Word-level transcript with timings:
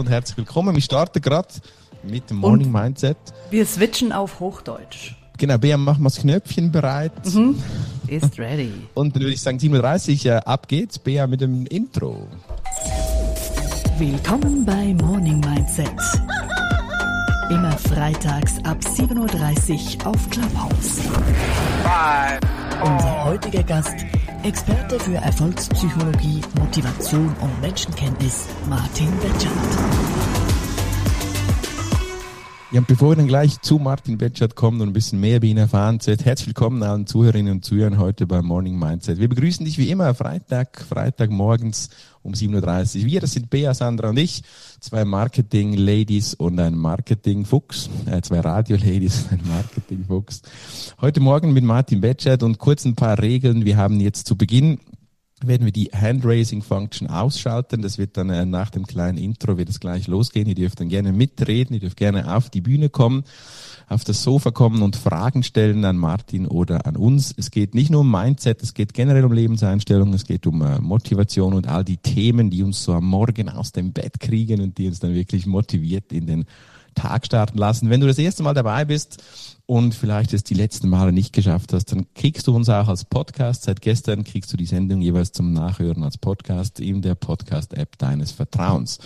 und 0.00 0.08
herzlich 0.08 0.38
willkommen. 0.38 0.74
Wir 0.74 0.82
starten 0.82 1.20
gerade 1.20 1.48
mit 2.02 2.30
dem 2.30 2.38
Morning 2.38 2.68
und 2.68 2.72
Mindset. 2.72 3.18
Wir 3.50 3.66
switchen 3.66 4.12
auf 4.12 4.40
Hochdeutsch. 4.40 5.14
Genau, 5.36 5.58
Bea, 5.58 5.76
machen 5.76 6.02
wir 6.02 6.08
das 6.08 6.20
Knöpfchen 6.20 6.72
bereit. 6.72 7.12
Mhm. 7.26 7.62
Ist 8.06 8.38
ready. 8.38 8.72
Und 8.94 9.14
dann 9.14 9.22
würde 9.22 9.34
ich 9.34 9.40
sagen, 9.40 9.58
7.30 9.58 10.26
Uhr, 10.26 10.32
äh, 10.32 10.36
ab 10.38 10.68
geht's. 10.68 10.98
Bea 10.98 11.26
mit 11.26 11.40
dem 11.40 11.66
Intro. 11.66 12.26
Willkommen 13.98 14.64
bei 14.64 14.94
Morning 14.94 15.40
Mindset. 15.40 15.88
Immer 17.50 17.72
freitags 17.72 18.56
ab 18.64 18.78
7.30 18.80 19.98
Uhr 19.98 20.06
auf 20.08 20.30
Clubhouse. 20.30 21.00
Bye. 21.84 22.40
Unser 22.82 23.24
heutiger 23.24 23.62
Gast 23.62 23.94
Experte 24.42 24.98
für 24.98 25.16
Erfolgspsychologie, 25.16 26.40
Motivation 26.58 27.34
und 27.40 27.60
Menschenkenntnis 27.60 28.46
Martin 28.68 29.10
Betschert. 29.18 30.39
Ja, 32.72 32.78
und 32.78 32.86
bevor 32.86 33.10
wir 33.10 33.16
dann 33.16 33.26
gleich 33.26 33.60
zu 33.62 33.80
Martin 33.80 34.16
Betschert 34.16 34.54
kommen 34.54 34.80
und 34.80 34.90
ein 34.90 34.92
bisschen 34.92 35.18
mehr 35.18 35.38
über 35.38 35.46
ihn 35.46 35.56
erfahren, 35.56 35.98
herzlich 36.04 36.46
willkommen 36.46 36.84
allen 36.84 37.04
Zuhörerinnen 37.04 37.54
und 37.54 37.64
Zuhörern 37.64 37.98
heute 37.98 38.28
beim 38.28 38.44
Morning 38.44 38.78
Mindset. 38.78 39.18
Wir 39.18 39.28
begrüßen 39.28 39.64
dich 39.64 39.76
wie 39.76 39.90
immer 39.90 40.14
Freitag, 40.14 40.80
Freitag 40.88 41.30
morgens 41.30 41.90
um 42.22 42.32
7.30 42.32 43.00
Uhr. 43.00 43.06
Wir, 43.06 43.20
das 43.20 43.32
sind 43.32 43.50
Bea, 43.50 43.74
Sandra 43.74 44.10
und 44.10 44.18
ich, 44.18 44.44
zwei 44.78 45.04
Marketing-Ladies 45.04 46.34
und 46.34 46.60
ein 46.60 46.76
Marketing-Fuchs, 46.76 47.90
äh, 48.06 48.20
zwei 48.20 48.38
Radio-Ladies 48.38 49.24
und 49.24 49.32
ein 49.32 49.48
Marketing-Fuchs. 49.48 50.42
Heute 51.00 51.18
Morgen 51.18 51.52
mit 51.52 51.64
Martin 51.64 52.00
Betschert 52.00 52.44
und 52.44 52.58
kurz 52.58 52.84
ein 52.84 52.94
paar 52.94 53.18
Regeln. 53.18 53.64
Wir 53.64 53.78
haben 53.78 53.98
jetzt 53.98 54.28
zu 54.28 54.36
Beginn 54.36 54.78
werden 55.46 55.64
wir 55.64 55.72
die 55.72 55.90
Handraising-Function 55.92 57.08
ausschalten. 57.08 57.82
Das 57.82 57.98
wird 57.98 58.16
dann 58.16 58.30
äh, 58.30 58.44
nach 58.44 58.70
dem 58.70 58.86
kleinen 58.86 59.18
Intro 59.18 59.58
wird 59.58 59.68
es 59.68 59.80
gleich 59.80 60.06
losgehen. 60.06 60.48
Ihr 60.48 60.54
dürft 60.54 60.80
dann 60.80 60.88
gerne 60.88 61.12
mitreden, 61.12 61.74
ihr 61.74 61.80
dürft 61.80 61.96
gerne 61.96 62.34
auf 62.34 62.50
die 62.50 62.60
Bühne 62.60 62.88
kommen, 62.88 63.24
auf 63.88 64.04
das 64.04 64.22
Sofa 64.22 64.50
kommen 64.50 64.82
und 64.82 64.96
Fragen 64.96 65.42
stellen 65.42 65.84
an 65.84 65.96
Martin 65.96 66.46
oder 66.46 66.86
an 66.86 66.96
uns. 66.96 67.34
Es 67.36 67.50
geht 67.50 67.74
nicht 67.74 67.90
nur 67.90 68.02
um 68.02 68.10
Mindset, 68.10 68.62
es 68.62 68.74
geht 68.74 68.94
generell 68.94 69.24
um 69.24 69.32
Lebenseinstellung, 69.32 70.12
es 70.12 70.24
geht 70.24 70.46
um 70.46 70.62
äh, 70.62 70.80
Motivation 70.80 71.54
und 71.54 71.66
all 71.66 71.84
die 71.84 71.96
Themen, 71.96 72.50
die 72.50 72.62
uns 72.62 72.82
so 72.82 72.92
am 72.92 73.06
Morgen 73.06 73.48
aus 73.48 73.72
dem 73.72 73.92
Bett 73.92 74.20
kriegen 74.20 74.60
und 74.60 74.78
die 74.78 74.88
uns 74.88 75.00
dann 75.00 75.14
wirklich 75.14 75.46
motiviert 75.46 76.12
in 76.12 76.26
den 76.26 76.44
Tag 76.94 77.26
starten 77.26 77.58
lassen. 77.58 77.90
Wenn 77.90 78.00
du 78.00 78.06
das 78.06 78.18
erste 78.18 78.42
Mal 78.42 78.54
dabei 78.54 78.84
bist 78.84 79.22
und 79.66 79.94
vielleicht 79.94 80.32
es 80.32 80.44
die 80.44 80.54
letzten 80.54 80.88
Male 80.88 81.12
nicht 81.12 81.32
geschafft 81.32 81.72
hast, 81.72 81.92
dann 81.92 82.06
kriegst 82.14 82.46
du 82.46 82.54
uns 82.54 82.68
auch 82.68 82.88
als 82.88 83.04
Podcast. 83.04 83.62
Seit 83.62 83.80
gestern 83.80 84.24
kriegst 84.24 84.52
du 84.52 84.56
die 84.56 84.66
Sendung 84.66 85.00
jeweils 85.00 85.32
zum 85.32 85.52
Nachhören 85.52 86.02
als 86.02 86.18
Podcast 86.18 86.80
in 86.80 87.02
der 87.02 87.14
Podcast-App 87.14 87.98
deines 87.98 88.32
Vertrauens. 88.32 88.98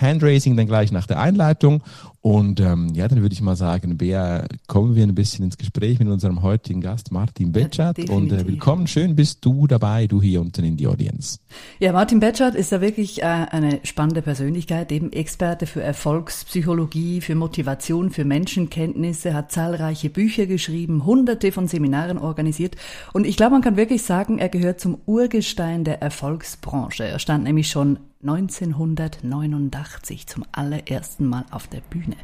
Handraising 0.00 0.56
dann 0.56 0.66
gleich 0.66 0.92
nach 0.92 1.06
der 1.06 1.20
Einleitung. 1.20 1.82
Und 2.22 2.60
ähm, 2.60 2.90
ja, 2.92 3.08
dann 3.08 3.22
würde 3.22 3.32
ich 3.32 3.40
mal 3.40 3.56
sagen, 3.56 3.96
Bea, 3.96 4.44
kommen 4.66 4.94
wir 4.94 5.04
ein 5.04 5.14
bisschen 5.14 5.46
ins 5.46 5.56
Gespräch 5.56 5.98
mit 5.98 6.08
unserem 6.08 6.42
heutigen 6.42 6.82
Gast 6.82 7.12
Martin 7.12 7.50
Betschart. 7.50 7.96
Ja, 7.96 8.14
und 8.14 8.30
äh, 8.30 8.46
willkommen, 8.46 8.86
schön 8.86 9.16
bist 9.16 9.42
du 9.42 9.66
dabei, 9.66 10.06
du 10.06 10.20
hier 10.20 10.42
unten 10.42 10.62
in 10.64 10.76
die 10.76 10.86
Audience. 10.86 11.38
Ja, 11.78 11.92
Martin 11.92 12.20
Betschart 12.20 12.54
ist 12.54 12.72
ja 12.72 12.82
wirklich 12.82 13.22
äh, 13.22 13.24
eine 13.24 13.80
spannende 13.84 14.20
Persönlichkeit, 14.20 14.92
eben 14.92 15.12
Experte 15.12 15.64
für 15.64 15.82
Erfolgspsychologie, 15.82 17.22
für 17.22 17.34
Motivation, 17.34 18.10
für 18.10 18.26
Menschenkenntnisse, 18.26 19.32
hat 19.32 19.50
zahlreiche 19.50 20.10
Bücher 20.10 20.44
geschrieben, 20.44 21.06
hunderte 21.06 21.52
von 21.52 21.68
Seminaren 21.68 22.18
organisiert. 22.18 22.76
Und 23.14 23.26
ich 23.26 23.38
glaube, 23.38 23.52
man 23.52 23.62
kann 23.62 23.76
wirklich 23.78 24.02
sagen, 24.02 24.38
er 24.38 24.50
gehört 24.50 24.78
zum 24.78 24.98
Urgestein 25.06 25.84
der 25.84 26.02
Erfolgsbranche. 26.02 27.04
Er 27.04 27.18
stand 27.18 27.44
nämlich 27.44 27.68
schon 27.68 27.98
1989 28.22 30.26
zum 30.26 30.44
allerersten 30.52 31.26
Mal 31.26 31.46
auf 31.50 31.68
der 31.68 31.80
Bühne. 31.80 32.16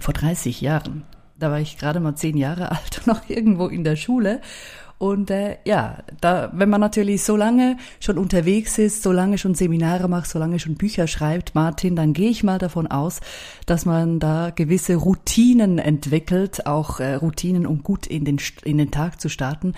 Vor 0.00 0.14
30 0.14 0.60
Jahren. 0.60 1.04
Da 1.38 1.50
war 1.50 1.60
ich 1.60 1.78
gerade 1.78 2.00
mal 2.00 2.16
zehn 2.16 2.36
Jahre 2.36 2.70
alt 2.72 3.02
noch 3.06 3.28
irgendwo 3.28 3.68
in 3.68 3.84
der 3.84 3.96
Schule. 3.96 4.40
Und 4.98 5.30
äh, 5.30 5.58
ja, 5.64 5.98
da, 6.20 6.50
wenn 6.54 6.70
man 6.70 6.80
natürlich 6.80 7.24
so 7.24 7.36
lange 7.36 7.76
schon 8.00 8.16
unterwegs 8.16 8.78
ist, 8.78 9.02
so 9.02 9.12
lange 9.12 9.38
schon 9.38 9.54
Seminare 9.54 10.08
macht, 10.08 10.30
so 10.30 10.38
lange 10.38 10.58
schon 10.58 10.76
Bücher 10.76 11.08
schreibt, 11.08 11.54
Martin, 11.54 11.96
dann 11.96 12.12
gehe 12.12 12.30
ich 12.30 12.44
mal 12.44 12.58
davon 12.58 12.86
aus, 12.86 13.20
dass 13.66 13.86
man 13.86 14.20
da 14.20 14.50
gewisse 14.50 14.94
Routinen 14.94 15.78
entwickelt, 15.78 16.66
auch 16.66 17.00
äh, 17.00 17.14
Routinen, 17.14 17.66
um 17.66 17.82
gut 17.82 18.06
in 18.06 18.24
den, 18.24 18.40
in 18.64 18.78
den 18.78 18.92
Tag 18.92 19.20
zu 19.20 19.28
starten. 19.28 19.74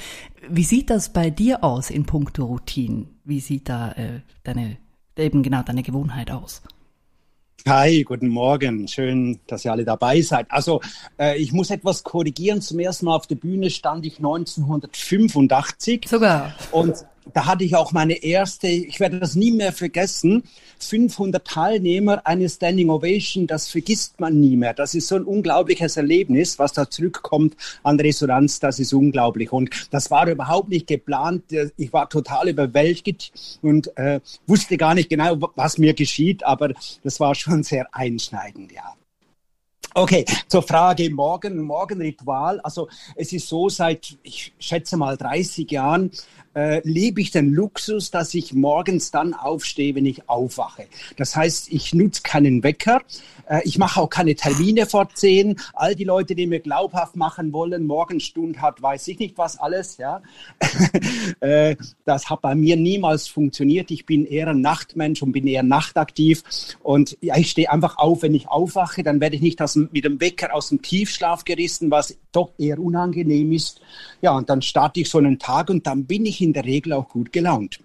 Wie 0.49 0.65
sieht 0.65 0.91
das 0.91 1.13
bei 1.13 1.31
dir 1.31 1.65
aus 1.65 1.91
in 1.91 2.05
puncto 2.05 2.45
Routinen? 2.45 3.09
Wie 3.25 3.41
sieht 3.41 3.69
da 3.69 3.93
äh, 3.93 4.21
deine 4.45 4.77
eben 5.19 5.43
genau 5.43 5.63
deine 5.63 5.83
Gewohnheit 5.83 6.31
aus? 6.31 6.63
Hi, 7.67 8.05
guten 8.05 8.29
Morgen. 8.29 8.87
Schön, 8.87 9.41
dass 9.49 9.65
ihr 9.65 9.73
alle 9.73 9.85
dabei 9.85 10.21
seid. 10.21 10.49
Also, 10.51 10.81
äh, 11.19 11.37
ich 11.37 11.53
muss 11.53 11.71
etwas 11.71 12.05
korrigieren. 12.05 12.61
Zum 12.61 12.79
ersten 12.79 13.07
Mal 13.07 13.17
auf 13.17 13.27
der 13.27 13.35
Bühne 13.35 13.71
stand 13.71 14.07
ich 14.07 14.19
1985. 14.19 16.07
Sogar. 16.09 16.55
Und 16.71 17.05
da 17.33 17.47
hatte 17.47 17.65
ich 17.65 17.77
auch 17.77 17.93
meine 17.93 18.23
erste, 18.23 18.69
ich 18.69 19.01
werde 19.01 19.19
das 19.21 19.35
nie 19.35 19.51
mehr 19.51 19.73
vergessen, 19.73 20.45
500 20.79 21.47
Teilnehmer, 21.47 22.27
eine 22.27 22.49
Standing 22.49 22.91
Ovation, 22.91 23.47
das 23.47 23.69
vergisst 23.69 24.21
man 24.21 24.41
nie 24.41 24.57
mehr. 24.57 24.75
Das 24.75 24.95
ist 24.95 25.09
so 25.09 25.17
ein 25.17 25.25
unglaubliches 25.25 25.97
Erlebnis, 25.97 26.59
was 26.59 26.73
da 26.73 26.89
zurückkommt 26.89 27.57
an 27.83 27.99
Resonanz, 27.99 28.61
das 28.61 28.79
ist 28.79 28.93
unglaublich. 28.93 29.53
Und 29.53 29.71
das 29.91 30.11
war 30.11 30.29
überhaupt 30.29 30.69
nicht 30.69 30.87
geplant. 30.87 31.45
Ich 31.77 31.93
war 31.93 32.09
total 32.09 32.49
überwältigt 32.49 33.33
und 33.63 33.97
äh, 33.97 34.21
wusste 34.47 34.77
gar 34.77 34.95
nicht 34.95 35.11
genau, 35.11 35.51
was 35.55 35.79
mir 35.79 35.95
geschieht, 35.95 36.45
aber 36.45 36.73
das 37.03 37.21
war 37.21 37.35
schon 37.35 37.63
sehr 37.63 37.89
einschneidend, 37.95 38.73
ja. 38.73 38.95
Okay, 39.99 40.27
zur 40.47 40.63
Frage 40.63 41.09
Morgen, 41.09 41.63
Morgenritual. 41.63 42.61
Also 42.61 42.87
es 43.15 43.33
ist 43.33 43.49
so, 43.49 43.71
seit, 43.71 44.19
ich 44.23 44.53
schätze 44.59 44.99
mal 44.99 45.17
30 45.17 45.71
Jahren 45.71 46.11
äh, 46.55 46.81
lebe 46.87 47.21
ich 47.21 47.31
den 47.31 47.53
Luxus, 47.53 48.11
dass 48.11 48.35
ich 48.35 48.53
morgens 48.53 49.11
dann 49.11 49.33
aufstehe, 49.33 49.95
wenn 49.95 50.05
ich 50.05 50.29
aufwache. 50.29 50.87
Das 51.17 51.35
heißt, 51.35 51.73
ich 51.73 51.95
nutze 51.95 52.21
keinen 52.23 52.63
Wecker, 52.63 53.03
ich 53.65 53.79
mache 53.79 54.01
auch 54.01 54.09
keine 54.09 54.35
Termine 54.35 54.87
vor 54.87 55.09
zehn. 55.15 55.57
All 55.73 55.95
die 55.95 56.05
Leute, 56.05 56.35
die 56.35 56.47
mir 56.47 56.61
glaubhaft 56.61 57.17
machen 57.17 57.53
wollen, 57.53 57.87
Morgenstund 57.87 58.61
hat, 58.61 58.83
weiß 58.83 59.09
ich 59.09 59.19
nicht 59.19 59.39
was 59.39 59.59
alles. 59.59 59.97
Ja, 59.99 60.23
äh, 61.41 61.77
das 62.05 62.29
hat 62.31 62.43
bei 62.43 62.55
mir 62.55 62.77
niemals 62.77 63.29
funktioniert. 63.29 63.91
Ich 63.91 64.07
bin 64.07 64.27
eher 64.27 64.49
ein 64.49 64.61
Nachtmensch 64.61 65.23
und 65.23 65.33
bin 65.33 65.47
eher 65.47 65.63
nachtaktiv. 65.63 66.43
Und 66.83 67.17
ja, 67.21 67.37
ich 67.37 67.51
stehe 67.51 67.71
einfach 67.71 67.99
auf, 67.99 68.23
wenn 68.23 68.35
ich 68.35 68.49
aufwache, 68.49 69.03
dann 69.03 69.21
werde 69.21 69.37
ich 69.37 69.43
nicht 69.43 69.61
aus, 69.63 69.77
mit 69.77 70.05
dem 70.05 70.21
Wecker 70.21 70.55
aus 70.55 70.69
dem 70.71 70.83
Tiefschlaf 70.83 71.45
gerissen, 71.45 71.91
was 71.91 72.17
doch 72.33 72.53
eher 72.59 72.79
unangenehm 72.79 73.53
ist. 73.53 73.81
Ja, 74.23 74.37
und 74.37 74.51
dann 74.51 74.63
starte 74.63 75.01
ich 75.01 75.09
so 75.09 75.19
einen 75.19 75.39
Tag 75.39 75.71
und 75.71 75.87
dann 75.87 76.05
bin 76.05 76.27
ich 76.27 76.41
in 76.41 76.53
der 76.53 76.65
Regel 76.65 76.93
auch 76.93 77.09
gut 77.09 77.33
gelaunt. 77.33 77.81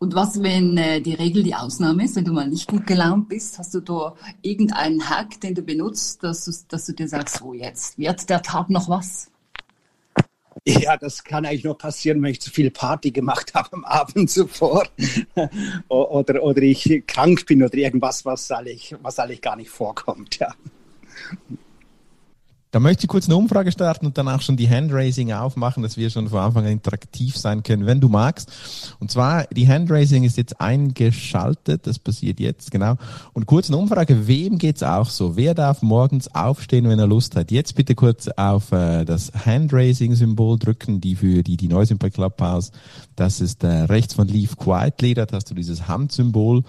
Und 0.00 0.14
was, 0.14 0.42
wenn 0.42 0.78
äh, 0.78 1.02
die 1.02 1.12
Regel 1.12 1.42
die 1.42 1.54
Ausnahme 1.54 2.04
ist, 2.04 2.16
wenn 2.16 2.24
du 2.24 2.32
mal 2.32 2.48
nicht 2.48 2.66
gut 2.66 2.86
gelaunt 2.86 3.28
bist, 3.28 3.58
hast 3.58 3.74
du 3.74 3.80
da 3.80 4.14
irgendeinen 4.40 5.10
Hack, 5.10 5.38
den 5.42 5.54
du 5.54 5.60
benutzt, 5.60 6.24
dass 6.24 6.46
du, 6.46 6.52
dass 6.68 6.86
du 6.86 6.94
dir 6.94 7.06
sagst, 7.06 7.36
so 7.36 7.52
jetzt 7.52 7.98
wird 7.98 8.30
der 8.30 8.40
Tag 8.40 8.70
noch 8.70 8.88
was? 8.88 9.30
Ja, 10.66 10.96
das 10.96 11.22
kann 11.22 11.44
eigentlich 11.44 11.64
nur 11.64 11.76
passieren, 11.76 12.22
wenn 12.22 12.30
ich 12.30 12.40
zu 12.40 12.50
viel 12.50 12.70
Party 12.70 13.10
gemacht 13.10 13.52
habe 13.54 13.74
am 13.74 13.84
Abend 13.84 14.30
zuvor 14.30 14.88
oder, 15.88 16.42
oder 16.42 16.62
ich 16.62 17.02
krank 17.06 17.44
bin 17.44 17.62
oder 17.62 17.74
irgendwas, 17.74 18.24
was 18.24 18.50
eigentlich, 18.50 18.96
was 19.02 19.18
eigentlich 19.18 19.42
gar 19.42 19.56
nicht 19.56 19.68
vorkommt. 19.68 20.38
Ja. 20.38 20.54
Da 22.72 22.78
möchte 22.78 23.04
ich 23.04 23.08
kurz 23.08 23.26
eine 23.26 23.36
Umfrage 23.36 23.72
starten 23.72 24.06
und 24.06 24.16
dann 24.16 24.28
auch 24.28 24.42
schon 24.42 24.56
die 24.56 24.68
Handraising 24.68 25.32
aufmachen, 25.32 25.82
dass 25.82 25.96
wir 25.96 26.08
schon 26.08 26.28
von 26.28 26.38
Anfang 26.38 26.66
an 26.66 26.70
interaktiv 26.70 27.36
sein 27.36 27.64
können, 27.64 27.84
wenn 27.84 28.00
du 28.00 28.08
magst. 28.08 28.52
Und 29.00 29.10
zwar, 29.10 29.46
die 29.46 29.66
Handraising 29.66 30.22
ist 30.22 30.36
jetzt 30.36 30.60
eingeschaltet, 30.60 31.88
das 31.88 31.98
passiert 31.98 32.38
jetzt, 32.38 32.70
genau. 32.70 32.94
Und 33.32 33.46
kurz 33.46 33.68
eine 33.68 33.76
Umfrage, 33.76 34.28
wem 34.28 34.58
geht's 34.58 34.84
auch 34.84 35.10
so? 35.10 35.36
Wer 35.36 35.54
darf 35.54 35.82
morgens 35.82 36.32
aufstehen, 36.32 36.88
wenn 36.88 37.00
er 37.00 37.08
Lust 37.08 37.34
hat? 37.34 37.50
Jetzt 37.50 37.74
bitte 37.74 37.96
kurz 37.96 38.28
auf 38.28 38.70
äh, 38.70 39.04
das 39.04 39.32
Handraising-Symbol 39.44 40.58
drücken, 40.60 41.00
die 41.00 41.16
für 41.16 41.42
die, 41.42 41.56
die 41.56 41.68
neu 41.68 41.84
sind 41.86 41.98
bei 41.98 42.10
Clubhouse. 42.10 42.70
Das 43.16 43.40
ist 43.40 43.64
äh, 43.64 43.66
rechts 43.66 44.14
von 44.14 44.28
Leave 44.28 44.54
Quietly, 44.54 45.14
da 45.14 45.26
hast 45.32 45.50
du 45.50 45.54
dieses 45.54 45.88
Handsymbol. 45.88 46.62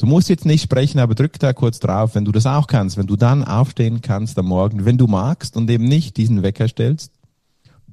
Du 0.00 0.06
musst 0.06 0.30
jetzt 0.30 0.46
nicht 0.46 0.62
sprechen, 0.62 0.98
aber 0.98 1.14
drück 1.14 1.38
da 1.38 1.52
kurz 1.52 1.78
drauf, 1.78 2.14
wenn 2.14 2.24
du 2.24 2.32
das 2.32 2.46
auch 2.46 2.68
kannst, 2.68 2.96
wenn 2.96 3.06
du 3.06 3.16
dann 3.16 3.44
aufstehen 3.44 4.00
kannst 4.00 4.38
am 4.38 4.46
Morgen, 4.46 4.86
wenn 4.86 4.96
du 4.96 5.06
magst 5.06 5.58
und 5.58 5.68
eben 5.68 5.84
nicht 5.84 6.16
diesen 6.16 6.42
Wecker 6.42 6.68
stellst. 6.68 7.12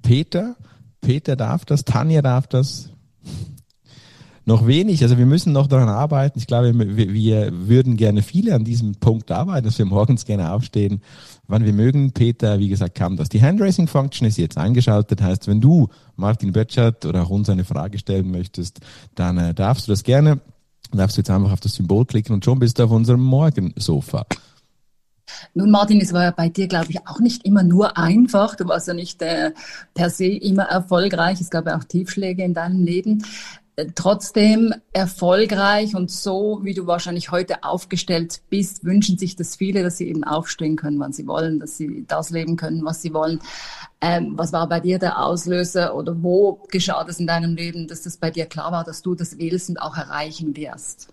Peter, 0.04 0.56
Peter 1.02 1.36
darf 1.36 1.66
das, 1.66 1.84
Tanja 1.84 2.22
darf 2.22 2.48
das. 2.48 2.92
Noch 4.46 4.66
wenig, 4.66 5.04
also 5.04 5.18
wir 5.18 5.26
müssen 5.26 5.52
noch 5.52 5.68
daran 5.68 5.90
arbeiten. 5.90 6.40
Ich 6.40 6.48
glaube, 6.48 6.72
wir, 6.96 7.14
wir 7.14 7.52
würden 7.52 7.98
gerne 7.98 8.22
viele 8.22 8.56
an 8.56 8.64
diesem 8.64 8.96
Punkt 8.96 9.30
arbeiten, 9.30 9.66
dass 9.66 9.78
wir 9.78 9.86
morgens 9.86 10.24
gerne 10.24 10.54
aufstehen, 10.54 11.02
wann 11.50 11.66
wir 11.66 11.74
mögen. 11.74 12.14
Peter, 12.14 12.58
wie 12.58 12.70
gesagt, 12.70 12.96
kam 12.96 13.18
das. 13.18 13.28
Die 13.28 13.42
Handraising-Function 13.42 14.26
ist 14.26 14.38
jetzt 14.38 14.58
eingeschaltet, 14.58 15.22
heißt, 15.22 15.50
wenn 15.50 15.60
du 15.60 15.90
Martin 16.16 16.54
Böttchert 16.54 17.06
oder 17.06 17.24
auch 17.24 17.32
uns 17.32 17.50
eine 17.50 17.66
Frage 17.66 18.00
stellen 18.00 18.32
möchtest, 18.32 18.80
dann 19.14 19.38
äh, 19.38 19.54
darfst 19.54 19.90
du 19.90 19.92
das 19.92 20.04
gerne 20.06 20.40
darfst 20.92 21.18
du 21.18 21.22
jetzt 21.22 21.30
einfach 21.30 21.52
auf 21.52 21.60
das 21.60 21.74
Symbol 21.74 22.06
klicken 22.06 22.34
und 22.34 22.46
schon 22.46 22.60
bist 22.60 22.80
du 22.80 22.84
auf 22.84 22.92
unserem 22.92 23.22
Morgensofa. 23.22 24.26
Nun, 25.54 25.72
Martin, 25.72 26.00
es 26.02 26.14
war 26.14 26.24
ja 26.24 26.32
bei 26.32 26.50
dir, 26.50 26.68
glaube 26.68 26.88
ich, 26.90 27.06
auch 27.08 27.20
nicht 27.20 27.46
immer 27.46 27.64
nur 27.64 27.98
einfach. 27.98 28.56
Du 28.56 28.68
warst 28.68 28.88
ja 28.88 28.94
nicht 28.94 29.22
äh, 29.22 29.52
per 29.94 30.10
se 30.10 30.28
immer 30.28 30.64
erfolgreich. 30.64 31.42
Es 31.42 31.50
gab 31.50 31.66
ja 31.66 31.78
auch 31.78 31.84
Tiefschläge 31.84 32.44
in 32.44 32.54
deinem 32.54 32.84
Leben. 32.84 33.24
Äh, 33.76 33.88
trotzdem 33.94 34.74
erfolgreich 34.94 35.96
und 35.96 36.10
so, 36.10 36.60
wie 36.64 36.74
du 36.74 36.88
wahrscheinlich 36.88 37.32
heute 37.32 37.64
aufgestellt 37.64 38.42
bist, 38.50 38.84
wünschen 38.84 39.18
sich 39.18 39.36
das 39.36 39.56
viele, 39.56 39.84
dass 39.84 39.98
sie 39.98 40.08
eben 40.08 40.24
aufstehen 40.24 40.76
können, 40.76 41.00
wann 41.00 41.14
sie 41.14 41.28
wollen, 41.28 41.60
dass 41.60 41.78
sie 41.78 42.06
das 42.08 42.32
leben 42.32 42.56
können, 42.56 42.84
was 42.84 43.02
sie 43.02 43.14
wollen. 43.14 43.40
Ähm, 44.00 44.34
was 44.38 44.54
war 44.54 44.70
bei 44.70 44.80
dir 44.80 45.00
der 45.00 45.24
Auslöser 45.24 45.96
oder 45.96 46.22
wo 46.22 46.64
geschah 46.70 47.04
das 47.04 47.20
in 47.20 47.26
deinem 47.26 47.56
Leben, 47.56 47.88
dass 47.88 48.04
das 48.04 48.18
bei 48.18 48.30
dir 48.30 48.46
klar 48.46 48.72
war, 48.72 48.84
dass 48.84 49.02
du 49.02 49.16
das 49.16 49.38
willst 49.40 49.70
und 49.70 49.78
auch 49.78 49.98
erreichen 49.98 50.56
wirst? 50.56 51.10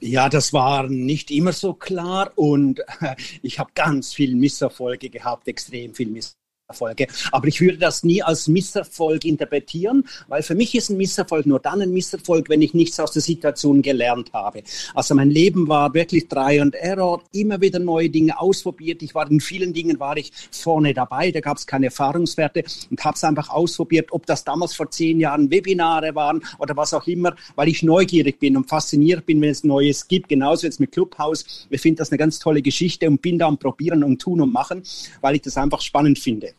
Ja, 0.00 0.28
das 0.28 0.52
war 0.52 0.88
nicht 0.88 1.30
immer 1.30 1.52
so 1.52 1.72
klar 1.72 2.30
und 2.36 2.82
ich 3.42 3.58
habe 3.58 3.70
ganz 3.74 4.12
viel 4.12 4.36
Misserfolge 4.36 5.08
gehabt, 5.08 5.48
extrem 5.48 5.94
viel 5.94 6.08
Misserfolge. 6.08 6.45
Misserfolge. 6.68 7.06
Aber 7.30 7.46
ich 7.46 7.60
würde 7.60 7.78
das 7.78 8.02
nie 8.02 8.22
als 8.22 8.48
Misserfolg 8.48 9.24
interpretieren, 9.24 10.04
weil 10.26 10.42
für 10.42 10.56
mich 10.56 10.74
ist 10.74 10.90
ein 10.90 10.96
Misserfolg 10.96 11.46
nur 11.46 11.60
dann 11.60 11.80
ein 11.80 11.92
Misserfolg, 11.92 12.48
wenn 12.48 12.60
ich 12.60 12.74
nichts 12.74 12.98
aus 12.98 13.12
der 13.12 13.22
Situation 13.22 13.82
gelernt 13.82 14.32
habe. 14.32 14.64
Also 14.92 15.14
mein 15.14 15.30
Leben 15.30 15.68
war 15.68 15.94
wirklich 15.94 16.26
Try 16.26 16.60
and 16.60 16.74
Error, 16.74 17.22
immer 17.32 17.60
wieder 17.60 17.78
neue 17.78 18.10
Dinge 18.10 18.40
ausprobiert. 18.40 19.00
Ich 19.02 19.14
war 19.14 19.30
in 19.30 19.40
vielen 19.40 19.72
Dingen 19.74 20.00
war 20.00 20.16
ich 20.16 20.32
vorne 20.50 20.92
dabei, 20.92 21.30
da 21.30 21.38
gab 21.38 21.56
es 21.56 21.68
keine 21.68 21.86
Erfahrungswerte 21.86 22.64
und 22.90 23.04
habe 23.04 23.14
es 23.14 23.22
einfach 23.22 23.48
ausprobiert, 23.48 24.08
ob 24.10 24.26
das 24.26 24.42
damals 24.42 24.74
vor 24.74 24.90
zehn 24.90 25.20
Jahren 25.20 25.48
Webinare 25.50 26.16
waren 26.16 26.42
oder 26.58 26.76
was 26.76 26.92
auch 26.94 27.06
immer, 27.06 27.36
weil 27.54 27.68
ich 27.68 27.84
neugierig 27.84 28.40
bin 28.40 28.56
und 28.56 28.68
fasziniert 28.68 29.24
bin, 29.24 29.40
wenn 29.40 29.50
es 29.50 29.62
Neues 29.62 30.08
gibt. 30.08 30.28
Genauso 30.28 30.66
jetzt 30.66 30.80
mit 30.80 30.90
Clubhouse. 30.90 31.68
Ich 31.70 31.80
finde 31.80 31.98
das 31.98 32.10
eine 32.10 32.18
ganz 32.18 32.40
tolle 32.40 32.60
Geschichte 32.60 33.06
und 33.06 33.22
bin 33.22 33.38
da 33.38 33.46
am 33.46 33.56
Probieren 33.56 34.02
und 34.02 34.20
Tun 34.20 34.40
und 34.40 34.52
Machen, 34.52 34.82
weil 35.20 35.36
ich 35.36 35.42
das 35.42 35.56
einfach 35.56 35.80
spannend 35.80 36.18
finde. 36.18 36.55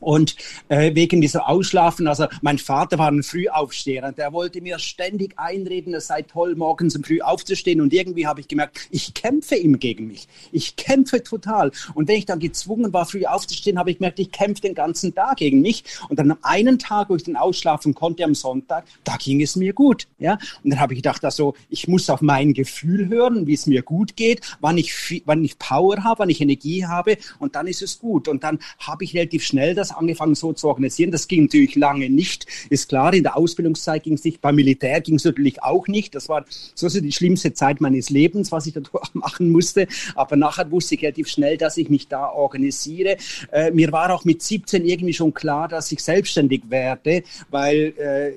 Und 0.00 0.36
äh, 0.68 0.94
wegen 0.94 1.20
dieser 1.20 1.48
Ausschlafen, 1.48 2.06
also 2.06 2.26
mein 2.42 2.58
Vater 2.58 2.98
war 2.98 3.10
ein 3.10 3.22
Frühaufsteher 3.22 4.06
und 4.06 4.18
der 4.18 4.32
wollte 4.32 4.60
mir 4.60 4.78
ständig 4.78 5.38
einreden, 5.38 5.94
es 5.94 6.06
sei 6.06 6.22
toll, 6.22 6.54
morgens 6.54 6.96
um 6.96 7.04
früh 7.04 7.20
aufzustehen. 7.20 7.80
Und 7.80 7.92
irgendwie 7.92 8.26
habe 8.26 8.40
ich 8.40 8.48
gemerkt, 8.48 8.88
ich 8.90 9.14
kämpfe 9.14 9.56
ihm 9.56 9.78
gegen 9.78 10.06
mich. 10.06 10.28
Ich 10.52 10.76
kämpfe 10.76 11.22
total. 11.22 11.72
Und 11.94 12.08
wenn 12.08 12.16
ich 12.16 12.26
dann 12.26 12.38
gezwungen 12.38 12.92
war, 12.92 13.06
früh 13.06 13.24
aufzustehen, 13.24 13.78
habe 13.78 13.90
ich 13.90 13.98
gemerkt, 13.98 14.18
ich 14.18 14.30
kämpfe 14.30 14.62
den 14.62 14.74
ganzen 14.74 15.14
Tag 15.14 15.38
gegen 15.38 15.60
mich. 15.60 15.84
Und 16.08 16.18
dann 16.18 16.30
am 16.30 16.38
einen 16.42 16.78
Tag, 16.78 17.10
wo 17.10 17.16
ich 17.16 17.24
dann 17.24 17.36
ausschlafen 17.36 17.94
konnte, 17.94 18.24
am 18.24 18.34
Sonntag, 18.34 18.84
da 19.04 19.16
ging 19.16 19.42
es 19.42 19.56
mir 19.56 19.72
gut. 19.72 20.06
Ja? 20.18 20.38
Und 20.62 20.70
dann 20.70 20.80
habe 20.80 20.94
ich 20.94 20.98
gedacht, 20.98 21.24
also 21.24 21.54
ich 21.68 21.88
muss 21.88 22.08
auf 22.10 22.20
mein 22.20 22.54
Gefühl 22.54 23.08
hören, 23.08 23.46
wie 23.46 23.54
es 23.54 23.66
mir 23.66 23.82
gut 23.82 24.16
geht, 24.16 24.40
wann 24.60 24.78
ich, 24.78 25.22
wann 25.24 25.44
ich 25.44 25.58
Power 25.58 26.04
habe, 26.04 26.20
wann 26.20 26.30
ich 26.30 26.40
Energie 26.40 26.86
habe. 26.86 27.16
Und 27.38 27.56
dann 27.56 27.66
ist 27.66 27.82
es 27.82 27.98
gut. 27.98 28.28
Und 28.28 28.44
dann 28.44 28.58
habe 28.78 29.04
ich 29.04 29.14
relativ 29.14 29.44
schnell 29.44 29.74
das 29.74 29.87
das 29.88 29.96
angefangen 29.96 30.34
so 30.34 30.52
zu 30.52 30.68
organisieren. 30.68 31.10
Das 31.10 31.28
ging 31.28 31.42
natürlich 31.42 31.74
lange 31.74 32.10
nicht. 32.10 32.46
Ist 32.70 32.88
klar, 32.88 33.14
in 33.14 33.22
der 33.22 33.36
Ausbildungszeit 33.36 34.02
ging 34.02 34.14
es 34.14 34.24
nicht, 34.24 34.40
beim 34.40 34.56
Militär 34.56 35.00
ging 35.00 35.16
es 35.16 35.24
natürlich 35.24 35.62
auch 35.62 35.86
nicht. 35.88 36.14
Das 36.14 36.28
war 36.28 36.44
so 36.74 36.88
die 36.88 37.12
schlimmste 37.12 37.52
Zeit 37.52 37.80
meines 37.80 38.10
Lebens, 38.10 38.52
was 38.52 38.66
ich 38.66 38.74
da 38.74 38.80
machen 39.12 39.50
musste. 39.50 39.86
Aber 40.14 40.36
nachher 40.36 40.70
wusste 40.70 40.94
ich 40.94 41.02
relativ 41.02 41.28
schnell, 41.28 41.56
dass 41.56 41.76
ich 41.76 41.88
mich 41.88 42.08
da 42.08 42.30
organisiere. 42.30 43.16
Äh, 43.52 43.70
mir 43.70 43.92
war 43.92 44.12
auch 44.12 44.24
mit 44.24 44.42
17 44.42 44.84
irgendwie 44.84 45.14
schon 45.14 45.34
klar, 45.34 45.68
dass 45.68 45.90
ich 45.92 46.02
selbstständig 46.02 46.62
werde, 46.68 47.22
weil 47.50 47.94
äh, 47.98 48.32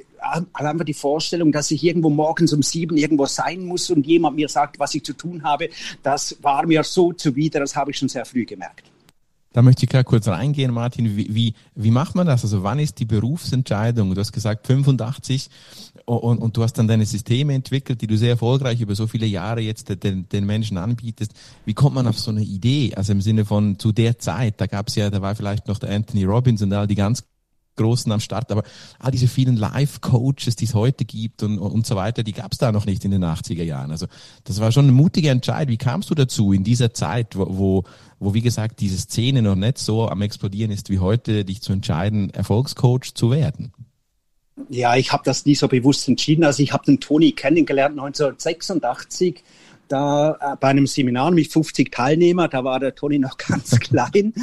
einfach 0.53 0.86
die 0.86 0.94
Vorstellung, 0.94 1.51
dass 1.51 1.71
ich 1.71 1.83
irgendwo 1.83 2.09
morgens 2.09 2.53
um 2.53 2.62
sieben 2.62 2.98
irgendwo 2.98 3.25
sein 3.25 3.65
muss 3.65 3.89
und 3.89 4.06
jemand 4.06 4.36
mir 4.36 4.50
sagt, 4.50 4.80
was 4.80 4.94
ich 4.94 5.03
zu 5.03 5.13
tun 5.13 5.44
habe, 5.44 5.69
das 6.03 6.38
war 6.42 6.65
mir 6.65 6.83
so 6.83 7.12
zuwider, 7.13 7.59
das 7.59 7.75
habe 7.75 7.92
ich 7.92 7.98
schon 7.98 8.09
sehr 8.09 8.25
früh 8.25 8.45
gemerkt. 8.45 8.91
Da 9.53 9.62
möchte 9.62 9.83
ich 9.83 9.89
gerade 9.89 10.06
kurz 10.06 10.27
reingehen, 10.27 10.74
Martin. 10.74 11.18
Wie, 11.18 11.33
wie, 11.36 11.53
wie 11.75 11.92
macht 11.92 12.15
man 12.15 12.25
das? 12.25 12.44
Also 12.44 12.63
wann 12.63 12.80
ist 12.80 13.00
die 13.00 13.06
Berufsentscheidung? 13.06 14.13
Du 14.13 14.19
hast 14.19 14.31
gesagt 14.31 14.65
85 14.68 15.50
und, 16.06 16.38
und 16.38 16.56
du 16.56 16.63
hast 16.63 16.74
dann 16.74 16.88
deine 16.88 17.06
Systeme 17.06 17.53
entwickelt, 17.53 18.01
die 18.01 18.07
du 18.07 18.18
sehr 18.18 18.31
erfolgreich 18.31 18.80
über 18.80 18.95
so 18.95 19.07
viele 19.07 19.25
Jahre 19.25 19.59
jetzt 19.62 19.89
den, 20.03 20.30
den 20.30 20.45
Menschen 20.45 20.77
anbietest. 20.77 21.33
Wie 21.65 21.74
kommt 21.74 21.95
man 21.95 22.07
auf 22.07 22.18
so 22.18 22.31
eine 22.31 22.44
Idee? 22.44 22.94
Also 22.95 23.12
im 23.12 23.21
Sinne 23.21 23.44
von 23.44 23.77
zu 23.77 23.92
der 23.92 24.19
Zeit, 24.19 24.62
da 24.62 24.68
gab 24.68 24.88
es 24.88 24.95
ja, 24.95 25.09
da 25.09 25.21
war 25.21 25.36
vielleicht 25.36 25.68
noch 25.68 25.80
der 25.80 25.89
Anthony 25.89 26.24
Robbins 26.24 26.62
und 26.62 26.71
all 26.71 26.88
die 26.88 26.95
ganz 26.95 27.24
Großen 27.76 28.12
am 28.12 28.20
Start, 28.20 28.52
aber 28.52 28.64
all 29.00 29.12
diese 29.12 29.28
vielen 29.28 29.56
Live-Coaches, 29.56 30.56
die 30.56 30.66
es 30.66 30.74
heute 30.74 31.06
gibt 31.06 31.44
und, 31.44 31.58
und 31.58 31.86
so 31.86 31.96
weiter, 31.96 32.24
die 32.24 32.34
gab 32.34 32.52
es 32.52 32.58
da 32.58 32.72
noch 32.72 32.86
nicht 32.86 33.06
in 33.06 33.12
den 33.12 33.24
80er 33.24 33.64
Jahren. 33.64 33.92
Also 33.92 34.08
das 34.44 34.60
war 34.60 34.72
schon 34.72 34.86
eine 34.86 34.92
mutige 34.92 35.30
Entscheidung. 35.30 35.72
Wie 35.72 35.78
kamst 35.78 36.10
du 36.10 36.16
dazu 36.16 36.54
in 36.54 36.64
dieser 36.64 36.94
Zeit, 36.94 37.36
wo, 37.36 37.48
wo, 37.50 37.84
wo 38.20 38.34
wie 38.34 38.42
gesagt 38.42 38.80
diese 38.82 38.98
Szene 38.98 39.42
noch 39.42 39.56
nicht 39.56 39.78
so 39.78 40.08
am 40.10 40.22
explodieren 40.22 40.72
ist 40.72 40.90
wie 40.90 41.00
heute, 41.00 41.46
dich 41.46 41.62
zu 41.62 41.74
entscheiden, 41.74 42.30
Erfolgscoach 42.32 43.14
zu 43.14 43.32
werden? 43.32 43.72
Ja, 44.70 44.96
ich 44.96 45.12
habe 45.12 45.24
das 45.26 45.46
nie 45.46 45.56
so 45.56 45.68
bewusst 45.68 46.08
entschieden. 46.08 46.44
Also 46.44 46.62
ich 46.62 46.74
habe 46.74 46.86
den 46.86 47.00
Toni 47.00 47.32
kennengelernt 47.32 47.98
1986 48.00 49.44
da 49.92 50.38
äh, 50.40 50.56
bei 50.60 50.70
einem 50.70 50.88
Seminar 50.88 51.32
mit 51.32 51.52
50 51.52 51.92
Teilnehmern, 51.92 52.50
da 52.50 52.64
war 52.64 52.80
der 52.80 52.96
Toni 52.96 53.20
noch 53.20 53.38
ganz 53.50 53.80
klein, 53.80 54.34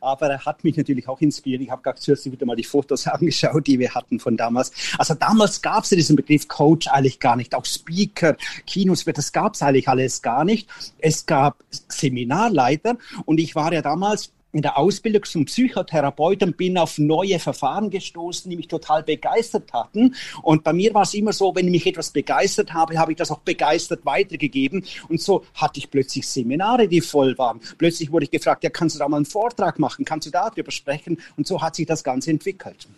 aber 0.00 0.28
er 0.28 0.44
hat 0.44 0.64
mich 0.64 0.76
natürlich 0.76 1.08
auch 1.08 1.20
inspiriert. 1.20 1.62
Ich 1.62 1.70
habe 1.70 1.82
gerade 1.82 1.98
zuerst 2.00 2.30
wieder 2.30 2.46
mal 2.46 2.56
die 2.56 2.64
Fotos 2.64 3.06
angeschaut, 3.06 3.66
die 3.66 3.78
wir 3.78 3.94
hatten 3.94 4.18
von 4.18 4.36
damals. 4.36 4.72
Also 4.98 5.14
damals 5.14 5.62
gab 5.62 5.84
es 5.84 5.90
diesen 5.90 6.16
Begriff 6.16 6.48
Coach 6.48 6.88
eigentlich 6.88 7.20
gar 7.20 7.36
nicht, 7.36 7.54
auch 7.54 7.64
Speaker, 7.64 8.36
Kinos, 8.66 9.04
das 9.04 9.32
gab 9.32 9.54
es 9.54 9.62
eigentlich 9.62 9.88
alles 9.88 10.22
gar 10.22 10.44
nicht. 10.44 10.68
Es 10.98 11.26
gab 11.26 11.62
Seminarleiter 11.88 12.96
und 13.24 13.38
ich 13.38 13.54
war 13.54 13.72
ja 13.72 13.82
damals 13.82 14.32
in 14.56 14.62
der 14.62 14.78
Ausbildung 14.78 15.22
zum 15.24 15.44
Psychotherapeuten 15.44 16.54
bin 16.54 16.78
auf 16.78 16.96
neue 16.96 17.38
Verfahren 17.38 17.90
gestoßen, 17.90 18.50
die 18.50 18.56
mich 18.56 18.68
total 18.68 19.02
begeistert 19.02 19.72
hatten. 19.72 20.14
Und 20.42 20.64
bei 20.64 20.72
mir 20.72 20.94
war 20.94 21.02
es 21.02 21.12
immer 21.12 21.34
so, 21.34 21.54
wenn 21.54 21.70
mich 21.70 21.86
etwas 21.86 22.10
begeistert 22.10 22.72
habe, 22.72 22.98
habe 22.98 23.12
ich 23.12 23.18
das 23.18 23.30
auch 23.30 23.40
begeistert 23.40 24.06
weitergegeben. 24.06 24.84
Und 25.08 25.20
so 25.20 25.44
hatte 25.54 25.78
ich 25.78 25.90
plötzlich 25.90 26.26
Seminare, 26.26 26.88
die 26.88 27.02
voll 27.02 27.36
waren. 27.36 27.60
Plötzlich 27.76 28.10
wurde 28.10 28.24
ich 28.24 28.30
gefragt, 28.30 28.64
ja, 28.64 28.70
kannst 28.70 28.96
du 28.96 28.98
da 28.98 29.08
mal 29.08 29.18
einen 29.18 29.26
Vortrag 29.26 29.78
machen? 29.78 30.06
Kannst 30.06 30.26
du 30.26 30.30
darüber 30.30 30.70
sprechen? 30.70 31.20
Und 31.36 31.46
so 31.46 31.60
hat 31.60 31.76
sich 31.76 31.86
das 31.86 32.02
Ganze 32.02 32.30
entwickelt. 32.30 32.88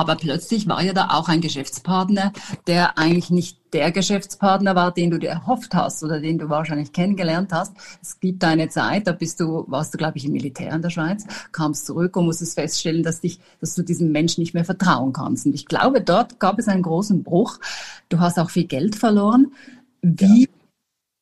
Aber 0.00 0.16
plötzlich 0.16 0.66
war 0.66 0.82
ja 0.82 0.94
da 0.94 1.08
auch 1.10 1.28
ein 1.28 1.42
Geschäftspartner, 1.42 2.32
der 2.66 2.96
eigentlich 2.96 3.28
nicht 3.28 3.58
der 3.74 3.92
Geschäftspartner 3.92 4.74
war, 4.74 4.94
den 4.94 5.10
du 5.10 5.18
dir 5.18 5.28
erhofft 5.28 5.74
hast 5.74 6.02
oder 6.02 6.20
den 6.20 6.38
du 6.38 6.48
wahrscheinlich 6.48 6.94
kennengelernt 6.94 7.52
hast. 7.52 7.74
Es 8.00 8.18
gibt 8.18 8.42
eine 8.42 8.70
Zeit, 8.70 9.06
da 9.06 9.12
bist 9.12 9.40
du, 9.40 9.66
warst 9.68 9.92
du, 9.92 9.98
glaube 9.98 10.16
ich, 10.16 10.24
im 10.24 10.32
Militär 10.32 10.72
in 10.72 10.80
der 10.80 10.88
Schweiz, 10.88 11.26
kamst 11.52 11.84
zurück 11.84 12.16
und 12.16 12.24
musstest 12.24 12.54
feststellen, 12.54 13.02
dass 13.02 13.20
dich, 13.20 13.40
dass 13.60 13.74
du 13.74 13.82
diesem 13.82 14.10
Menschen 14.10 14.40
nicht 14.40 14.54
mehr 14.54 14.64
vertrauen 14.64 15.12
kannst. 15.12 15.44
Und 15.44 15.54
ich 15.54 15.66
glaube, 15.66 16.00
dort 16.00 16.40
gab 16.40 16.58
es 16.58 16.66
einen 16.66 16.82
großen 16.82 17.22
Bruch. 17.22 17.58
Du 18.08 18.20
hast 18.20 18.38
auch 18.38 18.48
viel 18.48 18.64
Geld 18.64 18.96
verloren. 18.96 19.52
Wie 20.00 20.44
ja. 20.44 20.48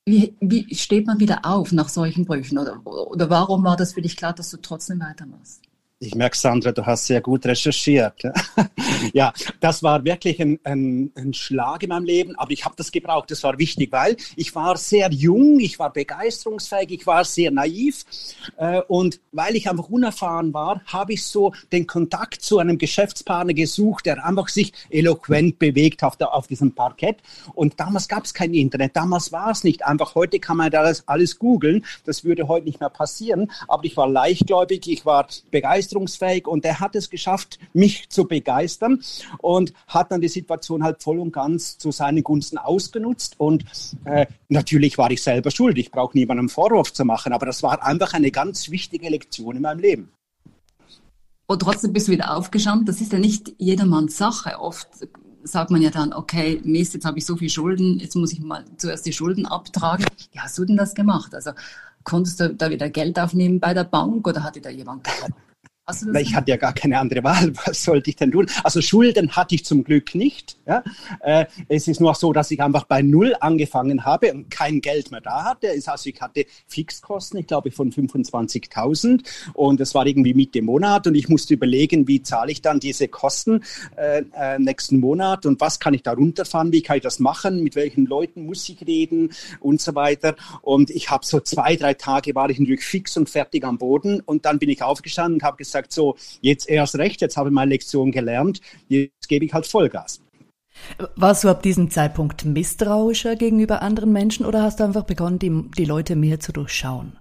Wie, 0.07 0.35
wie 0.41 0.75
steht 0.75 1.07
man 1.07 1.19
wieder 1.19 1.41
auf 1.43 1.73
nach 1.73 1.89
solchen 1.89 2.25
Brüchen? 2.27 2.59
Oder, 2.59 2.81
oder 2.87 3.29
warum 3.29 3.65
war 3.65 3.77
das 3.77 3.93
für 3.93 4.03
dich 4.03 4.17
klar, 4.17 4.33
dass 4.33 4.51
du 4.51 4.57
trotzdem 4.57 5.01
weitermachst? 5.01 5.68
Ich 6.01 6.15
merke, 6.15 6.37
Sandra, 6.37 6.71
du 6.71 6.87
hast 6.87 7.07
sehr 7.07 7.21
gut 7.21 7.45
recherchiert. 7.45 8.23
ja, 9.13 9.33
das 9.59 9.83
war 9.83 10.05
wirklich 10.05 10.41
ein, 10.41 10.61
ein, 10.63 11.11
ein 11.17 11.35
Schlag 11.35 11.83
in 11.83 11.89
meinem 11.89 12.05
Leben, 12.05 12.39
aber 12.39 12.53
ich 12.53 12.65
habe 12.65 12.77
das 12.77 12.93
gebraucht. 12.93 13.33
Das 13.33 13.43
war 13.43 13.59
wichtig, 13.59 13.91
weil 13.91 14.17
ich 14.37 14.55
war 14.55 14.77
sehr 14.77 15.11
jung, 15.11 15.59
ich 15.59 15.81
war 15.81 15.93
begeisterungsfähig, 15.93 16.93
ich 16.93 17.07
war 17.09 17.25
sehr 17.25 17.51
naiv 17.51 18.05
äh, 18.59 18.81
und 18.87 19.19
weil 19.33 19.57
ich 19.57 19.69
einfach 19.69 19.89
unerfahren 19.89 20.55
war, 20.55 20.83
habe 20.87 21.15
ich 21.15 21.25
so 21.25 21.53
den 21.73 21.89
Kontakt 21.89 22.43
zu 22.43 22.61
einem 22.61 22.79
Geschäftspartner 22.79 23.55
gesucht, 23.55 24.07
der 24.07 24.25
einfach 24.25 24.47
sich 24.47 24.73
eloquent 24.91 25.59
bewegt 25.59 26.05
auf, 26.05 26.17
der, 26.17 26.33
auf 26.33 26.47
diesem 26.47 26.77
Parkett. 26.77 27.17
Und 27.55 27.81
damals 27.81 28.07
gab 28.07 28.25
es 28.25 28.35
kein 28.35 28.55
Internet, 28.55 28.95
damals 28.95 29.33
war 29.33 29.51
es 29.51 29.65
nicht 29.65 29.85
einfach. 29.85 30.15
Heute 30.15 30.39
kann 30.39 30.59
man 30.59 30.71
das 30.71 31.09
alles 31.09 31.41
googeln, 31.41 31.85
das 32.05 32.23
würde 32.23 32.47
heute 32.47 32.67
nicht 32.67 32.79
mehr 32.79 32.89
passieren, 32.89 33.51
aber 33.67 33.85
ich 33.85 33.97
war 33.97 34.09
leichtgläubig, 34.09 34.87
ich 34.87 35.05
war 35.05 35.27
begeistert 35.51 35.88
begeisterungsfähig 35.89 36.47
und 36.47 36.65
er 36.65 36.81
hat 36.81 36.95
es 36.95 37.11
geschafft, 37.11 37.59
mich 37.73 38.09
zu 38.09 38.25
begeistern 38.27 39.03
und 39.39 39.73
hat 39.87 40.11
dann 40.13 40.21
die 40.21 40.29
Situation 40.29 40.83
halt 40.83 41.03
voll 41.03 41.19
und 41.19 41.33
ganz 41.33 41.79
zu 41.79 41.91
seinen 41.91 42.23
Gunsten 42.23 42.59
ausgenutzt. 42.59 43.35
Und 43.39 43.65
äh, 44.05 44.27
natürlich 44.49 44.99
war 44.99 45.11
ich 45.11 45.23
selber 45.23 45.51
schuld. 45.51 45.79
Ich 45.79 45.91
brauche 45.91 46.17
niemandem 46.17 46.49
Vorwurf 46.49 46.93
zu 46.93 47.05
machen, 47.05 47.33
aber 47.33 47.47
das 47.47 47.63
war 47.63 47.83
einfach 47.83 48.13
eine 48.15 48.31
ganz 48.31 48.71
wichtige 48.71 49.09
Lektion 49.09 49.57
in 49.57 49.63
meinem 49.63 49.81
Leben. 49.81 50.13
Und 51.47 51.63
trotzdem 51.63 51.93
bist 51.95 52.09
du 52.09 52.13
wieder 52.13 52.37
aufgestanden. 52.37 52.85
Das 52.85 53.01
ist 53.01 53.13
ja 53.13 53.19
nicht 53.19 53.55
jedermanns 53.57 54.19
Sache. 54.19 54.59
Oft 54.61 54.89
sagt 55.45 55.71
man 55.71 55.81
ja 55.81 55.89
dann, 55.89 56.13
okay, 56.13 56.61
Mist, 56.63 56.93
jetzt 56.93 57.07
habe 57.07 57.17
ich 57.17 57.25
so 57.25 57.37
viel 57.37 57.49
Schulden, 57.49 57.99
jetzt 58.01 58.17
muss 58.17 58.33
ich 58.33 58.41
mal 58.41 58.67
zuerst 58.77 59.07
die 59.07 59.15
Schulden 59.15 59.47
abtragen. 59.47 60.05
Wie 60.33 60.41
hast 60.41 60.59
du 60.59 60.67
denn 60.67 60.77
das 60.77 60.95
gemacht? 60.95 61.35
Also 61.35 61.53
konntest 62.05 62.41
du 62.41 62.55
da 62.55 62.69
wieder 62.69 62.91
Geld 62.91 63.19
aufnehmen 63.19 63.61
bei 63.61 63.73
der 63.73 63.85
Bank 63.85 64.27
oder 64.27 64.43
hatte 64.43 64.61
da 64.61 64.69
jemand 64.69 65.07
geholfen? 65.97 66.17
ich 66.17 66.35
hatte 66.35 66.51
ja 66.51 66.57
gar 66.57 66.73
keine 66.73 66.99
andere 66.99 67.25
Wahl. 67.25 67.53
Was 67.67 67.83
sollte 67.85 68.11
ich 68.11 68.17
denn 68.17 68.31
tun? 68.31 68.47
Also 68.65 68.81
Schulden 68.81 69.31
hatte 69.33 69.55
ich 69.55 69.65
zum 69.65 69.85
Glück 69.85 70.15
nicht. 70.15 70.57
Ja? 70.67 70.83
Äh, 71.21 71.47
es 71.69 71.89
ist 71.89 72.01
nur 72.01 72.15
so, 72.15 72.33
dass 72.33 72.51
ich 72.51 72.61
einfach 72.61 72.85
bei 72.85 73.03
Null 73.03 73.35
angefangen 73.41 74.05
habe 74.05 74.33
und 74.33 74.51
kein 74.51 74.81
Geld 74.81 75.11
mehr 75.11 75.21
da 75.21 75.45
hatte. 75.45 75.69
Also 75.71 76.09
ich 76.09 76.21
hatte 76.21 76.47
Fixkosten, 76.67 77.41
ich 77.41 77.47
glaube 77.47 77.71
von 77.71 77.93
25.000 77.93 79.25
und 79.55 79.81
es 79.81 79.95
war 79.95 80.07
irgendwie 80.07 80.35
Mitte 80.35 80.63
Monat 80.63 81.07
und 81.07 81.15
ich 81.15 81.29
musste 81.29 81.55
überlegen, 81.55 82.07
wie 82.09 82.23
zahle 82.23 82.53
ich 82.53 82.63
dann 82.63 82.81
diese 82.81 83.09
Kosten 83.09 83.63
äh, 83.97 84.23
äh, 84.37 84.59
nächsten 84.59 85.01
Monat 85.01 85.47
und 85.47 85.61
was 85.61 85.81
kann 85.81 85.95
ich 85.95 86.03
da 86.03 86.13
runterfahren, 86.13 86.73
wie 86.73 86.83
kann 86.83 86.97
ich 86.97 87.03
das 87.03 87.19
machen, 87.19 87.63
mit 87.63 87.77
welchen 87.77 88.07
Leuten 88.07 88.47
muss 88.47 88.69
ich 88.69 88.87
reden 88.87 89.33
und 89.61 89.81
so 89.81 89.95
weiter. 89.95 90.37
Und 90.63 90.91
ich 90.91 91.11
habe 91.11 91.25
so 91.25 91.41
zwei, 91.41 91.77
drei 91.77 91.95
Tage 91.95 92.35
war 92.35 92.51
ich 92.51 92.59
natürlich 92.59 92.85
fix 92.85 93.17
und 93.17 93.29
fertig 93.29 93.65
am 93.65 93.79
Boden 93.79 94.21
und 94.21 94.45
dann 94.45 94.59
bin 94.59 94.69
ich 94.69 94.83
aufgestanden 94.83 95.35
und 95.35 95.43
habe 95.43 95.57
gesagt, 95.57 95.78
gesagt, 95.79 95.93
so, 95.93 96.17
jetzt 96.41 96.69
erst 96.69 96.97
recht, 96.97 97.21
jetzt 97.21 97.37
habe 97.37 97.49
ich 97.49 97.55
meine 97.55 97.71
Lektion 97.71 98.13
gelernt, 98.13 98.61
jetzt 98.89 99.29
gebe 99.29 99.45
ich 99.45 99.53
halt 99.53 99.67
Vollgas. 99.67 100.21
Warst 101.17 101.45
du 101.45 101.49
ab 101.49 101.63
diesem 101.63 101.91
Zeitpunkt 101.91 102.45
misstrauischer 102.45 103.37
gegenüber 103.37 103.83
anderen 103.83 104.13
Menschen 104.13 104.47
oder 104.47 104.63
hast 104.63 104.81
du 104.81 104.85
einfach 104.85 105.05
begonnen, 105.05 105.39
die, 105.39 105.65
die 105.77 105.85
Leute 105.85 106.15
mehr 106.17 106.41
zu 106.41 106.53
durchschauen? 106.53 107.19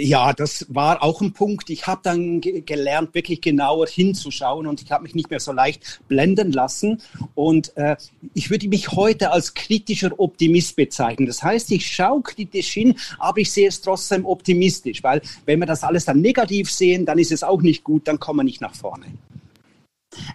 Ja, 0.00 0.32
das 0.32 0.64
war 0.68 1.02
auch 1.02 1.20
ein 1.22 1.32
Punkt. 1.32 1.70
Ich 1.70 1.88
habe 1.88 2.00
dann 2.04 2.40
gelernt, 2.40 3.14
wirklich 3.14 3.40
genauer 3.40 3.88
hinzuschauen 3.88 4.68
und 4.68 4.80
ich 4.80 4.92
habe 4.92 5.02
mich 5.02 5.16
nicht 5.16 5.28
mehr 5.28 5.40
so 5.40 5.50
leicht 5.50 6.00
blenden 6.06 6.52
lassen. 6.52 7.02
Und 7.34 7.76
äh, 7.76 7.96
ich 8.32 8.48
würde 8.48 8.68
mich 8.68 8.92
heute 8.92 9.32
als 9.32 9.54
kritischer 9.54 10.12
Optimist 10.20 10.76
bezeichnen. 10.76 11.26
Das 11.26 11.42
heißt, 11.42 11.72
ich 11.72 11.84
schaue 11.88 12.22
kritisch 12.22 12.72
hin, 12.72 12.94
aber 13.18 13.38
ich 13.38 13.50
sehe 13.50 13.66
es 13.66 13.80
trotzdem 13.80 14.24
optimistisch, 14.24 15.02
weil 15.02 15.20
wenn 15.46 15.58
wir 15.58 15.66
das 15.66 15.82
alles 15.82 16.04
dann 16.04 16.20
negativ 16.20 16.70
sehen, 16.70 17.04
dann 17.04 17.18
ist 17.18 17.32
es 17.32 17.42
auch 17.42 17.60
nicht 17.60 17.82
gut, 17.82 18.06
dann 18.06 18.20
kommen 18.20 18.38
wir 18.38 18.44
nicht 18.44 18.60
nach 18.60 18.76
vorne. 18.76 19.06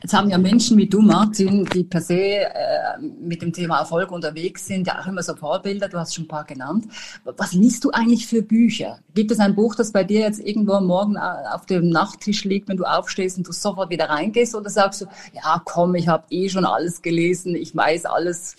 Jetzt 0.01 0.13
haben 0.13 0.29
ja 0.29 0.37
Menschen 0.37 0.77
wie 0.77 0.87
du, 0.87 1.01
Martin, 1.01 1.65
die 1.65 1.83
per 1.83 2.01
se 2.01 2.15
äh, 2.15 2.99
mit 2.99 3.41
dem 3.41 3.51
Thema 3.51 3.79
Erfolg 3.79 4.11
unterwegs 4.11 4.67
sind, 4.67 4.85
ja 4.85 4.99
auch 4.99 5.07
immer 5.07 5.23
so 5.23 5.35
Vorbilder, 5.35 5.89
du 5.89 5.97
hast 5.97 6.13
schon 6.13 6.25
ein 6.25 6.27
paar 6.27 6.43
genannt. 6.43 6.85
Was 7.23 7.53
liest 7.53 7.83
du 7.83 7.89
eigentlich 7.89 8.27
für 8.27 8.43
Bücher? 8.43 8.99
Gibt 9.15 9.31
es 9.31 9.39
ein 9.39 9.55
Buch, 9.55 9.73
das 9.73 9.91
bei 9.91 10.03
dir 10.03 10.19
jetzt 10.19 10.39
irgendwo 10.39 10.79
morgen 10.79 11.15
äh, 11.15 11.19
auf 11.51 11.65
dem 11.65 11.89
Nachttisch 11.89 12.43
liegt, 12.43 12.69
wenn 12.69 12.77
du 12.77 12.83
aufstehst 12.83 13.37
und 13.37 13.47
du 13.47 13.51
sofort 13.51 13.89
wieder 13.89 14.09
reingehst? 14.09 14.53
Oder 14.53 14.69
sagst 14.69 15.01
du, 15.01 15.05
ja 15.33 15.61
komm, 15.65 15.95
ich 15.95 16.07
habe 16.07 16.25
eh 16.29 16.49
schon 16.49 16.65
alles 16.65 17.01
gelesen, 17.01 17.55
ich 17.55 17.75
weiß 17.75 18.05
alles, 18.05 18.55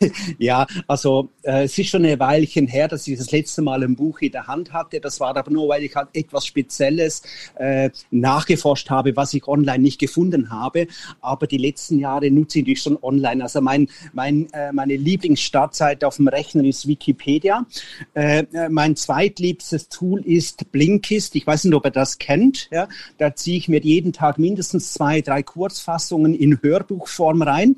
ja, 0.38 0.66
also 0.86 1.30
äh, 1.42 1.64
es 1.64 1.78
ist 1.78 1.88
schon 1.88 2.04
eine 2.04 2.18
Weilchen 2.18 2.66
her, 2.66 2.88
dass 2.88 3.06
ich 3.06 3.18
das 3.18 3.30
letzte 3.30 3.62
Mal 3.62 3.82
ein 3.82 3.96
Buch 3.96 4.20
in 4.20 4.32
der 4.32 4.46
Hand 4.46 4.72
hatte. 4.72 5.00
Das 5.00 5.20
war 5.20 5.36
aber 5.36 5.50
nur, 5.50 5.68
weil 5.68 5.84
ich 5.84 5.94
halt 5.94 6.08
etwas 6.12 6.46
Spezielles 6.46 7.22
äh, 7.56 7.90
nachgeforscht 8.10 8.90
habe, 8.90 9.16
was 9.16 9.34
ich 9.34 9.46
online 9.46 9.80
nicht 9.80 9.98
gefunden 9.98 10.50
habe. 10.50 10.86
Aber 11.20 11.46
die 11.46 11.58
letzten 11.58 11.98
Jahre 11.98 12.30
nutze 12.30 12.60
ich 12.60 12.82
schon 12.82 12.98
online. 13.02 13.42
Also 13.42 13.60
mein, 13.60 13.88
mein, 14.12 14.52
äh, 14.52 14.72
meine 14.72 14.96
Lieblingsstartseite 14.96 16.06
auf 16.06 16.16
dem 16.16 16.28
Rechner 16.28 16.64
ist 16.64 16.86
Wikipedia. 16.86 17.66
Äh, 18.14 18.44
äh, 18.52 18.68
mein 18.68 18.96
zweitliebstes 18.96 19.88
Tool 19.88 20.24
ist 20.24 20.70
Blinkist. 20.72 21.34
Ich 21.36 21.46
weiß 21.46 21.64
nicht, 21.64 21.74
ob 21.74 21.84
ihr 21.84 21.90
das 21.90 22.18
kennt. 22.18 22.68
Ja? 22.70 22.88
Da 23.18 23.34
ziehe 23.34 23.58
ich 23.58 23.68
mir 23.68 23.80
jeden 23.80 24.12
Tag 24.12 24.38
mindestens 24.38 24.92
zwei, 24.92 25.20
drei 25.20 25.42
Kurzfassungen 25.42 26.34
in 26.34 26.60
Hörbuchform 26.62 27.42
rein. 27.42 27.76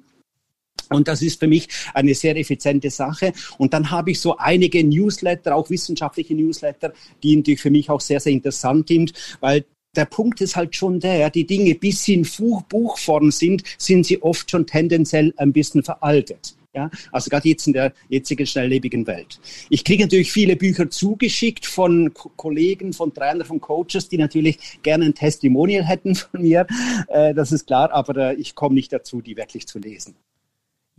Und 0.90 1.06
das 1.08 1.22
ist 1.22 1.38
für 1.38 1.46
mich 1.46 1.68
eine 1.94 2.14
sehr 2.14 2.36
effiziente 2.36 2.90
Sache. 2.90 3.32
Und 3.58 3.72
dann 3.72 3.90
habe 3.90 4.10
ich 4.10 4.20
so 4.20 4.36
einige 4.36 4.82
Newsletter, 4.82 5.54
auch 5.54 5.70
wissenschaftliche 5.70 6.34
Newsletter, 6.34 6.92
die 7.22 7.36
natürlich 7.36 7.60
für 7.60 7.70
mich 7.70 7.88
auch 7.90 8.00
sehr, 8.00 8.20
sehr 8.20 8.32
interessant 8.32 8.88
sind, 8.88 9.12
weil 9.40 9.64
der 9.96 10.04
Punkt 10.04 10.40
ist 10.40 10.56
halt 10.56 10.76
schon 10.76 11.00
der, 11.00 11.30
die 11.30 11.46
Dinge 11.46 11.74
bis 11.74 12.04
sie 12.04 12.14
in 12.14 12.26
Buchform 12.68 13.30
sind, 13.30 13.62
sind 13.78 14.06
sie 14.06 14.22
oft 14.22 14.50
schon 14.50 14.66
tendenziell 14.66 15.34
ein 15.36 15.52
bisschen 15.52 15.82
veraltet. 15.82 16.56
Ja, 16.72 16.88
also 17.10 17.30
gerade 17.30 17.48
jetzt 17.48 17.66
in 17.66 17.72
der 17.72 17.92
jetzigen 18.08 18.46
schnelllebigen 18.46 19.04
Welt. 19.08 19.40
Ich 19.70 19.82
kriege 19.82 20.04
natürlich 20.04 20.30
viele 20.30 20.54
Bücher 20.54 20.88
zugeschickt 20.88 21.66
von 21.66 22.14
Ko 22.14 22.30
Kollegen, 22.36 22.92
von 22.92 23.12
Trainern, 23.12 23.44
von 23.44 23.60
Coaches, 23.60 24.08
die 24.08 24.18
natürlich 24.18 24.80
gerne 24.80 25.06
ein 25.06 25.14
Testimonial 25.14 25.84
hätten 25.84 26.14
von 26.14 26.42
mir. 26.42 26.68
Äh, 27.08 27.34
das 27.34 27.50
ist 27.50 27.66
klar, 27.66 27.90
aber 27.92 28.16
äh, 28.16 28.34
ich 28.36 28.54
komme 28.54 28.76
nicht 28.76 28.92
dazu, 28.92 29.20
die 29.20 29.36
wirklich 29.36 29.66
zu 29.66 29.80
lesen. 29.80 30.14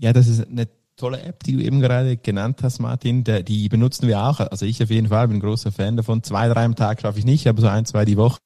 Ja, 0.01 0.13
das 0.13 0.27
ist 0.27 0.47
eine 0.47 0.67
tolle 0.97 1.21
App, 1.21 1.43
die 1.43 1.53
du 1.53 1.59
eben 1.59 1.79
gerade 1.79 2.17
genannt 2.17 2.59
hast, 2.63 2.79
Martin. 2.79 3.23
Die 3.23 3.69
benutzen 3.69 4.07
wir 4.07 4.23
auch. 4.23 4.39
Also 4.39 4.65
ich 4.65 4.81
auf 4.81 4.89
jeden 4.89 5.09
Fall 5.09 5.27
bin 5.27 5.37
ein 5.37 5.41
großer 5.41 5.71
Fan 5.71 5.95
davon. 5.95 6.23
Zwei, 6.23 6.47
drei 6.47 6.65
am 6.65 6.75
Tag 6.75 7.01
schaffe 7.01 7.19
ich 7.19 7.25
nicht, 7.25 7.47
aber 7.47 7.61
so 7.61 7.67
ein, 7.67 7.85
zwei 7.85 8.03
die 8.03 8.17
Woche 8.17 8.39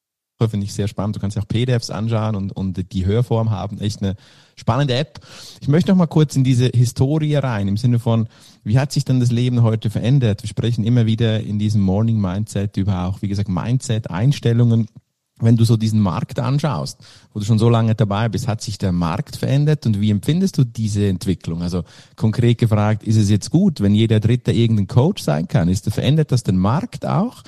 finde 0.50 0.66
ich 0.66 0.74
sehr 0.74 0.90
spannend. 0.90 1.16
Du 1.16 1.22
kannst 1.22 1.38
auch 1.38 1.48
PDFs 1.48 1.90
anschauen 1.90 2.36
und, 2.36 2.52
und 2.52 2.92
die 2.92 3.06
Hörform 3.06 3.52
haben. 3.52 3.80
Echt 3.80 4.02
eine 4.02 4.16
spannende 4.58 4.96
App. 4.96 5.22
Ich 5.62 5.70
möchte 5.70 5.92
noch 5.92 5.98
mal 5.98 6.08
kurz 6.08 6.36
in 6.36 6.44
diese 6.44 6.68
Historie 6.68 7.36
rein, 7.36 7.70
im 7.70 7.78
Sinne 7.78 8.00
von, 8.00 8.28
wie 8.66 8.78
hat 8.78 8.92
sich 8.92 9.06
denn 9.06 9.22
das 9.22 9.32
Leben 9.32 9.64
heute 9.64 9.90
verändert? 9.90 10.44
Wir 10.44 10.50
sprechen 10.50 10.84
immer 10.84 11.06
wieder 11.06 11.40
in 11.40 11.58
diesem 11.58 11.82
Morning 11.82 12.20
Mindset 12.20 12.76
über 12.76 13.06
auch, 13.06 13.22
wie 13.22 13.30
gesagt, 13.30 13.48
Mindset, 13.48 14.10
Einstellungen 14.10 14.88
wenn 15.40 15.58
du 15.58 15.66
so 15.66 15.76
diesen 15.76 16.00
Markt 16.00 16.40
anschaust, 16.40 17.00
wo 17.34 17.40
du 17.40 17.46
schon 17.46 17.60
so 17.60 17.70
lange 17.70 17.94
dabei 17.94 18.30
bist, 18.30 18.48
hat 18.48 18.62
sich 18.62 18.78
der 18.78 18.94
Markt 18.94 19.36
verändert 19.36 19.86
und 19.86 20.00
wie 20.00 20.10
empfindest 20.10 20.58
du 20.58 20.64
diese 20.64 21.08
Entwicklung? 21.08 21.62
Also 21.62 21.84
konkret 22.16 22.58
gefragt, 22.58 23.04
ist 23.04 23.18
es 23.18 23.30
jetzt 23.30 23.52
gut, 23.52 23.82
wenn 23.82 23.94
jeder 23.94 24.22
Dritte 24.22 24.54
irgendein 24.54 24.88
Coach 24.88 25.22
sein 25.22 25.48
kann? 25.48 25.68
Ist, 25.68 25.92
verändert 25.92 26.32
das 26.32 26.44
den 26.44 26.58
Markt 26.58 27.06
auch? 27.06 27.44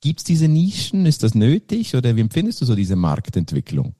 Gibt 0.00 0.20
es 0.20 0.24
diese 0.24 0.46
Nischen? 0.46 1.06
Ist 1.06 1.22
das 1.24 1.34
nötig? 1.34 1.96
Oder 1.96 2.14
wie 2.14 2.20
empfindest 2.20 2.60
du 2.60 2.64
so 2.64 2.76
diese 2.76 2.94
Marktentwicklung? 2.94 3.94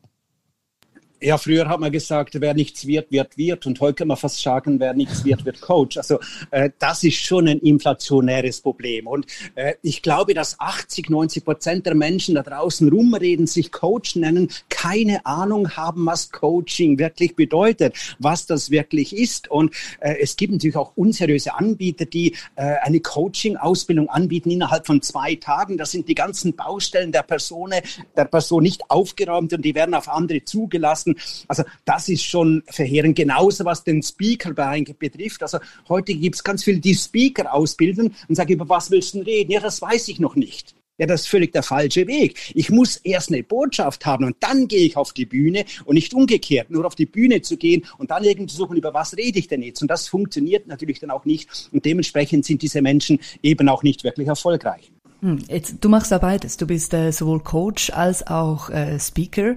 Ja, 1.24 1.38
früher 1.38 1.66
hat 1.70 1.80
man 1.80 1.90
gesagt, 1.90 2.38
wer 2.38 2.52
nichts 2.52 2.86
wird, 2.86 3.10
wird 3.10 3.38
wird. 3.38 3.64
Und 3.64 3.80
heute 3.80 3.94
kann 3.94 4.08
man 4.08 4.18
fast 4.18 4.42
sagen, 4.42 4.78
wer 4.78 4.92
nichts 4.92 5.24
wird, 5.24 5.46
wird 5.46 5.58
Coach. 5.62 5.96
Also 5.96 6.20
äh, 6.50 6.68
das 6.78 7.02
ist 7.02 7.16
schon 7.16 7.48
ein 7.48 7.60
inflationäres 7.60 8.60
Problem. 8.60 9.06
Und 9.06 9.24
äh, 9.54 9.72
ich 9.80 10.02
glaube, 10.02 10.34
dass 10.34 10.60
80, 10.60 11.08
90 11.08 11.42
Prozent 11.42 11.86
der 11.86 11.94
Menschen 11.94 12.34
da 12.34 12.42
draußen 12.42 12.90
rumreden, 12.90 13.46
sich 13.46 13.72
Coach 13.72 14.16
nennen, 14.16 14.50
keine 14.68 15.24
Ahnung 15.24 15.70
haben, 15.78 16.04
was 16.04 16.30
Coaching 16.30 16.98
wirklich 16.98 17.34
bedeutet, 17.34 17.96
was 18.18 18.44
das 18.44 18.68
wirklich 18.68 19.16
ist. 19.16 19.50
Und 19.50 19.74
äh, 20.00 20.16
es 20.20 20.36
gibt 20.36 20.52
natürlich 20.52 20.76
auch 20.76 20.92
unseriöse 20.94 21.54
Anbieter, 21.54 22.04
die 22.04 22.32
äh, 22.56 22.74
eine 22.82 23.00
Coaching-Ausbildung 23.00 24.10
anbieten 24.10 24.50
innerhalb 24.50 24.86
von 24.86 25.00
zwei 25.00 25.36
Tagen. 25.36 25.78
Das 25.78 25.90
sind 25.90 26.06
die 26.06 26.14
ganzen 26.14 26.54
Baustellen 26.54 27.12
der 27.12 27.22
Person, 27.22 27.72
der 28.14 28.24
Person 28.26 28.62
nicht 28.62 28.90
aufgeräumt 28.90 29.54
und 29.54 29.64
die 29.64 29.74
werden 29.74 29.94
auf 29.94 30.10
andere 30.10 30.44
zugelassen. 30.44 31.13
Also 31.48 31.64
das 31.84 32.08
ist 32.08 32.24
schon 32.24 32.62
verheerend. 32.66 33.16
Genauso 33.16 33.64
was 33.64 33.84
den 33.84 34.02
Speaker-Bereich 34.02 34.94
betrifft. 34.98 35.42
Also 35.42 35.58
heute 35.88 36.14
gibt 36.14 36.36
es 36.36 36.44
ganz 36.44 36.64
viele, 36.64 36.80
die 36.80 36.94
Speaker 36.94 37.52
ausbilden 37.52 38.14
und 38.28 38.34
sagen, 38.34 38.52
über 38.52 38.68
was 38.68 38.90
willst 38.90 39.14
du 39.14 39.20
reden? 39.20 39.52
Ja, 39.52 39.60
das 39.60 39.80
weiß 39.80 40.08
ich 40.08 40.20
noch 40.20 40.36
nicht. 40.36 40.74
Ja, 40.96 41.06
das 41.06 41.22
ist 41.22 41.26
völlig 41.26 41.52
der 41.52 41.64
falsche 41.64 42.06
Weg. 42.06 42.38
Ich 42.54 42.70
muss 42.70 42.98
erst 42.98 43.32
eine 43.32 43.42
Botschaft 43.42 44.06
haben 44.06 44.24
und 44.24 44.36
dann 44.38 44.68
gehe 44.68 44.86
ich 44.86 44.96
auf 44.96 45.12
die 45.12 45.26
Bühne 45.26 45.64
und 45.84 45.94
nicht 45.94 46.14
umgekehrt, 46.14 46.70
nur 46.70 46.84
auf 46.84 46.94
die 46.94 47.06
Bühne 47.06 47.42
zu 47.42 47.56
gehen 47.56 47.84
und 47.98 48.12
dann 48.12 48.22
irgendwie 48.22 48.46
zu 48.46 48.56
suchen, 48.56 48.76
über 48.76 48.94
was 48.94 49.16
rede 49.16 49.40
ich 49.40 49.48
denn 49.48 49.62
jetzt? 49.62 49.82
Und 49.82 49.88
das 49.88 50.06
funktioniert 50.06 50.68
natürlich 50.68 51.00
dann 51.00 51.10
auch 51.10 51.24
nicht 51.24 51.68
und 51.72 51.84
dementsprechend 51.84 52.44
sind 52.44 52.62
diese 52.62 52.80
Menschen 52.80 53.18
eben 53.42 53.68
auch 53.68 53.82
nicht 53.82 54.04
wirklich 54.04 54.28
erfolgreich. 54.28 54.92
Hm, 55.24 55.38
jetzt, 55.48 55.76
du 55.80 55.88
machst 55.88 56.10
ja 56.10 56.18
beides. 56.18 56.58
Du 56.58 56.66
bist 56.66 56.92
äh, 56.92 57.10
sowohl 57.10 57.40
Coach 57.40 57.88
als 57.88 58.26
auch 58.26 58.68
äh, 58.68 59.00
Speaker. 59.00 59.56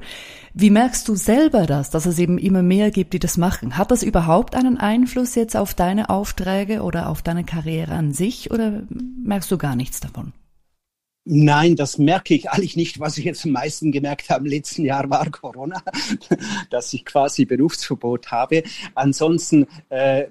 Wie 0.53 0.69
merkst 0.69 1.05
du 1.09 1.15
selber 1.15 1.65
das, 1.65 1.89
dass 1.89 2.05
es 2.05 2.19
eben 2.19 2.37
immer 2.37 2.63
mehr 2.63 2.89
gibt, 2.89 3.11
die 3.11 3.19
das 3.19 3.35
machen? 3.35 3.77
Hat 3.77 3.91
das 3.91 4.01
überhaupt 4.01 4.55
einen 4.55 4.77
Einfluss 4.77 5.35
jetzt 5.35 5.57
auf 5.57 5.73
deine 5.73 6.09
Aufträge 6.09 6.83
oder 6.83 7.09
auf 7.09 7.21
deine 7.21 7.43
Karriere 7.43 7.91
an 7.91 8.13
sich 8.13 8.49
oder 8.49 8.83
merkst 8.89 9.51
du 9.51 9.57
gar 9.57 9.75
nichts 9.75 9.99
davon? 9.99 10.31
Nein, 11.25 11.75
das 11.75 11.97
merke 11.97 12.33
ich 12.33 12.49
eigentlich 12.49 12.77
nicht. 12.77 13.01
Was 13.01 13.17
ich 13.17 13.25
jetzt 13.25 13.43
am 13.43 13.51
meisten 13.51 13.91
gemerkt 13.91 14.29
habe 14.29 14.45
im 14.45 14.49
letzten 14.49 14.85
Jahr 14.85 15.09
war 15.09 15.29
Corona, 15.29 15.83
dass 16.69 16.93
ich 16.93 17.03
quasi 17.03 17.43
Berufsverbot 17.43 18.31
habe. 18.31 18.63
Ansonsten 18.95 19.67
äh, 19.89 20.27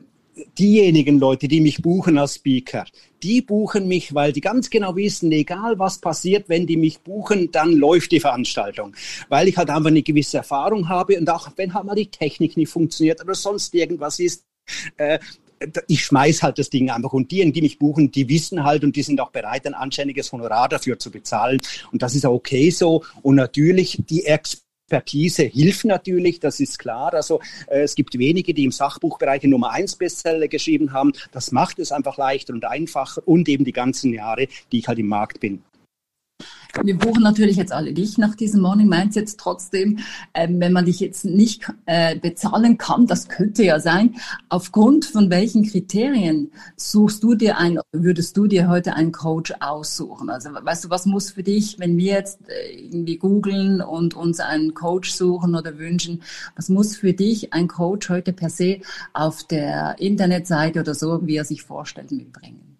diejenigen 0.58 1.18
Leute, 1.18 1.48
die 1.48 1.60
mich 1.60 1.82
buchen 1.82 2.18
als 2.18 2.36
Speaker, 2.36 2.84
die 3.22 3.40
buchen 3.40 3.88
mich, 3.88 4.14
weil 4.14 4.32
die 4.32 4.40
ganz 4.40 4.70
genau 4.70 4.94
wissen, 4.96 5.32
egal 5.32 5.78
was 5.78 5.98
passiert, 5.98 6.48
wenn 6.48 6.66
die 6.66 6.76
mich 6.76 7.00
buchen, 7.00 7.50
dann 7.50 7.72
läuft 7.72 8.12
die 8.12 8.20
Veranstaltung. 8.20 8.94
Weil 9.28 9.48
ich 9.48 9.56
halt 9.56 9.70
einfach 9.70 9.90
eine 9.90 10.02
gewisse 10.02 10.38
Erfahrung 10.38 10.88
habe 10.88 11.18
und 11.18 11.28
auch 11.30 11.48
wenn 11.56 11.74
halt 11.74 11.86
mal 11.86 11.94
die 11.94 12.10
Technik 12.10 12.56
nicht 12.56 12.70
funktioniert 12.70 13.22
oder 13.22 13.34
sonst 13.34 13.74
irgendwas 13.74 14.18
ist, 14.18 14.44
äh, 14.96 15.18
ich 15.88 16.04
schmeiß 16.04 16.42
halt 16.42 16.58
das 16.58 16.70
Ding 16.70 16.90
einfach. 16.90 17.12
Und 17.12 17.30
die, 17.30 17.50
die 17.50 17.62
mich 17.62 17.78
buchen, 17.78 18.10
die 18.10 18.28
wissen 18.28 18.62
halt 18.64 18.84
und 18.84 18.94
die 18.94 19.02
sind 19.02 19.20
auch 19.20 19.30
bereit, 19.30 19.66
ein 19.66 19.74
anständiges 19.74 20.30
Honorar 20.32 20.68
dafür 20.68 20.98
zu 20.98 21.10
bezahlen. 21.10 21.60
Und 21.92 22.02
das 22.02 22.14
ist 22.14 22.26
auch 22.26 22.34
okay 22.34 22.70
so. 22.70 23.04
Und 23.22 23.36
natürlich 23.36 24.02
die 24.08 24.26
Experten, 24.26 24.65
Expertise 24.86 25.42
hilft 25.42 25.84
natürlich, 25.84 26.38
das 26.38 26.60
ist 26.60 26.78
klar. 26.78 27.12
Also 27.12 27.40
äh, 27.66 27.80
es 27.80 27.96
gibt 27.96 28.16
wenige, 28.20 28.54
die 28.54 28.62
im 28.62 28.70
Sachbuchbereich 28.70 29.42
Nummer 29.42 29.72
eins 29.72 29.96
Bestseller 29.96 30.46
geschrieben 30.46 30.92
haben. 30.92 31.12
Das 31.32 31.50
macht 31.50 31.80
es 31.80 31.90
einfach 31.90 32.18
leichter 32.18 32.52
und 32.52 32.64
einfacher 32.64 33.20
und 33.26 33.48
eben 33.48 33.64
die 33.64 33.72
ganzen 33.72 34.12
Jahre, 34.12 34.46
die 34.70 34.78
ich 34.78 34.86
halt 34.86 35.00
im 35.00 35.08
Markt 35.08 35.40
bin. 35.40 35.64
Wir 36.82 36.96
buchen 36.96 37.22
natürlich 37.22 37.56
jetzt 37.56 37.72
alle 37.72 37.92
dich 37.92 38.18
nach 38.18 38.34
diesem 38.34 38.60
Morning 38.60 38.88
Mindset 38.88 39.38
trotzdem. 39.38 39.98
Ähm, 40.34 40.60
wenn 40.60 40.72
man 40.72 40.84
dich 40.84 41.00
jetzt 41.00 41.24
nicht 41.24 41.72
äh, 41.86 42.18
bezahlen 42.18 42.78
kann, 42.78 43.06
das 43.06 43.28
könnte 43.28 43.64
ja 43.64 43.80
sein, 43.80 44.16
aufgrund 44.48 45.04
von 45.04 45.30
welchen 45.30 45.64
Kriterien 45.64 46.52
suchst 46.76 47.22
du 47.22 47.34
dir 47.34 47.58
ein, 47.58 47.78
würdest 47.92 48.36
du 48.36 48.46
dir 48.46 48.68
heute 48.68 48.94
einen 48.94 49.12
Coach 49.12 49.54
aussuchen? 49.60 50.30
Also 50.30 50.50
weißt 50.52 50.84
du, 50.84 50.90
was 50.90 51.06
muss 51.06 51.30
für 51.30 51.42
dich, 51.42 51.78
wenn 51.78 51.96
wir 51.96 52.12
jetzt 52.12 52.40
äh, 52.48 52.76
irgendwie 52.76 53.16
googeln 53.16 53.80
und 53.80 54.14
uns 54.14 54.40
einen 54.40 54.74
Coach 54.74 55.12
suchen 55.12 55.54
oder 55.54 55.78
wünschen, 55.78 56.22
was 56.56 56.68
muss 56.68 56.96
für 56.96 57.12
dich 57.12 57.52
ein 57.52 57.68
Coach 57.68 58.08
heute 58.10 58.32
per 58.32 58.50
se 58.50 58.80
auf 59.12 59.44
der 59.44 59.96
Internetseite 59.98 60.80
oder 60.80 60.94
so, 60.94 61.26
wie 61.26 61.36
er 61.36 61.44
sich 61.44 61.62
vorstellt, 61.62 62.12
mitbringen? 62.12 62.75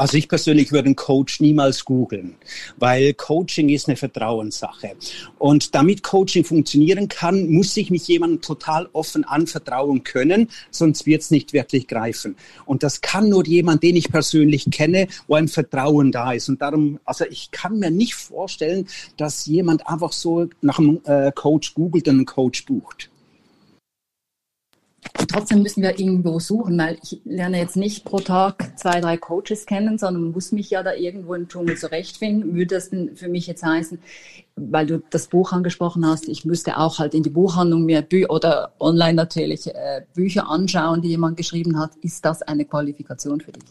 Also 0.00 0.16
ich 0.16 0.28
persönlich 0.28 0.72
würde 0.72 0.86
einen 0.86 0.96
Coach 0.96 1.40
niemals 1.40 1.84
googeln, 1.84 2.36
weil 2.78 3.12
Coaching 3.12 3.68
ist 3.68 3.86
eine 3.86 3.98
Vertrauenssache. 3.98 4.92
Und 5.38 5.74
damit 5.74 6.02
Coaching 6.02 6.42
funktionieren 6.42 7.08
kann, 7.08 7.50
muss 7.50 7.76
ich 7.76 7.90
mich 7.90 8.08
jemandem 8.08 8.40
total 8.40 8.88
offen 8.94 9.24
anvertrauen 9.24 10.02
können, 10.02 10.48
sonst 10.70 11.04
wird 11.04 11.20
es 11.20 11.30
nicht 11.30 11.52
wirklich 11.52 11.86
greifen. 11.86 12.36
Und 12.64 12.82
das 12.82 13.02
kann 13.02 13.28
nur 13.28 13.46
jemand, 13.46 13.82
den 13.82 13.94
ich 13.94 14.10
persönlich 14.10 14.70
kenne, 14.70 15.06
wo 15.26 15.34
ein 15.34 15.48
Vertrauen 15.48 16.12
da 16.12 16.32
ist. 16.32 16.48
Und 16.48 16.62
darum, 16.62 16.98
also 17.04 17.26
ich 17.26 17.50
kann 17.50 17.78
mir 17.78 17.90
nicht 17.90 18.14
vorstellen, 18.14 18.88
dass 19.18 19.44
jemand 19.44 19.86
einfach 19.86 20.12
so 20.12 20.48
nach 20.62 20.78
einem 20.78 21.02
äh, 21.04 21.30
Coach 21.30 21.74
googelt 21.74 22.08
und 22.08 22.14
einen 22.14 22.24
Coach 22.24 22.64
bucht. 22.64 23.09
Trotzdem 25.28 25.62
müssen 25.62 25.82
wir 25.82 25.98
irgendwo 25.98 26.38
suchen, 26.40 26.76
weil 26.78 26.98
ich 27.02 27.20
lerne 27.24 27.58
jetzt 27.58 27.76
nicht 27.76 28.04
pro 28.04 28.20
Tag 28.20 28.78
zwei, 28.78 29.00
drei 29.00 29.16
Coaches 29.16 29.64
kennen, 29.64 29.98
sondern 29.98 30.32
muss 30.32 30.52
mich 30.52 30.70
ja 30.70 30.82
da 30.82 30.94
irgendwo 30.94 31.34
im 31.34 31.48
Dschungel 31.48 31.76
zurechtfinden. 31.76 32.54
Würde 32.54 32.74
das 32.74 32.90
für 33.14 33.28
mich 33.28 33.46
jetzt 33.46 33.62
heißen, 33.62 33.98
weil 34.56 34.86
du 34.86 35.02
das 35.10 35.28
Buch 35.28 35.52
angesprochen 35.52 36.06
hast, 36.06 36.28
ich 36.28 36.44
müsste 36.44 36.78
auch 36.78 36.98
halt 36.98 37.14
in 37.14 37.22
die 37.22 37.30
Buchhandlung 37.30 37.84
mir 37.84 38.02
Bü 38.02 38.26
oder 38.26 38.72
online 38.80 39.14
natürlich 39.14 39.68
äh, 39.68 40.02
Bücher 40.14 40.48
anschauen, 40.48 41.00
die 41.02 41.08
jemand 41.08 41.36
geschrieben 41.36 41.78
hat. 41.78 41.92
Ist 42.02 42.24
das 42.24 42.42
eine 42.42 42.64
Qualifikation 42.64 43.40
für 43.40 43.52
dich? 43.52 43.64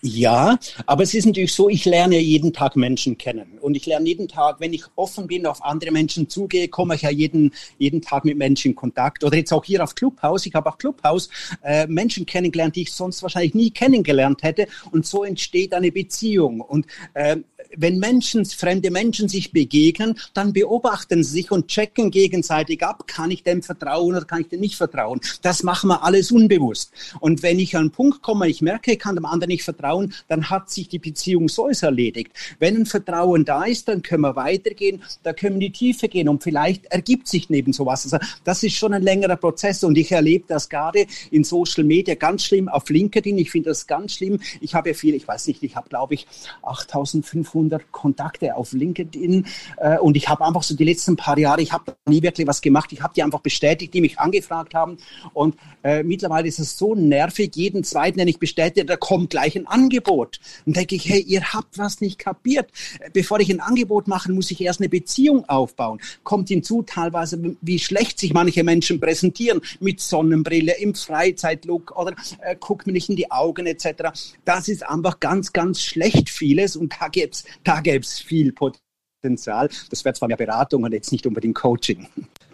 Ja, 0.00 0.58
aber 0.86 1.02
es 1.02 1.12
ist 1.12 1.26
natürlich 1.26 1.52
so, 1.52 1.68
ich 1.68 1.84
lerne 1.84 2.18
jeden 2.18 2.52
Tag 2.52 2.76
Menschen 2.76 3.18
kennen. 3.18 3.58
Und 3.60 3.76
ich 3.76 3.84
lerne 3.84 4.06
jeden 4.06 4.28
Tag, 4.28 4.60
wenn 4.60 4.72
ich 4.72 4.84
offen 4.94 5.26
bin, 5.26 5.44
auf 5.44 5.64
andere 5.64 5.90
Menschen 5.90 6.28
zugehe, 6.28 6.68
komme 6.68 6.94
ich 6.94 7.02
ja 7.02 7.10
jeden, 7.10 7.52
jeden 7.78 8.00
Tag 8.00 8.24
mit 8.24 8.38
Menschen 8.38 8.70
in 8.70 8.74
Kontakt. 8.76 9.24
Oder 9.24 9.36
jetzt 9.36 9.52
auch 9.52 9.64
hier 9.64 9.82
auf 9.82 9.96
Clubhouse. 9.96 10.46
Ich 10.46 10.54
habe 10.54 10.70
auch 10.70 10.78
Clubhouse 10.78 11.28
äh, 11.62 11.86
Menschen 11.88 12.26
kennengelernt, 12.26 12.76
die 12.76 12.82
ich 12.82 12.92
sonst 12.92 13.22
wahrscheinlich 13.22 13.54
nie 13.54 13.70
kennengelernt 13.70 14.42
hätte. 14.44 14.68
Und 14.92 15.04
so 15.04 15.24
entsteht 15.24 15.74
eine 15.74 15.90
Beziehung. 15.90 16.60
Und 16.60 16.86
äh, 17.14 17.38
wenn 17.76 17.98
Menschen, 17.98 18.44
fremde 18.44 18.90
Menschen 18.90 19.28
sich 19.28 19.52
begegnen, 19.52 20.18
dann 20.34 20.52
beobachten 20.52 21.22
sie 21.22 21.32
sich 21.32 21.50
und 21.50 21.68
checken 21.68 22.10
gegenseitig 22.10 22.82
ab, 22.82 23.06
kann 23.06 23.30
ich 23.30 23.42
dem 23.42 23.62
vertrauen 23.62 24.16
oder 24.16 24.24
kann 24.24 24.40
ich 24.40 24.48
dem 24.48 24.60
nicht 24.60 24.76
vertrauen. 24.76 25.20
Das 25.42 25.62
machen 25.62 25.88
wir 25.88 26.02
alles 26.02 26.30
unbewusst. 26.30 26.92
Und 27.20 27.42
wenn 27.42 27.58
ich 27.58 27.76
an 27.76 27.82
einen 27.82 27.90
Punkt 27.90 28.22
komme, 28.22 28.48
ich 28.48 28.62
merke, 28.62 28.92
ich 28.92 28.98
kann 28.98 29.14
dem 29.14 29.24
anderen 29.24 29.48
nicht 29.48 29.64
vertrauen, 29.64 30.14
dann 30.28 30.50
hat 30.50 30.70
sich 30.70 30.88
die 30.88 30.98
Beziehung 30.98 31.48
so 31.48 31.68
erledigt. 31.68 32.32
Wenn 32.58 32.76
ein 32.76 32.86
Vertrauen 32.86 33.44
da 33.44 33.64
ist, 33.64 33.88
dann 33.88 34.02
können 34.02 34.22
wir 34.22 34.36
weitergehen, 34.36 35.02
da 35.22 35.32
können 35.32 35.60
wir 35.60 35.66
in 35.66 35.72
die 35.72 35.78
Tiefe 35.78 36.08
gehen 36.08 36.28
und 36.28 36.42
vielleicht 36.42 36.86
ergibt 36.86 37.28
sich 37.28 37.50
neben 37.50 37.72
sowas. 37.72 38.04
Also 38.04 38.18
das 38.44 38.62
ist 38.62 38.76
schon 38.76 38.94
ein 38.94 39.02
längerer 39.02 39.36
Prozess 39.36 39.84
und 39.84 39.98
ich 39.98 40.12
erlebe 40.12 40.44
das 40.48 40.68
gerade 40.68 41.06
in 41.30 41.44
Social 41.44 41.84
Media 41.84 42.14
ganz 42.14 42.44
schlimm 42.44 42.68
auf 42.68 42.88
LinkedIn. 42.88 43.36
Ich 43.38 43.50
finde 43.50 43.70
das 43.70 43.86
ganz 43.86 44.14
schlimm. 44.14 44.40
Ich 44.60 44.74
habe 44.74 44.90
ja 44.90 44.94
viel, 44.94 45.14
ich 45.14 45.26
weiß 45.26 45.46
nicht, 45.48 45.62
ich 45.62 45.76
habe 45.76 45.88
glaube 45.88 46.14
ich 46.14 46.26
8500 46.62 47.57
500 47.58 47.90
Kontakte 47.92 48.54
auf 48.56 48.72
LinkedIn 48.72 49.46
äh, 49.78 49.98
und 49.98 50.16
ich 50.16 50.28
habe 50.28 50.44
einfach 50.44 50.62
so 50.62 50.76
die 50.76 50.84
letzten 50.84 51.16
paar 51.16 51.38
Jahre, 51.38 51.60
ich 51.60 51.72
habe 51.72 51.96
nie 52.06 52.22
wirklich 52.22 52.46
was 52.46 52.60
gemacht. 52.60 52.92
Ich 52.92 53.02
habe 53.02 53.12
die 53.14 53.22
einfach 53.22 53.40
bestätigt, 53.40 53.92
die 53.94 54.00
mich 54.00 54.18
angefragt 54.18 54.74
haben 54.74 54.98
und 55.32 55.56
äh, 55.82 56.02
mittlerweile 56.02 56.48
ist 56.48 56.58
es 56.58 56.76
so 56.78 56.94
nervig, 56.94 57.54
jeden 57.56 57.84
zweiten, 57.84 58.18
den 58.18 58.28
ich 58.28 58.38
bestätige, 58.38 58.86
da 58.86 58.96
kommt 58.96 59.30
gleich 59.30 59.56
ein 59.56 59.66
Angebot. 59.66 60.38
Und 60.66 60.76
denke 60.76 60.94
ich, 60.94 61.08
hey, 61.08 61.20
ihr 61.20 61.52
habt 61.52 61.78
was 61.78 62.00
nicht 62.00 62.18
kapiert. 62.18 62.70
Bevor 63.12 63.40
ich 63.40 63.50
ein 63.50 63.60
Angebot 63.60 64.08
mache, 64.08 64.30
muss 64.32 64.50
ich 64.50 64.60
erst 64.60 64.80
eine 64.80 64.88
Beziehung 64.88 65.48
aufbauen. 65.48 66.00
Kommt 66.24 66.48
hinzu 66.48 66.82
teilweise, 66.82 67.56
wie 67.60 67.78
schlecht 67.78 68.18
sich 68.18 68.32
manche 68.32 68.64
Menschen 68.64 69.00
präsentieren 69.00 69.60
mit 69.80 70.00
Sonnenbrille, 70.00 70.78
im 70.78 70.94
Freizeitlook 70.94 71.96
oder 71.96 72.14
äh, 72.40 72.56
guckt 72.58 72.86
mir 72.86 72.92
nicht 72.92 73.08
in 73.08 73.16
die 73.16 73.30
Augen 73.30 73.66
etc. 73.66 74.10
Das 74.44 74.68
ist 74.68 74.88
einfach 74.88 75.20
ganz, 75.20 75.52
ganz 75.52 75.80
schlecht 75.80 76.28
vieles 76.30 76.76
und 76.76 76.94
da 77.00 77.08
gibt's 77.08 77.44
da 77.64 77.80
gäbe 77.80 78.04
es 78.04 78.18
viel 78.18 78.52
Potenzial. 78.52 79.68
Das 79.90 80.04
wäre 80.04 80.14
zwar 80.14 80.28
mehr 80.28 80.36
Beratung 80.36 80.84
und 80.84 80.92
jetzt 80.92 81.12
nicht 81.12 81.26
unbedingt 81.26 81.56
Coaching. 81.56 82.06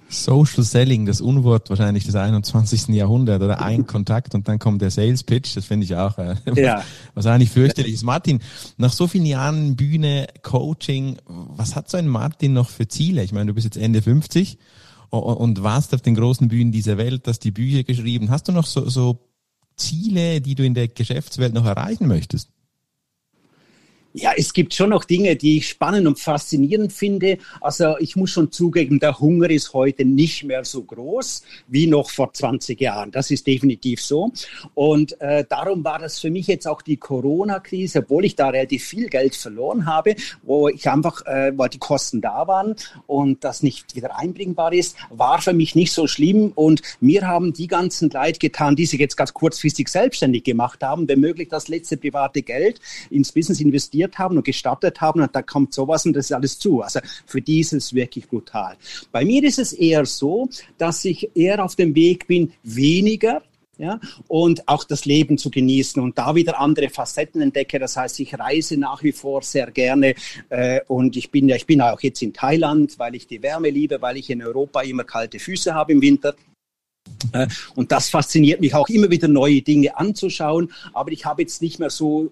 Social 0.08 0.62
Selling, 0.62 1.06
das 1.06 1.20
Unwort 1.20 1.70
wahrscheinlich 1.70 2.04
des 2.04 2.14
21. 2.14 2.88
Jahrhunderts 2.88 3.44
oder 3.44 3.62
ein 3.62 3.86
Kontakt 3.86 4.34
und 4.34 4.48
dann 4.48 4.58
kommt 4.58 4.82
der 4.82 4.90
Sales 4.90 5.24
Pitch, 5.24 5.56
das 5.56 5.64
finde 5.64 5.84
ich 5.84 5.96
auch 5.96 6.18
äh, 6.18 6.36
ja. 6.54 6.82
was 7.14 7.26
eigentlich 7.26 7.50
fürchterlich 7.50 7.94
ist. 7.94 8.04
Martin, 8.04 8.40
nach 8.76 8.92
so 8.92 9.06
vielen 9.06 9.26
Jahren 9.26 9.76
Bühne, 9.76 10.26
Coaching, 10.42 11.18
was 11.26 11.74
hat 11.74 11.90
so 11.90 11.96
ein 11.96 12.08
Martin 12.08 12.52
noch 12.52 12.70
für 12.70 12.88
Ziele? 12.88 13.22
Ich 13.24 13.32
meine, 13.32 13.46
du 13.46 13.54
bist 13.54 13.64
jetzt 13.64 13.76
Ende 13.76 14.02
50 14.02 14.58
und 15.10 15.62
warst 15.62 15.94
auf 15.94 16.02
den 16.02 16.14
großen 16.14 16.48
Bühnen 16.48 16.72
dieser 16.72 16.98
Welt, 16.98 17.26
hast 17.26 17.40
die 17.40 17.50
Bücher 17.50 17.84
geschrieben. 17.84 18.30
Hast 18.30 18.48
du 18.48 18.52
noch 18.52 18.66
so, 18.66 18.88
so 18.88 19.28
Ziele, 19.76 20.40
die 20.40 20.54
du 20.54 20.64
in 20.64 20.74
der 20.74 20.88
Geschäftswelt 20.88 21.54
noch 21.54 21.66
erreichen 21.66 22.08
möchtest? 22.08 22.50
Ja, 24.16 24.30
es 24.36 24.52
gibt 24.52 24.72
schon 24.72 24.90
noch 24.90 25.04
Dinge, 25.04 25.34
die 25.34 25.56
ich 25.56 25.70
spannend 25.70 26.06
und 26.06 26.20
faszinierend 26.20 26.92
finde. 26.92 27.38
Also 27.60 27.98
ich 27.98 28.14
muss 28.14 28.30
schon 28.30 28.52
zugeben, 28.52 29.00
der 29.00 29.18
Hunger 29.18 29.50
ist 29.50 29.72
heute 29.72 30.04
nicht 30.04 30.44
mehr 30.44 30.64
so 30.64 30.84
groß 30.84 31.42
wie 31.66 31.88
noch 31.88 32.10
vor 32.10 32.32
20 32.32 32.80
Jahren. 32.80 33.10
Das 33.10 33.32
ist 33.32 33.44
definitiv 33.44 34.00
so. 34.00 34.30
Und 34.74 35.20
äh, 35.20 35.44
darum 35.48 35.82
war 35.82 35.98
das 35.98 36.20
für 36.20 36.30
mich 36.30 36.46
jetzt 36.46 36.68
auch 36.68 36.80
die 36.80 36.96
Corona-Krise, 36.96 38.04
obwohl 38.04 38.24
ich 38.24 38.36
da 38.36 38.50
relativ 38.50 38.84
viel 38.84 39.08
Geld 39.08 39.34
verloren 39.34 39.84
habe, 39.84 40.14
wo 40.44 40.68
ich 40.68 40.88
einfach, 40.88 41.26
äh, 41.26 41.50
weil 41.56 41.70
die 41.70 41.78
Kosten 41.78 42.20
da 42.20 42.46
waren 42.46 42.76
und 43.08 43.42
das 43.42 43.64
nicht 43.64 43.96
wieder 43.96 44.16
einbringbar 44.16 44.72
ist, 44.74 44.96
war 45.10 45.42
für 45.42 45.54
mich 45.54 45.74
nicht 45.74 45.92
so 45.92 46.06
schlimm. 46.06 46.52
Und 46.54 46.82
mir 47.00 47.26
haben 47.26 47.52
die 47.52 47.66
ganzen 47.66 48.10
Leid 48.10 48.38
getan, 48.38 48.76
die 48.76 48.86
sich 48.86 49.00
jetzt 49.00 49.16
ganz 49.16 49.34
kurzfristig 49.34 49.88
selbstständig 49.88 50.44
gemacht 50.44 50.84
haben, 50.84 51.08
wenn 51.08 51.18
möglich 51.18 51.48
das 51.48 51.66
letzte 51.66 51.96
private 51.96 52.42
Geld 52.42 52.78
ins 53.10 53.32
Business 53.32 53.60
investiert 53.60 54.03
investiert 54.04 54.18
haben 54.18 54.36
und 54.36 54.44
gestartet 54.44 55.00
haben 55.00 55.20
und 55.20 55.34
da 55.34 55.42
kommt 55.42 55.74
sowas 55.74 56.06
und 56.06 56.14
das 56.14 56.26
ist 56.26 56.32
alles 56.32 56.58
zu. 56.58 56.82
Also 56.82 57.00
für 57.26 57.40
die 57.40 57.60
ist 57.60 57.72
es 57.72 57.94
wirklich 57.94 58.28
brutal. 58.28 58.76
Bei 59.12 59.24
mir 59.24 59.42
ist 59.44 59.58
es 59.58 59.72
eher 59.72 60.04
so, 60.06 60.48
dass 60.78 61.04
ich 61.04 61.30
eher 61.34 61.64
auf 61.64 61.76
dem 61.76 61.94
Weg 61.94 62.26
bin, 62.26 62.52
weniger 62.62 63.42
ja, 63.76 63.98
und 64.28 64.68
auch 64.68 64.84
das 64.84 65.04
Leben 65.04 65.36
zu 65.36 65.50
genießen 65.50 66.00
und 66.00 66.16
da 66.16 66.36
wieder 66.36 66.60
andere 66.60 66.90
Facetten 66.90 67.40
entdecke. 67.40 67.80
Das 67.80 67.96
heißt, 67.96 68.20
ich 68.20 68.38
reise 68.38 68.76
nach 68.76 69.02
wie 69.02 69.10
vor 69.10 69.42
sehr 69.42 69.68
gerne 69.72 70.14
äh, 70.48 70.80
und 70.86 71.16
ich 71.16 71.32
bin 71.32 71.48
ja, 71.48 71.56
ich 71.56 71.66
bin 71.66 71.80
auch 71.80 72.00
jetzt 72.00 72.22
in 72.22 72.32
Thailand, 72.32 72.96
weil 73.00 73.16
ich 73.16 73.26
die 73.26 73.42
Wärme 73.42 73.70
liebe, 73.70 74.00
weil 74.00 74.16
ich 74.16 74.30
in 74.30 74.42
Europa 74.42 74.82
immer 74.82 75.02
kalte 75.02 75.40
Füße 75.40 75.74
habe 75.74 75.92
im 75.92 76.02
Winter. 76.02 76.36
Äh, 77.32 77.48
und 77.74 77.90
das 77.90 78.10
fasziniert 78.10 78.60
mich 78.60 78.74
auch 78.74 78.88
immer 78.88 79.10
wieder 79.10 79.26
neue 79.26 79.60
Dinge 79.60 79.96
anzuschauen. 79.96 80.72
Aber 80.92 81.10
ich 81.10 81.24
habe 81.24 81.42
jetzt 81.42 81.60
nicht 81.60 81.80
mehr 81.80 81.90
so 81.90 82.30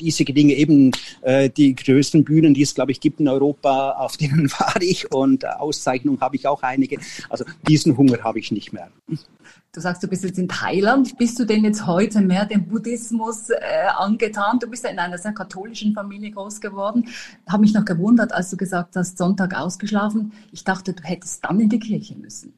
riesige 0.00 0.32
Dinge, 0.32 0.54
eben 0.54 0.92
äh, 1.22 1.50
die 1.50 1.74
größten 1.74 2.24
Bühnen, 2.24 2.54
die 2.54 2.62
es, 2.62 2.74
glaube 2.74 2.92
ich, 2.92 3.00
gibt 3.00 3.20
in 3.20 3.28
Europa, 3.28 3.92
auf 3.92 4.16
denen 4.16 4.50
war 4.58 4.80
ich 4.80 5.12
und 5.12 5.44
äh, 5.44 5.48
Auszeichnungen 5.48 6.20
habe 6.20 6.36
ich 6.36 6.46
auch 6.46 6.62
einige. 6.62 6.98
Also 7.28 7.44
diesen 7.68 7.96
Hunger 7.96 8.22
habe 8.22 8.38
ich 8.38 8.50
nicht 8.50 8.72
mehr. 8.72 8.90
Du 9.72 9.80
sagst, 9.80 10.02
du 10.02 10.08
bist 10.08 10.24
jetzt 10.24 10.38
in 10.38 10.48
Thailand. 10.48 11.16
Bist 11.16 11.38
du 11.38 11.44
denn 11.44 11.64
jetzt 11.64 11.86
heute 11.86 12.20
mehr 12.20 12.44
dem 12.44 12.66
Buddhismus 12.66 13.50
äh, 13.50 13.56
angetan? 13.96 14.58
Du 14.58 14.68
bist 14.68 14.84
ja 14.84 14.90
in 14.90 14.98
einer 14.98 15.18
sehr 15.18 15.32
katholischen 15.32 15.94
Familie 15.94 16.32
groß 16.32 16.60
geworden. 16.60 17.08
Habe 17.48 17.62
mich 17.62 17.72
noch 17.72 17.84
gewundert, 17.84 18.32
als 18.32 18.50
du 18.50 18.56
gesagt 18.56 18.96
hast, 18.96 19.16
Sonntag 19.16 19.56
ausgeschlafen. 19.56 20.32
Ich 20.50 20.64
dachte, 20.64 20.92
du 20.92 21.02
hättest 21.04 21.44
dann 21.44 21.60
in 21.60 21.68
die 21.68 21.78
Kirche 21.78 22.16
müssen. 22.16 22.52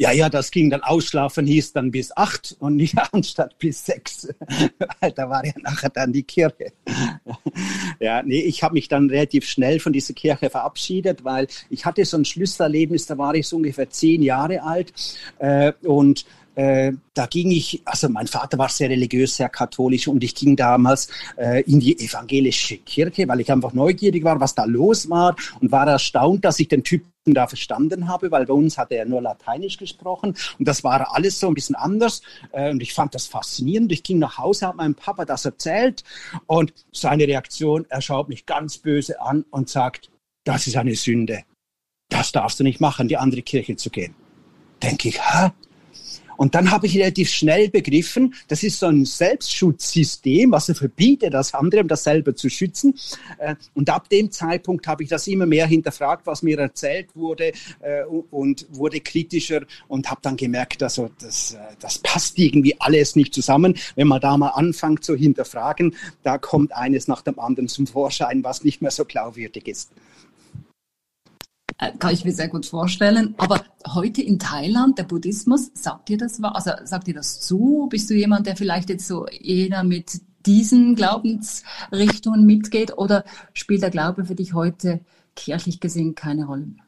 Ja, 0.00 0.12
ja, 0.12 0.28
das 0.28 0.52
ging 0.52 0.70
dann 0.70 0.82
ausschlafen, 0.82 1.44
hieß 1.44 1.72
dann 1.72 1.90
bis 1.90 2.16
acht 2.16 2.56
und 2.60 2.76
nicht 2.76 2.96
anstatt 3.12 3.58
bis 3.58 3.84
sechs. 3.84 4.28
da 5.14 5.28
war 5.28 5.44
ja 5.44 5.52
nachher 5.60 5.90
dann 5.90 6.12
die 6.12 6.22
Kirche. 6.22 6.72
ja, 8.00 8.22
nee, 8.22 8.40
ich 8.40 8.62
habe 8.62 8.74
mich 8.74 8.88
dann 8.88 9.10
relativ 9.10 9.44
schnell 9.44 9.80
von 9.80 9.92
dieser 9.92 10.14
Kirche 10.14 10.50
verabschiedet, 10.50 11.24
weil 11.24 11.48
ich 11.68 11.84
hatte 11.84 12.04
so 12.04 12.16
ein 12.16 12.24
Schlüsselerlebnis, 12.24 13.06
da 13.06 13.18
war 13.18 13.34
ich 13.34 13.48
so 13.48 13.56
ungefähr 13.56 13.90
zehn 13.90 14.22
Jahre 14.22 14.62
alt 14.62 14.92
äh, 15.40 15.72
und 15.82 16.24
äh, 16.58 16.92
da 17.14 17.26
ging 17.26 17.52
ich, 17.52 17.80
also 17.84 18.08
mein 18.08 18.26
Vater 18.26 18.58
war 18.58 18.68
sehr 18.68 18.90
religiös, 18.90 19.36
sehr 19.36 19.48
katholisch 19.48 20.08
und 20.08 20.24
ich 20.24 20.34
ging 20.34 20.56
damals 20.56 21.08
äh, 21.36 21.62
in 21.62 21.78
die 21.78 21.96
evangelische 21.96 22.78
Kirche, 22.78 23.28
weil 23.28 23.40
ich 23.40 23.52
einfach 23.52 23.72
neugierig 23.72 24.24
war, 24.24 24.40
was 24.40 24.56
da 24.56 24.64
los 24.64 25.08
war 25.08 25.36
und 25.60 25.70
war 25.70 25.86
erstaunt, 25.86 26.44
dass 26.44 26.58
ich 26.58 26.66
den 26.66 26.82
Typen 26.82 27.12
da 27.26 27.46
verstanden 27.46 28.08
habe, 28.08 28.32
weil 28.32 28.44
bei 28.44 28.54
uns 28.54 28.76
hat 28.76 28.90
er 28.90 29.04
nur 29.04 29.22
Lateinisch 29.22 29.76
gesprochen 29.76 30.34
und 30.58 30.66
das 30.66 30.82
war 30.82 31.14
alles 31.14 31.38
so 31.38 31.46
ein 31.46 31.54
bisschen 31.54 31.76
anders 31.76 32.22
äh, 32.50 32.72
und 32.72 32.82
ich 32.82 32.92
fand 32.92 33.14
das 33.14 33.26
faszinierend. 33.26 33.92
Ich 33.92 34.02
ging 34.02 34.18
nach 34.18 34.38
Hause, 34.38 34.66
habe 34.66 34.78
meinem 34.78 34.96
Papa 34.96 35.24
das 35.24 35.44
erzählt 35.44 36.02
und 36.46 36.72
seine 36.90 37.28
Reaktion, 37.28 37.86
er 37.88 38.02
schaut 38.02 38.28
mich 38.28 38.46
ganz 38.46 38.78
böse 38.78 39.20
an 39.20 39.44
und 39.50 39.68
sagt, 39.68 40.10
das 40.42 40.66
ist 40.66 40.76
eine 40.76 40.96
Sünde. 40.96 41.44
Das 42.08 42.32
darfst 42.32 42.58
du 42.58 42.64
nicht 42.64 42.80
machen, 42.80 43.06
die 43.06 43.16
andere 43.16 43.42
Kirche 43.42 43.76
zu 43.76 43.90
gehen. 43.90 44.16
Denke 44.82 45.10
ich, 45.10 45.20
hä? 45.20 45.50
Und 46.38 46.54
dann 46.54 46.70
habe 46.70 46.86
ich 46.86 46.96
relativ 46.96 47.30
schnell 47.30 47.68
begriffen, 47.68 48.32
das 48.46 48.62
ist 48.62 48.78
so 48.78 48.86
ein 48.86 49.04
Selbstschutzsystem, 49.04 50.52
was 50.52 50.68
er 50.68 50.76
verbietet, 50.76 51.34
das 51.34 51.52
andere, 51.52 51.80
um 51.80 51.88
das 51.88 52.04
selber 52.04 52.36
zu 52.36 52.48
schützen. 52.48 52.94
Äh, 53.38 53.56
und 53.74 53.90
ab 53.90 54.08
dem 54.08 54.30
Zeitpunkt 54.30 54.86
habe 54.86 55.02
ich 55.02 55.08
das 55.08 55.26
immer 55.26 55.46
mehr 55.46 55.66
hinterfragt, 55.66 56.28
was 56.28 56.44
mir 56.44 56.56
erzählt 56.56 57.08
wurde 57.16 57.50
äh, 57.80 58.04
und 58.04 58.66
wurde 58.70 59.00
kritischer 59.00 59.62
und 59.88 60.08
habe 60.08 60.20
dann 60.22 60.36
gemerkt, 60.36 60.80
also 60.80 61.10
das, 61.20 61.54
äh, 61.54 61.74
das 61.80 61.98
passt 61.98 62.38
irgendwie 62.38 62.80
alles 62.80 63.16
nicht 63.16 63.34
zusammen. 63.34 63.74
Wenn 63.96 64.06
man 64.06 64.20
da 64.20 64.36
mal 64.36 64.50
anfängt 64.50 65.02
zu 65.02 65.16
hinterfragen, 65.16 65.96
da 66.22 66.38
kommt 66.38 66.72
eines 66.72 67.08
nach 67.08 67.22
dem 67.22 67.40
anderen 67.40 67.68
zum 67.68 67.88
Vorschein, 67.88 68.44
was 68.44 68.62
nicht 68.62 68.80
mehr 68.80 68.92
so 68.92 69.04
glaubwürdig 69.04 69.66
ist. 69.66 69.90
Äh, 71.78 71.92
kann 71.98 72.12
ich 72.12 72.24
mir 72.24 72.32
sehr 72.32 72.48
gut 72.48 72.66
vorstellen. 72.66 73.34
Aber 73.38 73.62
heute 73.86 74.20
in 74.20 74.38
Thailand, 74.38 74.98
der 74.98 75.04
Buddhismus, 75.04 75.70
sagt 75.74 76.08
dir 76.08 76.18
das, 76.18 76.42
also 76.42 76.72
sagt 76.84 77.06
dir 77.06 77.14
das 77.14 77.40
zu? 77.40 77.86
Bist 77.88 78.10
du 78.10 78.14
jemand, 78.14 78.46
der 78.46 78.56
vielleicht 78.56 78.88
jetzt 78.88 79.06
so 79.06 79.26
eher 79.26 79.84
mit 79.84 80.20
diesen 80.44 80.96
Glaubensrichtungen 80.96 82.44
mitgeht 82.44 82.96
oder 82.96 83.24
spielt 83.52 83.82
der 83.82 83.90
Glaube 83.90 84.24
für 84.24 84.34
dich 84.34 84.54
heute 84.54 85.00
kirchlich 85.36 85.78
gesehen 85.78 86.14
keine 86.14 86.46
Rolle 86.46 86.66
mehr? 86.66 86.87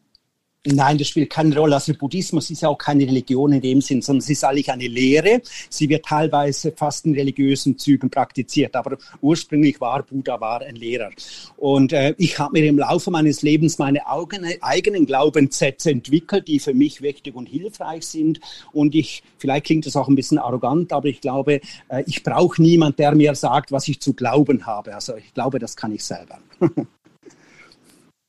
Nein, 0.67 0.99
das 0.99 1.09
spielt 1.09 1.31
keine 1.31 1.57
Rolle. 1.57 1.77
Also 1.77 1.95
Buddhismus 1.95 2.51
ist 2.51 2.61
ja 2.61 2.69
auch 2.69 2.77
keine 2.77 3.07
Religion 3.07 3.51
in 3.53 3.63
dem 3.63 3.81
Sinn, 3.81 4.03
sondern 4.03 4.21
es 4.21 4.29
ist 4.29 4.45
eigentlich 4.45 4.71
eine 4.71 4.89
Lehre. 4.89 5.41
Sie 5.71 5.89
wird 5.89 6.05
teilweise 6.05 6.73
fast 6.73 7.07
in 7.07 7.15
religiösen 7.15 7.79
Zügen 7.79 8.11
praktiziert, 8.11 8.77
aber 8.77 8.99
ursprünglich 9.23 9.81
war 9.81 10.03
Buddha 10.03 10.39
war 10.39 10.61
ein 10.61 10.77
Lehrer. 10.77 11.13
Und 11.57 11.95
äh, 11.95 12.15
ich 12.19 12.39
habe 12.39 12.61
mir 12.61 12.69
im 12.69 12.79
Laufe 12.79 13.11
meines 13.11 13.41
Lebens 13.41 13.79
meine 13.79 14.07
eigene, 14.07 14.59
eigenen 14.61 15.07
Glaubenssätze 15.07 15.93
entwickelt, 15.93 16.47
die 16.47 16.61
für 16.61 16.75
mich 16.75 17.01
wichtig 17.01 17.35
und 17.35 17.47
hilfreich 17.47 18.07
sind. 18.07 18.39
Und 18.73 18.95
ich, 18.95 19.23
vielleicht 19.39 19.65
klingt 19.65 19.87
das 19.87 19.97
auch 19.97 20.09
ein 20.09 20.15
bisschen 20.15 20.37
arrogant, 20.37 20.93
aber 20.93 21.09
ich 21.09 21.23
glaube, 21.23 21.63
äh, 21.89 22.05
ich 22.07 22.23
brauche 22.23 22.61
niemand, 22.61 22.99
der 22.99 23.15
mir 23.15 23.35
sagt, 23.35 23.73
was 23.73 23.89
ich 23.89 24.01
zu 24.01 24.13
glauben 24.13 24.67
habe. 24.67 24.95
Also 24.95 25.17
ich 25.17 25.33
glaube, 25.33 25.59
das 25.59 25.75
kann 25.75 25.93
ich 25.93 26.05
selber. 26.05 26.39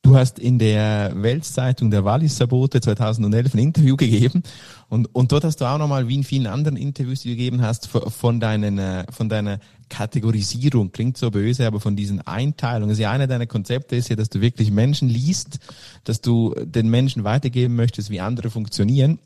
Du 0.03 0.17
hast 0.17 0.39
in 0.39 0.57
der 0.57 1.11
Weltzeitung 1.15 1.91
der 1.91 2.03
Wallis-Sabote 2.03 2.81
2011 2.81 3.53
ein 3.53 3.59
Interview 3.59 3.95
gegeben 3.95 4.41
und, 4.89 5.13
und 5.13 5.31
dort 5.31 5.43
hast 5.43 5.61
du 5.61 5.65
auch 5.65 5.77
nochmal, 5.77 6.07
wie 6.07 6.15
in 6.15 6.23
vielen 6.23 6.47
anderen 6.47 6.75
Interviews, 6.75 7.21
die 7.21 7.29
du 7.29 7.35
gegeben 7.35 7.61
hast, 7.61 7.87
von, 7.87 8.39
deinen, 8.39 8.79
äh, 8.79 9.05
von 9.11 9.29
deiner 9.29 9.59
Kategorisierung, 9.89 10.91
klingt 10.91 11.17
so 11.17 11.29
böse, 11.29 11.67
aber 11.67 11.79
von 11.79 11.95
diesen 11.95 12.19
Einteilungen. 12.21 12.89
Also 12.89 13.03
ja, 13.03 13.11
einer 13.11 13.27
deiner 13.27 13.45
Konzepte 13.45 13.95
ist 13.95 14.09
ja, 14.09 14.15
dass 14.15 14.29
du 14.29 14.41
wirklich 14.41 14.71
Menschen 14.71 15.07
liest, 15.07 15.59
dass 16.03 16.19
du 16.19 16.55
den 16.63 16.89
Menschen 16.89 17.23
weitergeben 17.23 17.75
möchtest, 17.75 18.09
wie 18.09 18.21
andere 18.21 18.49
funktionieren. 18.49 19.19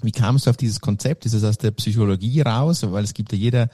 Wie 0.00 0.12
kamst 0.12 0.46
du 0.46 0.50
auf 0.50 0.56
dieses 0.56 0.80
Konzept? 0.80 1.26
Ist 1.26 1.34
es 1.34 1.42
aus 1.44 1.58
der 1.58 1.72
Psychologie 1.72 2.40
raus? 2.40 2.86
Weil 2.90 3.04
es 3.04 3.14
gibt 3.14 3.32
ja 3.32 3.38
jeder 3.38 3.68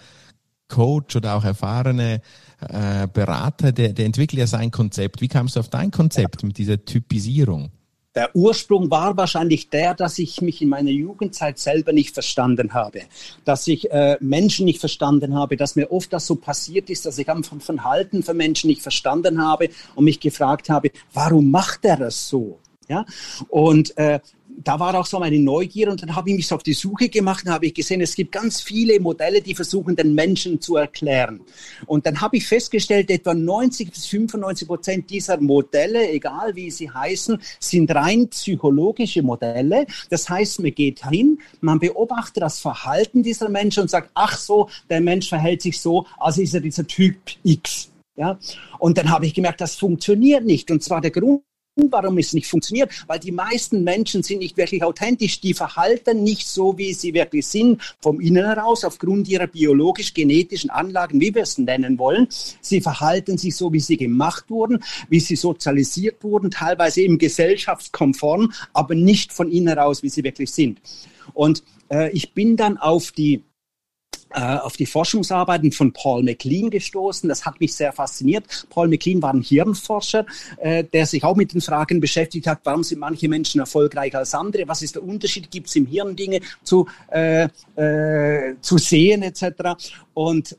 Coach 0.68 1.16
oder 1.16 1.36
auch 1.36 1.44
erfahrene 1.44 2.20
äh, 2.60 3.06
Berater, 3.12 3.72
der, 3.72 3.92
der 3.92 4.06
entwickelt 4.06 4.40
ja 4.40 4.46
sein 4.46 4.70
Konzept. 4.70 5.20
Wie 5.20 5.28
kamst 5.28 5.56
du 5.56 5.60
auf 5.60 5.68
dein 5.68 5.90
Konzept 5.90 6.42
mit 6.42 6.58
dieser 6.58 6.84
Typisierung? 6.84 7.70
Der 8.16 8.34
Ursprung 8.34 8.90
war 8.90 9.14
wahrscheinlich 9.18 9.68
der, 9.68 9.92
dass 9.92 10.18
ich 10.18 10.40
mich 10.40 10.62
in 10.62 10.70
meiner 10.70 10.90
Jugendzeit 10.90 11.58
selber 11.58 11.92
nicht 11.92 12.14
verstanden 12.14 12.72
habe, 12.72 13.02
dass 13.44 13.68
ich 13.68 13.90
äh, 13.90 14.16
Menschen 14.20 14.64
nicht 14.64 14.80
verstanden 14.80 15.34
habe, 15.34 15.58
dass 15.58 15.76
mir 15.76 15.92
oft 15.92 16.14
das 16.14 16.26
so 16.26 16.36
passiert 16.36 16.88
ist, 16.88 17.04
dass 17.04 17.18
ich 17.18 17.28
einfach 17.28 17.60
von 17.60 17.84
Halten 17.84 18.22
von 18.22 18.34
Menschen 18.34 18.68
nicht 18.68 18.80
verstanden 18.80 19.44
habe 19.44 19.68
und 19.94 20.04
mich 20.04 20.18
gefragt 20.18 20.70
habe, 20.70 20.92
warum 21.12 21.50
macht 21.50 21.84
er 21.84 21.98
das 21.98 22.26
so? 22.26 22.58
Ja, 22.88 23.04
und 23.48 23.98
äh, 23.98 24.20
da 24.62 24.80
war 24.80 24.94
auch 24.94 25.06
so 25.06 25.18
meine 25.18 25.38
Neugier 25.38 25.90
und 25.90 26.02
dann 26.02 26.14
habe 26.14 26.30
ich 26.30 26.36
mich 26.36 26.52
auf 26.52 26.62
die 26.62 26.72
Suche 26.72 27.08
gemacht 27.08 27.44
und 27.44 27.52
habe 27.52 27.66
ich 27.66 27.74
gesehen, 27.74 28.00
es 28.00 28.14
gibt 28.14 28.32
ganz 28.32 28.60
viele 28.60 28.98
Modelle, 29.00 29.40
die 29.40 29.54
versuchen, 29.54 29.96
den 29.96 30.14
Menschen 30.14 30.60
zu 30.60 30.76
erklären. 30.76 31.40
Und 31.86 32.06
dann 32.06 32.20
habe 32.20 32.36
ich 32.36 32.46
festgestellt, 32.46 33.10
etwa 33.10 33.34
90 33.34 33.90
bis 33.90 34.06
95 34.06 34.68
Prozent 34.68 35.10
dieser 35.10 35.40
Modelle, 35.40 36.10
egal 36.10 36.54
wie 36.56 36.70
sie 36.70 36.90
heißen, 36.90 37.40
sind 37.60 37.94
rein 37.94 38.28
psychologische 38.28 39.22
Modelle. 39.22 39.86
Das 40.10 40.28
heißt, 40.28 40.60
man 40.60 40.74
geht 40.74 41.08
hin, 41.08 41.38
man 41.60 41.78
beobachtet 41.78 42.42
das 42.42 42.60
Verhalten 42.60 43.22
dieser 43.22 43.48
Menschen 43.48 43.82
und 43.82 43.90
sagt, 43.90 44.10
ach 44.14 44.36
so, 44.36 44.68
der 44.88 45.00
Mensch 45.00 45.28
verhält 45.28 45.62
sich 45.62 45.80
so, 45.80 46.06
also 46.18 46.40
ist 46.42 46.54
er 46.54 46.60
dieser 46.60 46.86
Typ 46.86 47.16
X. 47.42 47.90
Ja, 48.18 48.38
und 48.78 48.96
dann 48.96 49.10
habe 49.10 49.26
ich 49.26 49.34
gemerkt, 49.34 49.60
das 49.60 49.76
funktioniert 49.76 50.44
nicht. 50.44 50.70
Und 50.70 50.82
zwar 50.82 51.02
der 51.02 51.10
Grund 51.10 51.42
Warum 51.76 52.16
es 52.16 52.32
nicht 52.32 52.46
funktioniert? 52.46 52.90
Weil 53.06 53.18
die 53.18 53.32
meisten 53.32 53.84
Menschen 53.84 54.22
sind 54.22 54.38
nicht 54.38 54.56
wirklich 54.56 54.82
authentisch. 54.82 55.40
Die 55.42 55.52
verhalten 55.52 56.22
nicht 56.22 56.48
so, 56.48 56.78
wie 56.78 56.94
sie 56.94 57.12
wirklich 57.12 57.46
sind, 57.46 57.82
vom 58.00 58.18
Innen 58.18 58.46
heraus, 58.46 58.82
aufgrund 58.82 59.28
ihrer 59.28 59.46
biologisch-genetischen 59.46 60.70
Anlagen, 60.70 61.20
wie 61.20 61.34
wir 61.34 61.42
es 61.42 61.58
nennen 61.58 61.98
wollen. 61.98 62.28
Sie 62.62 62.80
verhalten 62.80 63.36
sich 63.36 63.54
so, 63.56 63.74
wie 63.74 63.80
sie 63.80 63.98
gemacht 63.98 64.46
wurden, 64.48 64.82
wie 65.10 65.20
sie 65.20 65.36
sozialisiert 65.36 66.24
wurden, 66.24 66.50
teilweise 66.50 67.02
eben 67.02 67.18
gesellschaftskonform, 67.18 68.54
aber 68.72 68.94
nicht 68.94 69.34
von 69.34 69.50
innen 69.50 69.68
heraus, 69.68 70.02
wie 70.02 70.08
sie 70.08 70.24
wirklich 70.24 70.50
sind. 70.52 70.80
Und 71.34 71.62
äh, 71.90 72.10
ich 72.12 72.32
bin 72.32 72.56
dann 72.56 72.78
auf 72.78 73.12
die 73.12 73.42
auf 74.30 74.76
die 74.76 74.86
Forschungsarbeiten 74.86 75.72
von 75.72 75.92
Paul 75.92 76.22
MacLean 76.22 76.70
gestoßen. 76.70 77.28
Das 77.28 77.46
hat 77.46 77.60
mich 77.60 77.74
sehr 77.74 77.92
fasziniert. 77.92 78.66
Paul 78.70 78.88
MacLean 78.88 79.22
war 79.22 79.32
ein 79.32 79.40
Hirnforscher, 79.40 80.26
äh, 80.58 80.84
der 80.84 81.06
sich 81.06 81.24
auch 81.24 81.36
mit 81.36 81.54
den 81.54 81.60
Fragen 81.60 82.00
beschäftigt 82.00 82.46
hat, 82.46 82.60
warum 82.64 82.82
sind 82.82 82.98
manche 82.98 83.28
Menschen 83.28 83.60
erfolgreicher 83.60 84.18
als 84.18 84.34
andere? 84.34 84.66
Was 84.66 84.82
ist 84.82 84.94
der 84.94 85.02
Unterschied? 85.02 85.50
Gibt 85.50 85.68
es 85.68 85.76
im 85.76 85.86
Hirn 85.86 86.16
Dinge 86.16 86.40
zu, 86.62 86.86
äh, 87.10 87.48
äh, 87.76 88.54
zu 88.60 88.78
sehen 88.78 89.22
etc.? 89.22 89.52
Und 90.14 90.56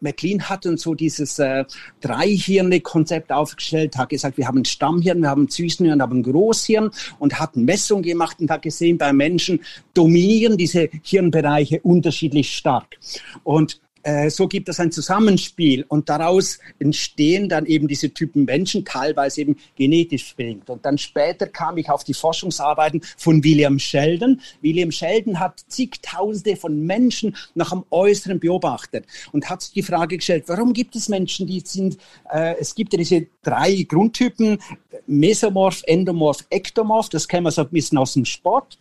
McLean 0.00 0.48
hat 0.48 0.66
uns 0.66 0.82
so 0.82 0.94
dieses 0.94 1.38
äh, 1.38 1.64
Dreihirne-Konzept 2.00 3.32
aufgestellt, 3.32 3.96
hat 3.96 4.10
gesagt, 4.10 4.36
wir 4.36 4.46
haben 4.46 4.58
ein 4.58 4.64
Stammhirn, 4.64 5.22
wir 5.22 5.28
haben 5.28 5.44
ein 5.44 5.48
Süßenhirn, 5.48 5.98
wir 5.98 6.02
haben 6.02 6.18
ein 6.18 6.22
Großhirn 6.22 6.90
und 7.18 7.38
hat 7.38 7.56
Messungen 7.56 8.02
gemacht 8.02 8.38
und 8.40 8.50
hat 8.50 8.62
gesehen, 8.62 8.98
bei 8.98 9.12
Menschen 9.12 9.60
dominieren 9.94 10.56
diese 10.56 10.88
Hirnbereiche 11.02 11.80
unterschiedlich 11.80 12.54
stark. 12.54 12.98
Und 13.44 13.80
so 14.28 14.48
gibt 14.48 14.68
es 14.68 14.80
ein 14.80 14.92
Zusammenspiel 14.92 15.84
und 15.88 16.08
daraus 16.08 16.58
entstehen 16.78 17.48
dann 17.48 17.66
eben 17.66 17.86
diese 17.86 18.12
Typen 18.12 18.44
Menschen, 18.44 18.84
teilweise 18.84 19.42
eben 19.42 19.56
genetisch 19.76 20.34
bedingt. 20.34 20.70
Und 20.70 20.84
dann 20.86 20.96
später 20.98 21.46
kam 21.46 21.76
ich 21.76 21.90
auf 21.90 22.04
die 22.04 22.14
Forschungsarbeiten 22.14 23.02
von 23.16 23.44
William 23.44 23.78
Sheldon. 23.78 24.40
William 24.62 24.90
Sheldon 24.90 25.38
hat 25.38 25.60
zigtausende 25.68 26.56
von 26.56 26.86
Menschen 26.86 27.36
nach 27.54 27.70
dem 27.70 27.84
Äußeren 27.90 28.40
beobachtet 28.40 29.04
und 29.32 29.48
hat 29.50 29.62
sich 29.62 29.72
die 29.72 29.82
Frage 29.82 30.16
gestellt, 30.16 30.44
warum 30.46 30.72
gibt 30.72 30.96
es 30.96 31.08
Menschen, 31.08 31.46
die 31.46 31.60
sind, 31.60 31.98
äh, 32.30 32.54
es 32.58 32.74
gibt 32.74 32.92
ja 32.92 32.98
diese 32.98 33.26
drei 33.42 33.82
Grundtypen, 33.82 34.58
Mesomorph, 35.06 35.82
Endomorph, 35.86 36.44
Ektomorph, 36.50 37.08
das 37.08 37.28
kennen 37.28 37.44
wir 37.44 37.50
so 37.50 37.62
ein 37.62 37.68
bisschen 37.68 37.98
aus 37.98 38.14
dem 38.14 38.24
Sport. 38.24 38.78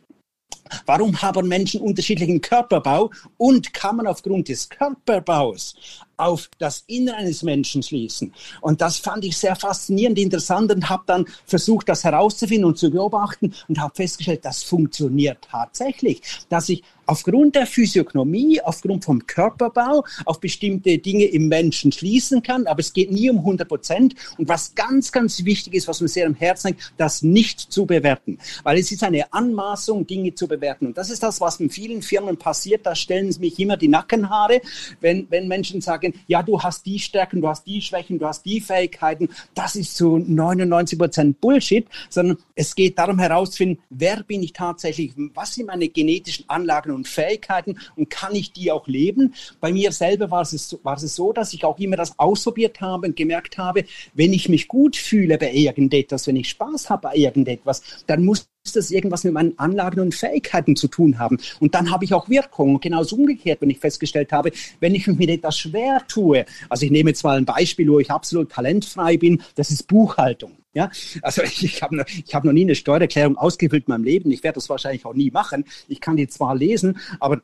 Warum 0.86 1.22
haben 1.22 1.48
Menschen 1.48 1.82
unterschiedlichen 1.82 2.42
Körperbau 2.42 3.12
und 3.38 3.74
kann 3.74 3.98
man 3.98 4.08
aufgrund 4.08 4.50
des 4.50 4.70
Körperbaus 4.70 5.76
auf 6.18 6.50
das 6.60 6.84
Innere 6.88 7.16
eines 7.18 7.44
Menschen 7.44 7.82
schließen? 7.82 8.34
Und 8.62 8.82
das 8.82 8.98
fand 8.98 9.26
ich 9.26 9.38
sehr 9.38 9.56
faszinierend, 9.56 10.20
interessant 10.20 10.72
und 10.72 10.90
habe 10.90 11.04
dann 11.06 11.26
versucht, 11.46 11.90
das 11.90 12.04
herauszufinden 12.04 12.66
und 12.66 12.78
zu 12.78 12.92
beobachten 12.92 13.54
und 13.68 13.80
habe 13.80 13.96
festgestellt, 13.96 14.46
das 14.46 14.64
funktioniert 14.64 15.40
tatsächlich, 15.50 16.22
dass 16.50 16.70
ich 16.70 16.84
aufgrund 17.10 17.56
der 17.56 17.66
Physiognomie, 17.66 18.62
aufgrund 18.62 19.04
vom 19.04 19.26
Körperbau 19.26 20.06
auf 20.26 20.40
bestimmte 20.40 21.00
Dinge 21.00 21.26
im 21.26 21.48
Menschen 21.48 21.92
schließen 21.92 22.44
kann, 22.44 22.68
aber 22.68 22.82
es 22.82 22.94
geht 22.94 23.12
nie 23.12 23.30
um 23.32 23.40
100 23.40 23.68
Prozent. 23.68 24.16
Und 24.38 24.48
was 24.48 24.76
ganz, 24.76 25.12
ganz 25.12 25.44
wichtig 25.44 25.74
ist, 25.74 25.88
was 25.88 26.02
mir 26.02 26.08
sehr 26.08 26.28
am 26.28 26.36
Herzen 26.36 26.68
liegt, 26.70 26.94
das 26.98 27.24
nicht 27.24 27.60
zu 27.60 27.88
bewerten. 27.88 28.38
Weil 28.64 28.78
es 28.78 28.92
ist 28.92 29.04
eine 29.04 29.34
Anmaßung, 29.34 30.06
Dinge 30.06 30.36
zu 30.36 30.48
bewerten. 30.48 30.59
Und 30.88 30.98
das 30.98 31.10
ist 31.10 31.24
das, 31.24 31.40
was 31.40 31.60
in 31.60 31.70
vielen 31.70 32.02
Firmen 32.02 32.38
passiert. 32.38 32.86
Da 32.86 32.96
stellen 32.96 33.32
sie 33.32 33.40
mich 33.40 33.60
immer 33.60 33.78
die 33.78 33.88
Nackenhaare, 33.88 34.62
wenn, 35.02 35.30
wenn 35.30 35.48
Menschen 35.48 35.82
sagen, 35.82 36.00
sagen, 36.00 36.14
ja, 36.28 36.44
du 36.44 36.62
hast 36.62 36.86
die 36.86 37.00
Stärken, 37.00 37.42
du 37.42 37.48
hast 37.48 37.66
die 37.66 37.82
Schwächen, 37.82 38.20
du 38.20 38.28
hast 38.28 38.46
die 38.46 38.62
Fähigkeiten. 38.62 39.30
Das 39.56 39.76
ist 39.76 39.96
zu 39.96 40.18
99 40.18 41.00
Prozent 41.00 41.42
Bullshit, 41.42 41.88
sondern 42.10 42.38
es 42.56 42.76
geht 42.76 42.98
darum 42.98 43.20
herauszufinden, 43.20 43.80
wer 43.90 44.24
bin 44.24 44.44
ich 44.44 44.54
tatsächlich, 44.54 45.14
was 45.34 45.56
sind 45.56 45.68
meine 45.68 45.90
genetischen 45.90 46.46
Anlagen 46.48 46.92
und 46.92 47.08
Fähigkeiten 47.08 47.80
und 47.96 48.10
kann 48.10 48.36
ich 48.36 48.52
die 48.52 48.72
auch 48.72 48.88
leben? 48.88 49.34
Bei 49.60 49.72
mir 49.72 49.92
selber 49.92 50.32
war 50.32 50.42
es, 50.42 50.78
war 50.84 50.96
es 50.96 51.16
so, 51.16 51.34
dass 51.34 51.54
ich 51.54 51.66
auch 51.66 51.80
immer 51.80 51.96
das 51.96 52.18
ausprobiert 52.20 52.82
habe 52.82 53.08
und 53.08 53.16
gemerkt 53.16 53.58
habe, 53.58 53.86
wenn 54.14 54.34
ich 54.34 54.50
mich 54.50 54.68
gut 54.68 54.96
fühle 54.96 55.38
bei 55.38 55.52
irgendetwas, 55.52 56.28
wenn 56.28 56.36
ich 56.36 56.50
Spaß 56.50 56.90
habe 56.90 57.10
bei 57.10 57.16
irgendetwas, 57.16 57.82
dann 58.08 58.24
muss 58.24 58.48
das 58.76 58.92
irgendwas 58.92 59.24
mit 59.24 59.34
meinen 59.34 59.58
Anlagen 59.58 60.00
und 60.00 60.16
Fähigkeiten 60.16 60.76
zu 60.76 60.88
tun 60.88 61.20
haben. 61.20 61.38
Und 61.60 61.76
dann 61.76 61.92
habe 61.92 62.06
ich 62.06 62.14
auch 62.14 62.30
Wirkung. 62.30 62.76
Und 62.76 62.82
genauso 62.82 63.16
umgekehrt, 63.16 63.62
wenn 63.62 63.70
ich 63.70 63.80
festgestellt 63.80 64.32
habe, 64.32 64.52
wenn 64.80 64.96
ich 64.96 65.08
mit 65.08 65.30
etwas 65.30 65.58
schwer 65.58 66.02
tue, 66.08 66.46
also 66.70 66.86
ich 66.86 66.92
nehme 66.92 67.10
jetzt 67.10 67.24
mal 67.24 67.38
ein 67.38 67.46
Beispiel, 67.46 67.90
wo 67.90 68.00
ich 68.00 68.12
absolut 68.12 68.52
talentfrei 68.52 69.18
bin, 69.18 69.42
das 69.56 69.72
ist 69.72 69.88
Buchhaltung. 69.88 70.58
Ja, 70.74 70.92
also 71.22 71.42
ich, 71.42 71.64
ich 71.64 71.82
habe 71.82 72.06
ich 72.08 72.36
hab 72.36 72.44
noch 72.44 72.54
nie 72.54 72.64
eine 72.64 72.76
Steuererklärung 72.76 73.38
ausgefüllt 73.38 73.88
in 73.88 73.92
meinem 73.92 74.04
Leben. 74.04 74.32
Ich 74.32 74.44
werde 74.44 74.56
das 74.56 74.70
wahrscheinlich 74.70 75.06
auch 75.06 75.14
nie 75.14 75.32
machen. 75.32 75.66
Ich 75.88 76.00
kann 76.00 76.16
die 76.16 76.28
zwar 76.28 76.56
lesen, 76.56 77.00
aber 77.20 77.42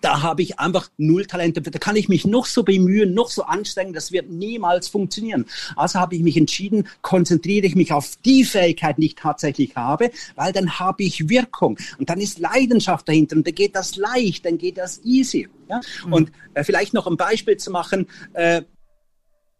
da 0.00 0.22
habe 0.22 0.42
ich 0.42 0.58
einfach 0.58 0.88
null 0.96 1.26
Talente. 1.26 1.60
Da 1.60 1.78
kann 1.78 1.96
ich 1.96 2.08
mich 2.08 2.24
noch 2.26 2.46
so 2.46 2.62
bemühen, 2.62 3.14
noch 3.14 3.28
so 3.28 3.42
anstrengen, 3.42 3.92
das 3.92 4.12
wird 4.12 4.30
niemals 4.30 4.88
funktionieren. 4.88 5.46
Also 5.74 5.98
habe 5.98 6.14
ich 6.16 6.22
mich 6.22 6.36
entschieden, 6.36 6.86
konzentriere 7.02 7.66
ich 7.66 7.74
mich 7.74 7.92
auf 7.92 8.16
die 8.24 8.44
Fähigkeiten, 8.44 9.00
die 9.00 9.08
ich 9.08 9.14
tatsächlich 9.14 9.74
habe, 9.76 10.10
weil 10.34 10.52
dann 10.52 10.78
habe 10.78 11.02
ich 11.02 11.28
Wirkung 11.28 11.78
und 11.98 12.10
dann 12.10 12.20
ist 12.20 12.38
Leidenschaft 12.38 13.08
dahinter 13.08 13.36
und 13.36 13.46
dann 13.46 13.54
geht 13.54 13.74
das 13.74 13.96
leicht, 13.96 14.44
dann 14.44 14.58
geht 14.58 14.78
das 14.78 15.04
easy. 15.04 15.48
Ja? 15.68 15.80
Mhm. 16.04 16.12
Und 16.12 16.32
äh, 16.54 16.64
vielleicht 16.64 16.94
noch 16.94 17.06
ein 17.06 17.16
Beispiel 17.16 17.56
zu 17.56 17.70
machen, 17.70 18.06
äh, 18.34 18.62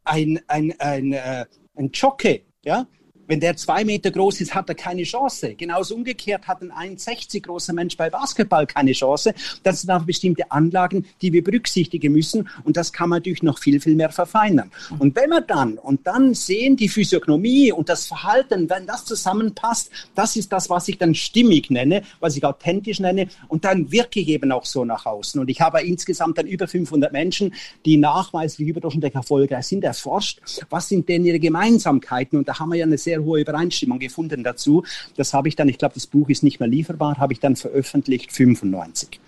ein, 0.04 0.40
ein, 0.46 0.74
ein, 0.78 1.12
äh, 1.12 1.46
ein 1.74 1.90
Jockey, 1.92 2.44
ja, 2.64 2.86
wenn 3.26 3.40
der 3.40 3.56
zwei 3.56 3.84
Meter 3.84 4.10
groß 4.10 4.40
ist, 4.40 4.54
hat 4.54 4.68
er 4.68 4.74
keine 4.74 5.02
Chance. 5.02 5.54
Genauso 5.54 5.94
umgekehrt 5.94 6.46
hat 6.46 6.62
ein 6.62 6.70
1,60 6.70 7.42
großer 7.42 7.72
Mensch 7.72 7.96
bei 7.96 8.10
Basketball 8.10 8.66
keine 8.66 8.92
Chance. 8.92 9.34
Das 9.62 9.80
sind 9.80 9.90
auch 9.90 10.04
bestimmte 10.04 10.50
Anlagen, 10.50 11.06
die 11.22 11.32
wir 11.32 11.42
berücksichtigen 11.42 12.12
müssen. 12.12 12.48
Und 12.64 12.76
das 12.76 12.92
kann 12.92 13.08
man 13.08 13.18
natürlich 13.18 13.42
noch 13.42 13.58
viel, 13.58 13.80
viel 13.80 13.94
mehr 13.94 14.10
verfeinern. 14.10 14.70
Und 14.98 15.16
wenn 15.16 15.30
wir 15.30 15.40
dann, 15.40 15.78
und 15.78 16.06
dann 16.06 16.34
sehen 16.34 16.76
die 16.76 16.88
Physiognomie 16.88 17.72
und 17.72 17.88
das 17.88 18.06
Verhalten, 18.06 18.70
wenn 18.70 18.86
das 18.86 19.04
zusammenpasst, 19.04 19.90
das 20.14 20.36
ist 20.36 20.52
das, 20.52 20.70
was 20.70 20.88
ich 20.88 20.98
dann 20.98 21.14
stimmig 21.14 21.70
nenne, 21.70 22.02
was 22.20 22.36
ich 22.36 22.44
authentisch 22.44 23.00
nenne. 23.00 23.28
Und 23.48 23.64
dann 23.64 23.90
wirke 23.90 24.20
ich 24.20 24.28
eben 24.28 24.52
auch 24.52 24.64
so 24.64 24.84
nach 24.84 25.06
außen. 25.06 25.40
Und 25.40 25.48
ich 25.48 25.60
habe 25.60 25.82
insgesamt 25.82 26.38
dann 26.38 26.46
über 26.46 26.68
500 26.68 27.12
Menschen, 27.12 27.54
die 27.84 27.96
nachweislich 27.96 28.68
überdurchschnittlich 28.68 29.14
erfolgreich 29.14 29.66
sind, 29.66 29.84
erforscht. 29.84 30.40
Was 30.70 30.88
sind 30.88 31.08
denn 31.08 31.24
ihre 31.24 31.38
Gemeinsamkeiten? 31.38 32.38
Und 32.38 32.48
da 32.48 32.58
haben 32.58 32.70
wir 32.70 32.78
ja 32.78 32.86
eine 32.86 32.98
sehr 32.98 33.15
sehr 33.16 33.24
hohe 33.24 33.40
Übereinstimmung 33.40 33.98
gefunden 33.98 34.44
dazu. 34.44 34.84
Das 35.16 35.32
habe 35.32 35.48
ich 35.48 35.56
dann, 35.56 35.68
ich 35.68 35.78
glaube, 35.78 35.94
das 35.94 36.06
Buch 36.06 36.28
ist 36.28 36.42
nicht 36.42 36.60
mehr 36.60 36.68
lieferbar, 36.68 37.18
habe 37.18 37.32
ich 37.32 37.40
dann 37.40 37.56
veröffentlicht, 37.56 38.32
95. 38.32 39.20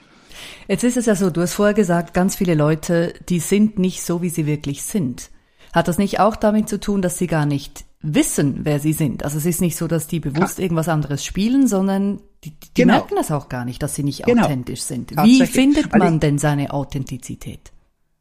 Jetzt 0.68 0.84
ist 0.84 0.96
es 0.96 1.06
ja 1.06 1.16
so, 1.16 1.30
du 1.30 1.40
hast 1.40 1.54
vorher 1.54 1.74
gesagt, 1.74 2.14
ganz 2.14 2.36
viele 2.36 2.54
Leute, 2.54 3.14
die 3.28 3.40
sind 3.40 3.78
nicht 3.78 4.02
so, 4.02 4.22
wie 4.22 4.28
sie 4.28 4.46
wirklich 4.46 4.82
sind. 4.82 5.30
Hat 5.72 5.88
das 5.88 5.98
nicht 5.98 6.20
auch 6.20 6.36
damit 6.36 6.68
zu 6.68 6.78
tun, 6.78 7.02
dass 7.02 7.18
sie 7.18 7.26
gar 7.26 7.46
nicht 7.46 7.84
wissen, 8.00 8.60
wer 8.62 8.78
sie 8.78 8.92
sind? 8.92 9.24
Also 9.24 9.38
es 9.38 9.46
ist 9.46 9.60
nicht 9.60 9.76
so, 9.76 9.88
dass 9.88 10.06
die 10.06 10.20
bewusst 10.20 10.60
irgendwas 10.60 10.88
anderes 10.88 11.24
spielen, 11.24 11.66
sondern 11.66 12.20
die, 12.44 12.50
die 12.50 12.82
genau. 12.82 12.94
merken 12.94 13.16
das 13.16 13.32
auch 13.32 13.48
gar 13.48 13.64
nicht, 13.64 13.82
dass 13.82 13.96
sie 13.96 14.04
nicht 14.04 14.24
genau. 14.24 14.44
authentisch 14.44 14.82
sind. 14.82 15.10
Wie 15.24 15.44
findet 15.46 15.96
man 15.96 16.20
denn 16.20 16.38
seine 16.38 16.72
Authentizität? 16.72 17.72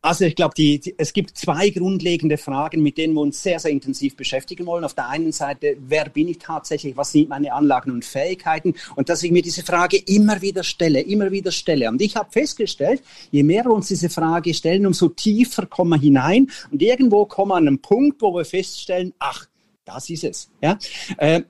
Also 0.07 0.23
ich 0.23 0.35
glaube, 0.35 0.53
die, 0.55 0.79
die, 0.79 0.95
es 0.97 1.11
gibt 1.11 1.37
zwei 1.37 1.69
grundlegende 1.69 2.37
Fragen, 2.37 2.81
mit 2.81 2.97
denen 2.97 3.13
wir 3.13 3.19
uns 3.19 3.43
sehr, 3.43 3.59
sehr 3.59 3.71
intensiv 3.71 4.15
beschäftigen 4.15 4.65
wollen. 4.65 4.85
Auf 4.85 4.93
der 4.93 5.09
einen 5.09 5.33
Seite, 5.33 5.75
wer 5.81 6.07
bin 6.07 6.29
ich 6.29 6.37
tatsächlich, 6.37 6.95
was 6.95 7.11
sind 7.11 7.27
meine 7.27 7.51
Anlagen 7.51 7.91
und 7.91 8.05
Fähigkeiten? 8.05 8.73
Und 8.95 9.09
dass 9.09 9.21
ich 9.23 9.31
mir 9.31 9.41
diese 9.41 9.63
Frage 9.63 9.97
immer 9.97 10.41
wieder 10.41 10.63
stelle, 10.63 11.01
immer 11.01 11.29
wieder 11.31 11.51
stelle. 11.51 11.89
Und 11.89 12.01
ich 12.01 12.15
habe 12.15 12.31
festgestellt, 12.31 13.03
je 13.31 13.43
mehr 13.43 13.65
wir 13.65 13.71
uns 13.71 13.89
diese 13.89 14.09
Frage 14.09 14.53
stellen, 14.53 14.85
umso 14.85 15.09
tiefer 15.09 15.65
kommen 15.65 15.89
wir 15.89 15.99
hinein. 15.99 16.49
Und 16.71 16.81
irgendwo 16.81 17.25
kommen 17.25 17.51
wir 17.51 17.55
an 17.55 17.67
einen 17.67 17.79
Punkt, 17.79 18.21
wo 18.21 18.33
wir 18.33 18.45
feststellen, 18.45 19.13
ach, 19.19 19.45
das 19.83 20.09
ist 20.09 20.23
es. 20.23 20.49
Ja? 20.61 20.79
Äh, 21.17 21.41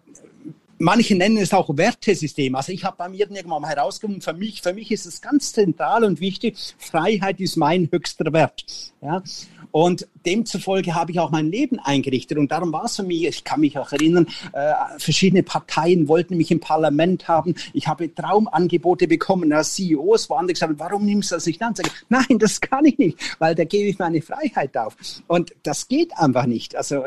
Manche 0.80 1.16
nennen 1.16 1.38
es 1.38 1.54
auch 1.54 1.76
Wertesystem. 1.76 2.56
Also 2.56 2.72
ich 2.72 2.84
habe 2.84 2.98
bei 2.98 3.10
mir 3.10 3.20
irgendwann 3.20 3.62
mal 3.62 3.70
herausgefunden, 3.70 4.22
für 4.22 4.34
mich, 4.34 4.62
für 4.62 4.74
mich 4.74 4.92
ist 4.92 5.06
es 5.06 5.22
ganz 5.22 5.54
zentral 5.54 6.04
und 6.04 6.20
wichtig, 6.20 6.58
Freiheit 6.78 7.40
ist 7.40 7.58
mein 7.58 7.90
höchster 7.92 8.32
Wert. 8.32 8.64
Ja? 9.02 9.24
Und 9.72 10.08
demzufolge 10.26 10.96
habe 10.96 11.12
ich 11.12 11.20
auch 11.20 11.32
mein 11.32 11.52
Leben 11.52 11.80
eingerichtet. 11.80 12.38
Und 12.38 12.52
darum 12.52 12.72
war 12.72 12.86
es 12.86 12.96
für 12.96 13.04
mich, 13.04 13.26
ich 13.26 13.44
kann 13.44 13.60
mich 13.60 13.78
auch 13.78 13.92
erinnern, 13.92 14.28
äh, 14.54 14.74
verschiedene 14.98 15.44
Parteien 15.44 16.08
wollten 16.08 16.38
mich 16.38 16.52
im 16.52 16.60
Parlament 16.60 17.28
haben. 17.28 17.56
Ich 17.74 17.88
habe 17.88 18.14
Traumangebote 18.14 19.08
bekommen 19.08 19.52
als 19.54 19.74
CEOs, 19.76 20.30
wo 20.30 20.36
andere 20.36 20.54
gesagt 20.54 20.72
haben, 20.72 20.80
warum 20.80 21.06
nimmst 21.06 21.32
du 21.32 21.36
das 21.36 21.46
nicht 21.46 21.62
an? 21.62 21.76
Sage, 21.76 21.90
nein, 22.10 22.40
das 22.40 22.62
kann 22.62 22.86
ich 22.86 22.98
nicht, 22.98 23.18
weil 23.40 23.56
da 23.56 23.66
gebe 23.66 23.90
ich 23.90 24.00
meine 24.00 24.22
Freiheit 24.22 24.78
auf. 24.78 24.96
Und 25.28 25.54
das 25.64 25.88
geht 25.88 26.16
einfach 26.18 26.46
nicht. 26.46 26.76
Also 26.76 27.06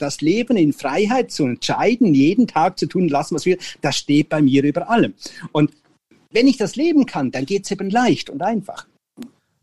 das 0.00 0.20
Leben 0.20 0.56
in 0.56 0.72
Freiheit 0.72 1.30
zu 1.30 1.44
entscheiden, 1.44 2.14
jeden 2.14 2.46
Tag 2.46 2.78
zu 2.78 2.86
tun 2.86 3.08
lassen, 3.08 3.34
was 3.34 3.46
wir, 3.46 3.58
das 3.80 3.96
steht 3.96 4.28
bei 4.28 4.42
mir 4.42 4.64
über 4.64 4.90
allem. 4.90 5.14
Und 5.52 5.70
wenn 6.30 6.46
ich 6.46 6.56
das 6.56 6.76
leben 6.76 7.06
kann, 7.06 7.30
dann 7.30 7.46
geht 7.46 7.64
es 7.64 7.70
eben 7.70 7.90
leicht 7.90 8.30
und 8.30 8.42
einfach. 8.42 8.86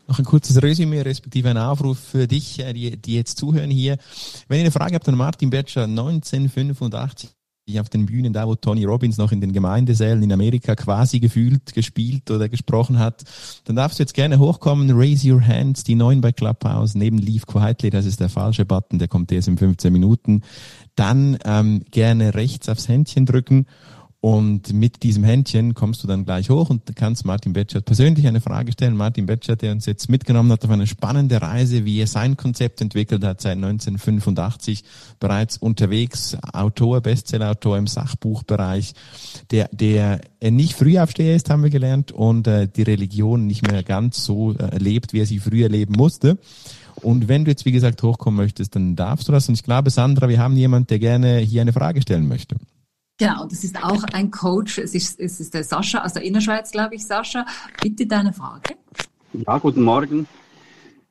Noch 0.07 0.19
ein 0.19 0.25
kurzes 0.25 0.61
Resümee, 0.61 1.01
respektive 1.01 1.49
ein 1.49 1.57
Aufruf 1.57 1.99
für 1.99 2.27
dich, 2.27 2.59
äh, 2.59 2.71
die, 2.71 2.95
die 2.95 3.15
jetzt 3.15 3.37
zuhören 3.37 3.69
hier. 3.69 3.97
Wenn 4.47 4.59
ihr 4.59 4.63
eine 4.63 4.71
Frage 4.71 4.95
habt 4.95 5.07
an 5.09 5.15
Martin 5.15 5.49
Bertscher, 5.49 5.83
1985 5.83 7.36
auf 7.79 7.89
den 7.89 8.05
Bühnen, 8.05 8.31
da 8.31 8.47
wo 8.47 8.55
Tony 8.55 8.85
Robbins 8.85 9.17
noch 9.17 9.31
in 9.31 9.41
den 9.41 9.51
Gemeindesälen 9.51 10.23
in 10.23 10.31
Amerika 10.31 10.75
quasi 10.75 11.19
gefühlt, 11.19 11.73
gespielt 11.73 12.31
oder 12.31 12.47
gesprochen 12.47 12.97
hat, 12.97 13.23
dann 13.65 13.75
darfst 13.75 13.99
du 13.99 14.03
jetzt 14.03 14.13
gerne 14.13 14.39
hochkommen, 14.39 14.89
raise 14.91 15.29
your 15.29 15.45
hands, 15.45 15.83
die 15.83 15.95
neuen 15.95 16.21
bei 16.21 16.31
Clubhouse, 16.31 16.95
neben 16.95 17.17
Leave 17.17 17.45
Quietly, 17.45 17.89
das 17.89 18.05
ist 18.05 18.21
der 18.21 18.29
falsche 18.29 18.65
Button, 18.65 18.99
der 18.99 19.09
kommt 19.09 19.31
erst 19.31 19.49
in 19.49 19.57
15 19.57 19.91
Minuten. 19.91 20.41
Dann 20.95 21.37
ähm, 21.43 21.83
gerne 21.91 22.33
rechts 22.33 22.69
aufs 22.69 22.87
Händchen 22.87 23.25
drücken 23.25 23.67
und 24.19 24.73
mit 24.73 25.03
diesem 25.03 25.23
Händchen 25.23 25.75
kommst 25.75 26.03
du 26.03 26.07
dann 26.07 26.25
gleich 26.25 26.49
hoch 26.49 26.71
und 26.71 26.95
kannst 26.95 27.23
Martin 27.23 27.53
Betschert 27.53 27.85
persönlich 27.85 28.25
eine 28.25 28.41
Frage 28.41 28.71
stellen. 28.71 28.97
Martin 28.97 29.27
Betschert, 29.27 29.61
der 29.61 29.71
uns 29.71 29.85
jetzt 29.85 30.09
mitgenommen 30.09 30.51
hat 30.51 30.65
auf 30.65 30.71
eine 30.71 30.87
spannende 30.87 31.39
Reise, 31.39 31.85
wie 31.85 31.99
er 31.99 32.07
sein 32.07 32.35
Konzept 32.35 32.81
entwickelt 32.81 33.23
hat, 33.23 33.41
seit 33.41 33.57
1985 33.57 34.83
bereits 35.19 35.57
unterwegs, 35.57 36.35
Autor, 36.51 37.01
Bestsellerautor 37.01 37.77
im 37.77 37.85
Sachbuchbereich, 37.85 38.93
der, 39.51 39.69
der 39.71 40.21
nicht 40.41 40.73
Frühaufsteher 40.73 41.35
ist, 41.35 41.51
haben 41.51 41.61
wir 41.61 41.69
gelernt, 41.69 42.11
und 42.11 42.47
äh, 42.47 42.67
die 42.67 42.83
Religion 42.83 43.45
nicht 43.45 43.69
mehr 43.69 43.83
ganz 43.83 44.25
so 44.25 44.53
äh, 44.53 44.77
lebt, 44.79 45.13
wie 45.13 45.21
er 45.21 45.25
sie 45.27 45.39
früher 45.39 45.69
leben 45.69 45.93
musste. 45.95 46.39
Und 46.95 47.27
wenn 47.27 47.45
du 47.45 47.51
jetzt, 47.51 47.65
wie 47.65 47.71
gesagt, 47.71 48.01
hochkommen 48.01 48.37
möchtest, 48.37 48.75
dann 48.75 48.95
darfst 48.95 49.27
du 49.27 49.31
das. 49.31 49.47
Und 49.47 49.53
ich 49.53 49.63
glaube, 49.63 49.91
Sandra, 49.91 50.27
wir 50.27 50.39
haben 50.39 50.57
jemand, 50.57 50.89
der 50.89 50.97
gerne 50.97 51.37
hier 51.37 51.61
eine 51.61 51.73
Frage 51.73 52.01
stellen 52.01 52.27
möchte. 52.27 52.55
Genau, 53.19 53.45
das 53.45 53.63
ist 53.63 53.83
auch 53.83 54.03
ein 54.13 54.29
Coach. 54.29 54.77
Es 54.77 54.93
ist, 54.93 55.19
es 55.19 55.39
ist 55.39 55.53
der 55.53 55.63
Sascha 55.63 56.03
aus 56.03 56.13
der 56.13 56.21
Innerschweiz, 56.21 56.71
glaube 56.71 56.95
ich. 56.95 57.05
Sascha, 57.05 57.45
bitte 57.81 58.05
deine 58.05 58.31
Frage. 58.31 58.75
Ja, 59.33 59.57
guten 59.57 59.81
Morgen. 59.81 60.27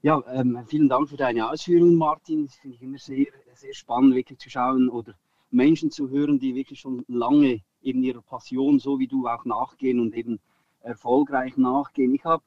Ja, 0.02 0.22
ähm, 0.32 0.56
vielen 0.68 0.88
Dank 0.88 1.08
für 1.08 1.16
deine 1.16 1.50
Ausführungen, 1.50 1.96
Martin. 1.96 2.46
Das 2.46 2.54
finde 2.54 2.76
ich 2.76 2.82
immer 2.82 2.98
sehr, 2.98 3.26
sehr 3.54 3.74
spannend, 3.74 4.14
wirklich 4.14 4.38
zu 4.38 4.48
schauen 4.48 4.88
oder 4.88 5.14
Menschen 5.50 5.90
zu 5.90 6.08
hören, 6.08 6.38
die 6.38 6.54
wirklich 6.54 6.78
schon 6.78 7.04
lange 7.08 7.62
eben 7.82 8.04
ihrer 8.04 8.22
Passion, 8.22 8.78
so 8.78 9.00
wie 9.00 9.08
du 9.08 9.26
auch 9.26 9.44
nachgehen 9.44 9.98
und 9.98 10.14
eben 10.14 10.38
erfolgreich 10.82 11.56
nachgehen. 11.56 12.14
Ich 12.14 12.24
habe 12.24 12.44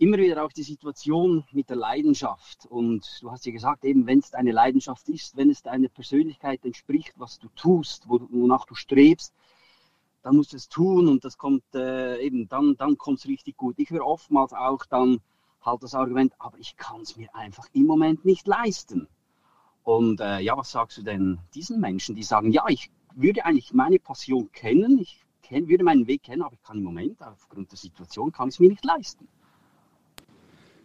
immer 0.00 0.16
wieder 0.16 0.42
auch 0.42 0.52
die 0.52 0.62
Situation 0.62 1.44
mit 1.52 1.68
der 1.68 1.76
Leidenschaft. 1.76 2.64
Und 2.64 3.18
du 3.20 3.30
hast 3.30 3.44
ja 3.44 3.52
gesagt, 3.52 3.84
eben, 3.84 4.06
wenn 4.06 4.20
es 4.20 4.30
deine 4.30 4.50
Leidenschaft 4.50 5.06
ist, 5.10 5.36
wenn 5.36 5.50
es 5.50 5.62
deiner 5.62 5.88
Persönlichkeit 5.88 6.64
entspricht, 6.64 7.12
was 7.16 7.38
du 7.38 7.48
tust, 7.54 8.08
wonach 8.08 8.64
du 8.64 8.74
strebst, 8.74 9.34
dann 10.22 10.36
musst 10.36 10.54
du 10.54 10.56
es 10.56 10.70
tun 10.70 11.06
und 11.06 11.24
das 11.24 11.36
kommt 11.36 11.62
äh, 11.74 12.18
eben, 12.22 12.48
dann, 12.48 12.76
dann 12.76 12.96
kommt 12.96 13.18
es 13.18 13.26
richtig 13.26 13.58
gut. 13.58 13.74
Ich 13.78 13.90
höre 13.90 14.06
oftmals 14.06 14.54
auch 14.54 14.86
dann 14.86 15.20
halt 15.60 15.82
das 15.82 15.94
Argument, 15.94 16.32
aber 16.38 16.58
ich 16.58 16.78
kann 16.78 17.02
es 17.02 17.16
mir 17.16 17.34
einfach 17.34 17.66
im 17.74 17.84
Moment 17.84 18.24
nicht 18.24 18.46
leisten. 18.46 19.06
Und 19.82 20.20
äh, 20.20 20.40
ja, 20.40 20.56
was 20.56 20.70
sagst 20.70 20.96
du 20.96 21.02
denn 21.02 21.40
diesen 21.54 21.78
Menschen, 21.78 22.14
die 22.14 22.22
sagen, 22.22 22.52
ja, 22.52 22.64
ich 22.68 22.90
würde 23.14 23.44
eigentlich 23.44 23.74
meine 23.74 23.98
Passion 23.98 24.50
kennen, 24.52 24.98
ich 24.98 25.26
kenn, 25.42 25.68
würde 25.68 25.84
meinen 25.84 26.06
Weg 26.06 26.22
kennen, 26.22 26.42
aber 26.42 26.54
ich 26.54 26.62
kann 26.62 26.78
im 26.78 26.84
Moment 26.84 27.22
aufgrund 27.22 27.70
der 27.70 27.78
Situation 27.78 28.32
kann 28.32 28.48
ich 28.48 28.54
es 28.54 28.60
mir 28.60 28.70
nicht 28.70 28.84
leisten. 28.84 29.28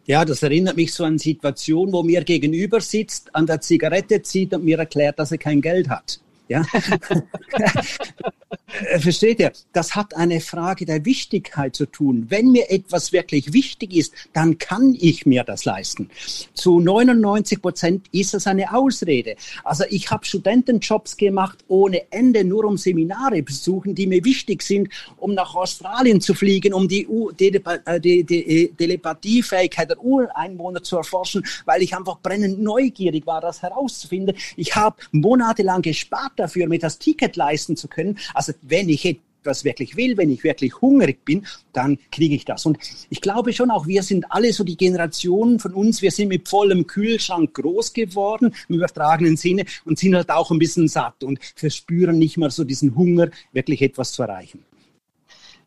Ja, 0.08 0.24
das 0.24 0.44
erinnert 0.44 0.78
mich 0.78 0.94
so 0.94 1.04
an 1.04 1.18
Situationen, 1.18 1.92
wo 1.94 2.04
mir 2.04 2.24
gegenüber 2.24 2.80
sitzt, 2.80 3.34
an 3.34 3.48
der 3.48 3.62
Zigarette 3.62 4.22
zieht 4.22 4.54
und 4.54 4.64
mir 4.64 4.78
erklärt, 4.78 5.18
dass 5.18 5.32
er 5.32 5.40
kein 5.40 5.62
Geld 5.62 5.90
hat. 5.90 6.20
Ja. 6.48 6.64
Äh, 8.68 9.00
versteht 9.00 9.40
ihr? 9.40 9.52
Das 9.74 9.96
hat 9.96 10.16
eine 10.16 10.42
Frage 10.42 10.86
der 10.86 11.06
Wichtigkeit 11.06 11.76
zu 11.76 11.86
tun. 11.86 12.26
Wenn 12.30 12.52
mir 12.52 12.72
etwas 12.72 13.12
wirklich 13.12 13.54
wichtig 13.54 13.94
ist, 13.96 14.14
dann 14.34 14.58
kann 14.58 14.96
ich 15.00 15.26
mir 15.26 15.44
das 15.44 15.66
leisten. 15.66 16.10
Zu 16.54 16.80
99 16.80 17.62
Prozent 17.62 18.08
ist 18.12 18.34
das 18.34 18.48
eine 18.48 18.74
Ausrede. 18.74 19.36
Also 19.64 19.84
ich 19.90 20.10
habe 20.10 20.26
Studentenjobs 20.26 21.16
gemacht 21.18 21.60
ohne 21.68 22.12
Ende, 22.12 22.44
nur 22.44 22.66
um 22.66 22.78
Seminare 22.78 23.44
besuchen, 23.44 23.94
die 23.94 24.08
mir 24.08 24.24
wichtig 24.26 24.64
sind, 24.64 24.90
um 25.18 25.36
nach 25.36 25.54
Australien 25.54 26.20
zu 26.20 26.34
fliegen, 26.34 26.74
um 26.74 26.88
die, 26.88 27.08
äh, 27.38 28.00
die 28.00 28.74
Telepathiefähigkeit 28.78 29.92
der 29.92 30.04
Ureinwohner 30.04 30.82
zu 30.82 30.98
erforschen, 30.98 31.46
weil 31.66 31.84
ich 31.84 31.96
einfach 31.96 32.20
brennend 32.20 32.60
neugierig 32.60 33.28
war, 33.28 33.42
das 33.42 33.62
herauszufinden. 33.62 34.36
Ich 34.56 34.76
habe 34.76 34.98
monatelang 35.12 35.84
gespart 35.84 36.34
dafür, 36.38 36.68
mir 36.68 36.80
das 36.80 36.98
Ticket 36.98 37.36
leisten 37.36 37.76
zu 37.76 37.88
können. 37.88 38.18
Also 38.34 38.55
wenn 38.62 38.90
ich 38.90 39.06
etwas 39.46 39.64
wirklich 39.64 39.96
will, 39.96 40.18
wenn 40.18 40.32
ich 40.32 40.44
wirklich 40.44 40.82
hungrig 40.82 41.24
bin, 41.24 41.46
dann 41.72 42.00
kriege 42.12 42.36
ich 42.36 42.46
das. 42.46 42.66
Und 42.66 42.80
ich 43.10 43.22
glaube 43.22 43.54
schon 43.54 43.70
auch, 43.70 43.86
wir 43.86 44.02
sind 44.02 44.32
alle 44.32 44.52
so 44.52 44.64
die 44.64 44.78
Generationen 44.78 45.60
von 45.60 45.74
uns, 45.74 46.02
wir 46.02 46.12
sind 46.12 46.30
mit 46.30 46.50
vollem 46.50 46.88
Kühlschrank 46.88 47.54
groß 47.54 47.94
geworden, 47.94 48.56
im 48.68 48.76
übertragenen 48.76 49.38
Sinne, 49.38 49.66
und 49.86 50.00
sind 50.00 50.16
halt 50.16 50.32
auch 50.32 50.50
ein 50.50 50.60
bisschen 50.60 50.88
satt 50.88 51.24
und 51.24 51.40
verspüren 51.56 52.18
nicht 52.18 52.38
mehr 52.38 52.50
so 52.50 52.64
diesen 52.64 52.96
Hunger, 52.96 53.30
wirklich 53.52 53.82
etwas 53.84 54.12
zu 54.14 54.24
erreichen. 54.24 54.66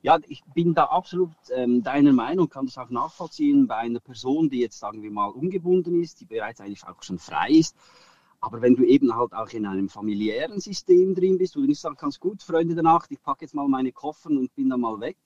Ja, 0.03 0.18
ich 0.29 0.42
bin 0.55 0.74
da 0.74 0.85
absolut 0.85 1.31
ähm, 1.55 1.83
deiner 1.83 2.12
Meinung, 2.12 2.48
kann 2.48 2.66
das 2.66 2.79
auch 2.79 2.90
nachvollziehen 2.90 3.66
bei 3.66 3.77
einer 3.77 4.01
Person, 4.01 4.48
die 4.48 4.61
jetzt, 4.61 4.79
sagen 4.79 5.03
wir 5.03 5.11
mal, 5.11 5.27
ungebunden 5.27 6.01
ist, 6.03 6.20
die 6.20 6.24
bereits 6.24 6.61
eigentlich 6.61 6.85
auch 6.85 7.03
schon 7.03 7.18
frei 7.18 7.51
ist 7.51 7.74
aber 8.40 8.62
wenn 8.62 8.77
du 8.77 8.85
eben 8.85 9.14
halt 9.14 9.33
auch 9.33 9.51
in 9.51 9.66
einem 9.66 9.88
familiären 9.88 10.61
System 10.61 11.14
drin 11.14 11.38
bist, 11.38 11.57
wo 11.57 11.61
du 11.61 11.66
nicht 11.66 11.81
sagen 11.81 11.96
kannst, 11.98 12.20
gut, 12.20 12.42
Freunde 12.42 12.74
der 12.74 12.85
Nacht, 12.85 13.11
ich 13.11 13.20
packe 13.22 13.44
jetzt 13.44 13.55
mal 13.55 13.66
meine 13.68 13.92
Koffer 13.92 14.31
und 14.31 14.55
bin 14.55 14.70
dann 14.70 14.81
mal 14.81 15.01
weg. 15.01 15.16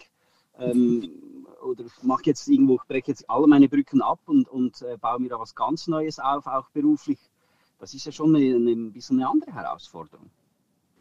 Ähm, 0.58 1.44
oder 1.62 1.84
mache 2.02 2.22
jetzt 2.26 2.48
irgendwo, 2.48 2.76
ich 2.76 2.88
breche 2.88 3.10
jetzt 3.10 3.28
alle 3.28 3.46
meine 3.46 3.68
Brücken 3.68 4.02
ab 4.02 4.20
und, 4.26 4.48
und 4.48 4.82
äh, 4.82 4.96
baue 4.98 5.20
mir 5.20 5.28
da 5.28 5.38
was 5.38 5.54
ganz 5.54 5.86
Neues 5.86 6.18
auf, 6.18 6.46
auch 6.46 6.70
beruflich. 6.70 7.18
Das 7.78 7.94
ist 7.94 8.06
ja 8.06 8.12
schon 8.12 8.34
eine, 8.34 8.54
eine, 8.54 8.70
ein 8.70 8.92
bisschen 8.92 9.18
eine 9.18 9.28
andere 9.28 9.52
Herausforderung. 9.52 10.30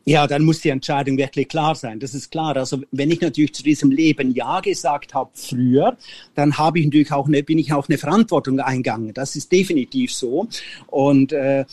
Ja, 0.04 0.26
dann 0.26 0.44
muss 0.44 0.62
die 0.62 0.70
Entscheidung 0.70 1.16
wirklich 1.18 1.48
klar 1.48 1.76
sein. 1.76 2.00
Das 2.00 2.16
ist 2.16 2.32
klar. 2.32 2.58
Also 2.58 2.82
wenn 2.92 3.12
ich 3.12 3.22
natürlich 3.22 3.54
zu 3.54 3.62
diesem 3.62 3.92
Leben 3.92 4.32
Ja 4.32 4.60
gesagt 4.60 5.14
habe 5.14 5.30
früher, 5.36 5.96
dann 6.34 6.58
habe 6.58 6.80
ich 6.80 6.86
natürlich 6.86 7.12
auch 7.12 7.28
eine, 7.28 7.44
bin 7.44 7.60
ich 7.60 7.72
auch 7.72 7.88
eine 7.88 8.00
Verantwortung 8.00 8.60
eingegangen. 8.60 9.14
Das 9.14 9.36
ist 9.36 9.52
definitiv 9.52 10.12
so. 10.12 10.48
Und 10.88 11.34
äh, 11.34 11.66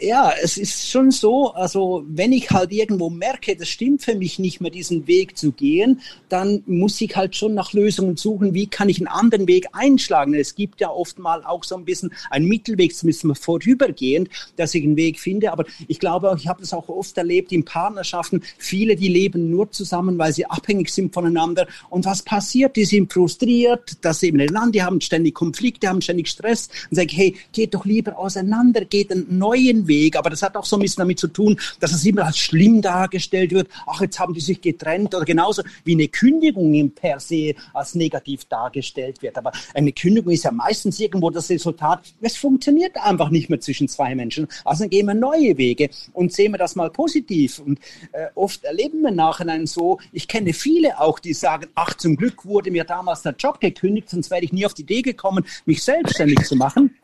ja, 0.00 0.32
es 0.42 0.56
ist 0.56 0.90
schon 0.90 1.10
so, 1.10 1.52
also 1.52 2.04
wenn 2.08 2.32
ich 2.32 2.50
halt 2.50 2.72
irgendwo 2.72 3.10
merke, 3.10 3.56
das 3.56 3.68
stimmt 3.68 4.02
für 4.02 4.14
mich 4.14 4.38
nicht 4.38 4.60
mehr, 4.60 4.70
diesen 4.70 5.06
Weg 5.06 5.36
zu 5.36 5.52
gehen, 5.52 6.00
dann 6.28 6.62
muss 6.66 7.00
ich 7.00 7.16
halt 7.16 7.36
schon 7.36 7.54
nach 7.54 7.72
Lösungen 7.72 8.16
suchen, 8.16 8.54
wie 8.54 8.66
kann 8.66 8.88
ich 8.88 8.98
einen 8.98 9.08
anderen 9.08 9.46
Weg 9.46 9.66
einschlagen. 9.72 10.34
Es 10.34 10.54
gibt 10.54 10.80
ja 10.80 10.90
oft 10.90 11.18
mal 11.18 11.44
auch 11.44 11.64
so 11.64 11.76
ein 11.76 11.84
bisschen 11.84 12.12
einen 12.30 12.46
Mittelweg, 12.46 12.94
zumindest 12.94 13.24
mal 13.24 13.34
vorübergehend, 13.34 14.28
dass 14.56 14.74
ich 14.74 14.84
einen 14.84 14.96
Weg 14.96 15.18
finde. 15.20 15.52
Aber 15.52 15.64
ich 15.86 15.98
glaube, 15.98 16.34
ich 16.38 16.48
habe 16.48 16.60
das 16.60 16.72
auch 16.72 16.88
oft 16.88 17.16
erlebt 17.18 17.52
in 17.52 17.64
Partnerschaften. 17.64 18.42
Viele, 18.58 18.96
die 18.96 19.08
leben 19.08 19.50
nur 19.50 19.70
zusammen, 19.70 20.18
weil 20.18 20.32
sie 20.32 20.46
abhängig 20.46 20.90
sind 20.90 21.12
voneinander. 21.12 21.66
Und 21.90 22.04
was 22.04 22.22
passiert? 22.22 22.76
Die 22.76 22.84
sind 22.84 23.12
frustriert, 23.12 23.98
dass 24.02 24.20
sie 24.20 24.30
Land, 24.30 24.74
die 24.74 24.82
haben 24.82 25.00
ständig 25.00 25.34
Konflikte, 25.34 25.88
haben 25.88 26.00
ständig 26.00 26.28
Stress 26.28 26.68
und 26.90 26.96
sagen, 26.96 27.10
hey, 27.10 27.36
geht 27.52 27.74
doch 27.74 27.84
lieber 27.84 28.18
auseinander, 28.18 28.84
geht 28.84 29.10
einen 29.10 29.38
neuen 29.38 29.77
den 29.78 29.88
Weg, 29.88 30.16
aber 30.16 30.30
das 30.30 30.42
hat 30.42 30.56
auch 30.56 30.64
so 30.64 30.76
ein 30.76 30.82
bisschen 30.82 31.02
damit 31.02 31.18
zu 31.18 31.28
tun, 31.28 31.58
dass 31.80 31.92
es 31.92 32.04
immer 32.04 32.26
als 32.26 32.38
schlimm 32.38 32.82
dargestellt 32.82 33.52
wird. 33.52 33.68
Ach, 33.86 34.00
jetzt 34.00 34.18
haben 34.18 34.34
die 34.34 34.40
sich 34.40 34.60
getrennt 34.60 35.14
oder 35.14 35.24
genauso 35.24 35.62
wie 35.84 35.92
eine 35.92 36.08
Kündigung 36.08 36.90
per 36.90 37.20
se 37.20 37.54
als 37.72 37.94
negativ 37.94 38.44
dargestellt 38.46 39.22
wird. 39.22 39.36
Aber 39.36 39.52
eine 39.74 39.92
Kündigung 39.92 40.32
ist 40.32 40.44
ja 40.44 40.50
meistens 40.50 41.00
irgendwo 41.00 41.30
das 41.30 41.50
Resultat, 41.50 42.00
es 42.20 42.36
funktioniert 42.36 42.96
einfach 42.96 43.30
nicht 43.30 43.48
mehr 43.48 43.60
zwischen 43.60 43.88
zwei 43.88 44.14
Menschen. 44.14 44.48
Also 44.64 44.84
dann 44.84 44.90
gehen 44.90 45.06
wir 45.06 45.14
neue 45.14 45.56
Wege 45.56 45.90
und 46.12 46.32
sehen 46.32 46.52
wir 46.52 46.58
das 46.58 46.76
mal 46.76 46.90
positiv. 46.90 47.58
Und 47.58 47.78
äh, 48.12 48.26
oft 48.34 48.64
erleben 48.64 49.00
wir 49.02 49.10
nachher 49.10 49.48
so, 49.66 49.98
ich 50.12 50.28
kenne 50.28 50.52
viele 50.52 51.00
auch, 51.00 51.18
die 51.18 51.32
sagen, 51.32 51.68
ach, 51.74 51.94
zum 51.94 52.16
Glück 52.16 52.44
wurde 52.44 52.70
mir 52.70 52.84
damals 52.84 53.22
der 53.22 53.34
Job 53.38 53.60
gekündigt, 53.60 54.10
sonst 54.10 54.30
wäre 54.30 54.42
ich 54.42 54.52
nie 54.52 54.66
auf 54.66 54.74
die 54.74 54.82
Idee 54.82 55.02
gekommen, 55.02 55.44
mich 55.64 55.82
selbstständig 55.82 56.40
zu 56.44 56.56
machen. 56.56 56.97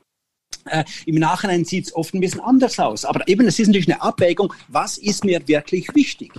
Äh, 0.66 0.84
Im 1.06 1.16
Nachhinein 1.16 1.64
sieht 1.64 1.86
es 1.86 1.94
oft 1.94 2.14
ein 2.14 2.20
bisschen 2.20 2.40
anders 2.40 2.78
aus. 2.78 3.04
Aber 3.04 3.26
eben, 3.28 3.46
es 3.46 3.58
ist 3.58 3.66
natürlich 3.66 3.90
eine 3.90 4.02
Abwägung, 4.02 4.52
was 4.68 4.98
ist 4.98 5.24
mir 5.24 5.46
wirklich 5.46 5.94
wichtig. 5.94 6.32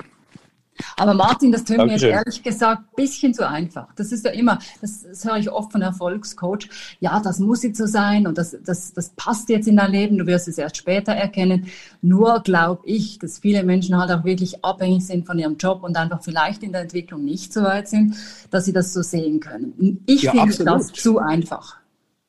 Aber 0.97 1.13
Martin, 1.13 1.51
das 1.51 1.63
tönt 1.63 1.85
mir 1.85 1.93
jetzt 1.93 2.03
ehrlich 2.03 2.43
gesagt 2.43 2.81
ein 2.81 2.95
bisschen 2.95 3.33
zu 3.33 3.47
einfach. 3.47 3.88
Das 3.95 4.11
ist 4.11 4.25
ja 4.25 4.31
immer, 4.31 4.59
das, 4.81 5.03
das 5.03 5.23
höre 5.23 5.38
ich 5.38 5.49
oft 5.49 5.71
von 5.71 5.81
Erfolgscoach. 5.81 6.69
Ja, 6.99 7.19
das 7.21 7.39
muss 7.39 7.63
jetzt 7.63 7.77
so 7.77 7.85
sein 7.85 8.27
und 8.27 8.38
das, 8.38 8.57
das, 8.63 8.93
das 8.93 9.09
passt 9.09 9.49
jetzt 9.49 9.67
in 9.67 9.77
dein 9.77 9.91
Leben. 9.91 10.17
Du 10.17 10.25
wirst 10.25 10.47
es 10.47 10.57
erst 10.57 10.77
später 10.77 11.13
erkennen. 11.13 11.67
Nur 12.01 12.41
glaube 12.41 12.81
ich, 12.85 13.19
dass 13.19 13.39
viele 13.39 13.63
Menschen 13.63 13.97
halt 13.97 14.11
auch 14.11 14.25
wirklich 14.25 14.63
abhängig 14.65 15.05
sind 15.05 15.25
von 15.25 15.39
ihrem 15.39 15.57
Job 15.57 15.83
und 15.83 15.95
einfach 15.95 16.21
vielleicht 16.21 16.63
in 16.63 16.73
der 16.73 16.81
Entwicklung 16.81 17.23
nicht 17.23 17.53
so 17.53 17.63
weit 17.63 17.88
sind, 17.88 18.15
dass 18.51 18.65
sie 18.65 18.73
das 18.73 18.91
so 18.91 19.01
sehen 19.01 19.39
können. 19.39 20.03
Ich 20.05 20.23
ja, 20.23 20.31
finde 20.31 20.49
absolut. 20.49 20.79
das 20.81 20.93
zu 20.93 21.19
einfach. 21.19 21.77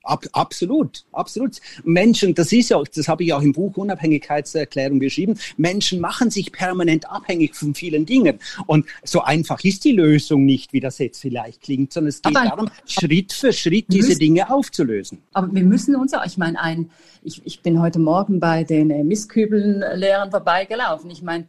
Ab, 0.07 0.25
absolut, 0.33 1.05
absolut. 1.12 1.61
Menschen, 1.85 2.35
das 2.35 2.53
ist 2.53 2.71
ja, 2.71 2.83
das 2.95 3.09
habe 3.09 3.25
ich 3.25 3.33
auch 3.33 3.42
im 3.42 3.53
Buch 3.53 3.77
Unabhängigkeitserklärung 3.77 5.01
geschrieben, 5.01 5.38
Menschen 5.57 6.01
machen 6.01 6.31
sich 6.31 6.53
permanent 6.53 7.11
abhängig 7.11 7.55
von 7.55 7.75
vielen 7.75 8.07
Dingen. 8.07 8.38
Und 8.66 8.87
so 9.05 9.23
einfach 9.23 9.62
ist 9.64 9.85
die 9.85 9.92
Lösung 9.92 10.45
nicht, 10.45 10.73
wie 10.73 10.81
das 10.81 10.99
jetzt 10.99 11.21
vielleicht 11.21 11.62
klingt, 11.62 11.92
sondern 11.92 12.11
es 12.11 12.23
geht 12.23 12.37
aber, 12.37 12.49
darum, 12.49 12.71
Schritt 12.87 13.33
für 13.33 13.53
Schritt 13.53 13.87
diese 13.88 14.09
müssen, 14.09 14.19
Dinge 14.21 14.51
aufzulösen. 14.51 15.19
Aber 15.33 15.53
wir 15.53 15.64
müssen 15.64 15.97
uns 15.97 16.12
ja, 16.12 16.25
ich 16.25 16.38
meine, 16.38 16.61
ein, 16.61 16.90
ich, 17.23 17.42
ich 17.45 17.62
bin 17.62 17.81
heute 17.81 17.99
Morgen 17.99 18.40
bei 18.40 18.64
den 18.64 18.90
äh, 18.90 19.03
Mistkübeln-Lehrern 19.03 20.31
vorbeigelaufen. 20.31 21.11
Ich 21.11 21.23
meine, 21.23 21.49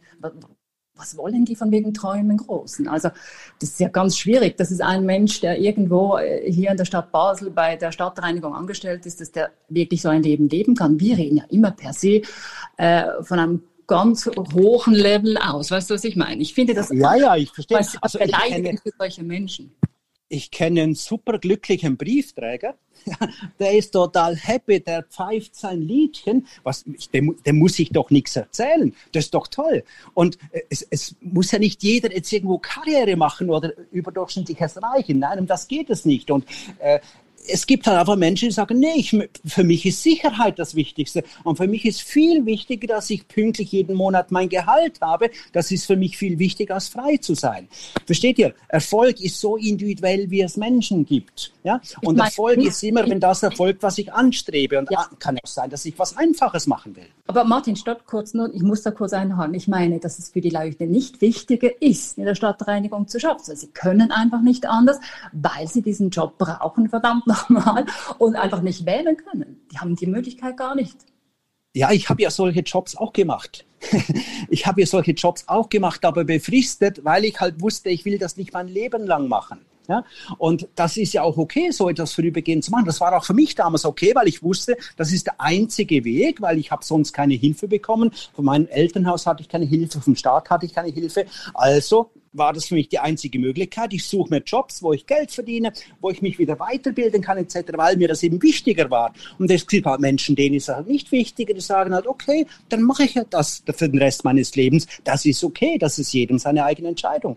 was 0.98 1.16
wollen 1.16 1.44
die 1.44 1.56
von 1.56 1.70
wegen 1.70 1.94
Träumen 1.94 2.36
Großen? 2.36 2.88
Also 2.88 3.08
das 3.60 3.70
ist 3.70 3.80
ja 3.80 3.88
ganz 3.88 4.18
schwierig. 4.18 4.56
Das 4.56 4.70
ist 4.70 4.82
ein 4.82 5.06
Mensch, 5.06 5.40
der 5.40 5.58
irgendwo 5.58 6.18
äh, 6.18 6.50
hier 6.50 6.70
in 6.70 6.76
der 6.76 6.84
Stadt 6.84 7.12
Basel 7.12 7.50
bei 7.50 7.76
der 7.76 7.92
Stadtreinigung 7.92 8.54
angestellt 8.54 9.06
ist, 9.06 9.20
dass 9.20 9.32
der 9.32 9.50
wirklich 9.68 10.02
so 10.02 10.08
ein 10.08 10.22
Leben 10.22 10.48
leben 10.48 10.74
kann. 10.74 11.00
Wir 11.00 11.16
reden 11.16 11.38
ja 11.38 11.44
immer 11.48 11.70
per 11.70 11.92
se 11.92 12.22
äh, 12.76 13.04
von 13.22 13.38
einem 13.38 13.62
ganz 13.86 14.30
hohen 14.54 14.94
Level 14.94 15.38
aus. 15.38 15.70
Weißt 15.70 15.90
du, 15.90 15.94
was 15.94 16.04
ich 16.04 16.14
meine? 16.14 16.42
Ich 16.42 16.54
finde 16.54 16.74
das 16.74 16.90
ja, 16.90 17.16
ja, 17.16 17.36
ich 17.36 17.50
verstehe. 17.50 17.78
Also 17.78 18.20
ich 18.20 18.32
kenne, 18.32 18.78
für 18.82 18.92
solche 18.96 19.24
Menschen. 19.24 19.74
Ich 20.28 20.50
kenne 20.50 20.82
einen 20.82 20.94
super 20.94 21.38
glücklichen 21.38 21.96
Briefträger, 21.96 22.74
der 23.58 23.72
ist 23.72 23.92
total 23.92 24.36
happy, 24.36 24.80
der 24.80 25.02
pfeift 25.04 25.54
sein 25.54 25.80
Liedchen. 25.80 26.46
Was, 26.62 26.84
dem, 27.12 27.36
dem 27.44 27.58
muss 27.58 27.78
ich 27.78 27.90
doch 27.90 28.10
nichts 28.10 28.36
erzählen. 28.36 28.94
Das 29.12 29.26
ist 29.26 29.34
doch 29.34 29.46
toll. 29.46 29.84
Und 30.14 30.38
äh, 30.52 30.62
es, 30.70 30.86
es 30.90 31.16
muss 31.20 31.50
ja 31.50 31.58
nicht 31.58 31.82
jeder 31.82 32.12
jetzt 32.12 32.32
irgendwo 32.32 32.58
Karriere 32.58 33.16
machen 33.16 33.50
oder 33.50 33.72
überdurchschnittliches 33.90 34.82
Reichen. 34.82 35.18
Nein, 35.18 35.40
um 35.40 35.46
das 35.46 35.68
geht 35.68 35.90
es 35.90 36.04
nicht. 36.04 36.30
Und 36.30 36.44
äh, 36.78 37.00
es 37.48 37.66
gibt 37.66 37.86
halt 37.86 37.98
einfach 37.98 38.16
Menschen, 38.16 38.48
die 38.48 38.54
sagen, 38.54 38.78
nee, 38.78 38.94
ich, 38.96 39.16
für 39.44 39.64
mich 39.64 39.86
ist 39.86 40.02
Sicherheit 40.02 40.58
das 40.58 40.74
Wichtigste. 40.74 41.24
Und 41.44 41.56
für 41.56 41.66
mich 41.66 41.84
ist 41.84 42.02
viel 42.02 42.46
wichtiger, 42.46 42.86
dass 42.88 43.10
ich 43.10 43.26
pünktlich 43.26 43.72
jeden 43.72 43.96
Monat 43.96 44.30
mein 44.30 44.48
Gehalt 44.48 45.00
habe. 45.00 45.30
Das 45.52 45.70
ist 45.70 45.86
für 45.86 45.96
mich 45.96 46.16
viel 46.16 46.38
wichtiger, 46.38 46.74
als 46.74 46.88
frei 46.88 47.16
zu 47.16 47.34
sein. 47.34 47.68
Versteht 48.06 48.38
ihr? 48.38 48.54
Erfolg 48.68 49.20
ist 49.20 49.40
so 49.40 49.56
individuell, 49.56 50.30
wie 50.30 50.42
es 50.42 50.56
Menschen 50.56 51.04
gibt. 51.04 51.52
Ja? 51.64 51.80
Und 52.02 52.16
meine, 52.16 52.28
Erfolg 52.28 52.58
ist 52.58 52.82
immer, 52.82 53.08
wenn 53.08 53.20
das 53.20 53.42
erfolgt, 53.42 53.82
was 53.82 53.98
ich 53.98 54.12
anstrebe. 54.12 54.78
Und 54.78 54.90
ja. 54.90 55.08
kann 55.18 55.38
auch 55.38 55.48
sein, 55.48 55.70
dass 55.70 55.84
ich 55.84 55.98
was 55.98 56.16
Einfaches 56.16 56.66
machen 56.66 56.96
will. 56.96 57.06
Aber 57.26 57.44
Martin, 57.44 57.76
stopp 57.76 58.06
kurz 58.06 58.34
nur. 58.34 58.52
Ich 58.54 58.62
muss 58.62 58.82
da 58.82 58.90
kurz 58.90 59.12
einhaken. 59.12 59.54
Ich 59.54 59.68
meine, 59.68 59.98
dass 59.98 60.18
es 60.18 60.30
für 60.30 60.40
die 60.40 60.50
Leute 60.50 60.86
nicht 60.86 61.20
wichtiger 61.20 61.70
ist, 61.82 62.18
in 62.18 62.24
der 62.24 62.34
Stadtreinigung 62.34 63.06
zu 63.08 63.20
schaffen. 63.20 63.54
Sie 63.54 63.68
können 63.68 64.10
einfach 64.10 64.40
nicht 64.40 64.66
anders, 64.66 64.98
weil 65.32 65.68
sie 65.68 65.82
diesen 65.82 66.10
Job 66.10 66.38
brauchen, 66.38 66.88
verdammt 66.88 67.26
noch 67.26 67.37
nochmal 67.48 67.86
und 68.18 68.36
einfach 68.36 68.62
nicht 68.62 68.86
wählen 68.86 69.16
können. 69.16 69.60
Die 69.72 69.78
haben 69.78 69.96
die 69.96 70.06
Möglichkeit 70.06 70.56
gar 70.56 70.74
nicht. 70.74 70.96
Ja, 71.74 71.92
ich 71.92 72.08
habe 72.08 72.22
ja 72.22 72.30
solche 72.30 72.60
Jobs 72.60 72.96
auch 72.96 73.12
gemacht. 73.12 73.64
ich 74.48 74.66
habe 74.66 74.80
ja 74.80 74.86
solche 74.86 75.12
Jobs 75.12 75.44
auch 75.46 75.68
gemacht, 75.68 76.04
aber 76.04 76.24
befristet, 76.24 77.04
weil 77.04 77.24
ich 77.24 77.40
halt 77.40 77.60
wusste, 77.60 77.90
ich 77.90 78.04
will 78.04 78.18
das 78.18 78.36
nicht 78.36 78.52
mein 78.52 78.68
Leben 78.68 79.06
lang 79.06 79.28
machen. 79.28 79.60
Ja? 79.88 80.04
Und 80.36 80.68
das 80.74 80.96
ist 80.96 81.14
ja 81.14 81.22
auch 81.22 81.36
okay, 81.36 81.70
so 81.70 81.88
etwas 81.88 82.12
vorübergehend 82.12 82.62
zu 82.62 82.70
machen. 82.70 82.84
Das 82.84 83.00
war 83.00 83.16
auch 83.16 83.24
für 83.24 83.34
mich 83.34 83.54
damals 83.54 83.84
okay, 83.84 84.12
weil 84.14 84.28
ich 84.28 84.42
wusste, 84.42 84.76
das 84.96 85.12
ist 85.12 85.26
der 85.26 85.40
einzige 85.40 86.04
Weg, 86.04 86.40
weil 86.40 86.58
ich 86.58 86.70
habe 86.70 86.84
sonst 86.84 87.12
keine 87.12 87.34
Hilfe 87.34 87.68
bekommen. 87.68 88.12
Von 88.34 88.44
meinem 88.44 88.66
Elternhaus 88.68 89.26
hatte 89.26 89.42
ich 89.42 89.48
keine 89.48 89.64
Hilfe, 89.64 90.00
vom 90.00 90.14
Staat 90.14 90.50
hatte 90.50 90.66
ich 90.66 90.74
keine 90.74 90.90
Hilfe. 90.90 91.26
Also 91.54 92.10
war 92.32 92.52
das 92.52 92.66
für 92.66 92.74
mich 92.74 92.88
die 92.88 92.98
einzige 92.98 93.38
Möglichkeit. 93.38 93.92
Ich 93.92 94.04
suche 94.04 94.30
mir 94.30 94.42
Jobs, 94.42 94.82
wo 94.82 94.92
ich 94.92 95.06
Geld 95.06 95.30
verdiene, 95.30 95.72
wo 96.00 96.10
ich 96.10 96.22
mich 96.22 96.38
wieder 96.38 96.58
weiterbilden 96.58 97.22
kann 97.22 97.38
etc., 97.38 97.72
weil 97.74 97.96
mir 97.96 98.08
das 98.08 98.22
eben 98.22 98.42
wichtiger 98.42 98.90
war. 98.90 99.12
Und 99.38 99.50
es 99.50 99.66
gibt 99.66 99.86
halt 99.86 100.00
Menschen, 100.00 100.36
denen 100.36 100.56
ist 100.56 100.68
das 100.68 100.76
halt 100.76 100.88
nicht 100.88 101.10
wichtiger, 101.12 101.54
die 101.54 101.60
sagen 101.60 101.94
halt, 101.94 102.06
okay, 102.06 102.46
dann 102.68 102.82
mache 102.82 103.04
ich 103.04 103.16
halt 103.16 103.28
das 103.30 103.62
für 103.74 103.88
den 103.88 103.98
Rest 103.98 104.24
meines 104.24 104.54
Lebens. 104.56 104.86
Das 105.04 105.24
ist 105.24 105.42
okay, 105.44 105.78
das 105.78 105.98
ist 105.98 106.12
jedem 106.12 106.38
seine 106.38 106.64
eigene 106.64 106.88
Entscheidung. 106.88 107.36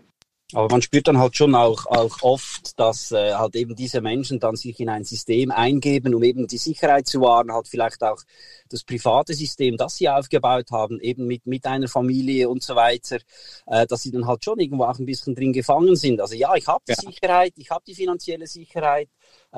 Aber 0.54 0.68
man 0.68 0.82
spürt 0.82 1.08
dann 1.08 1.18
halt 1.18 1.36
schon 1.36 1.54
auch, 1.54 1.86
auch 1.86 2.18
oft, 2.22 2.78
dass 2.78 3.12
äh, 3.12 3.34
halt 3.34 3.56
eben 3.56 3.74
diese 3.74 4.00
Menschen 4.00 4.38
dann 4.38 4.56
sich 4.56 4.78
in 4.80 4.88
ein 4.88 5.04
System 5.04 5.50
eingeben, 5.50 6.14
um 6.14 6.22
eben 6.22 6.46
die 6.46 6.58
Sicherheit 6.58 7.06
zu 7.06 7.20
wahren, 7.20 7.52
halt 7.52 7.68
vielleicht 7.68 8.02
auch 8.02 8.20
das 8.68 8.84
private 8.84 9.34
System, 9.34 9.76
das 9.76 9.96
sie 9.96 10.08
aufgebaut 10.08 10.70
haben, 10.70 11.00
eben 11.00 11.26
mit, 11.26 11.46
mit 11.46 11.64
einer 11.66 11.88
Familie 11.88 12.48
und 12.48 12.62
so 12.62 12.74
weiter, 12.76 13.18
äh, 13.66 13.86
dass 13.86 14.02
sie 14.02 14.10
dann 14.10 14.26
halt 14.26 14.44
schon 14.44 14.58
irgendwo 14.58 14.84
auch 14.84 14.98
ein 14.98 15.06
bisschen 15.06 15.34
drin 15.34 15.52
gefangen 15.52 15.96
sind. 15.96 16.20
Also 16.20 16.34
ja, 16.34 16.54
ich 16.54 16.66
habe 16.66 16.84
die 16.86 16.92
ja. 16.92 17.10
Sicherheit, 17.10 17.52
ich 17.56 17.70
habe 17.70 17.82
die 17.86 17.94
finanzielle 17.94 18.46
Sicherheit, 18.46 19.08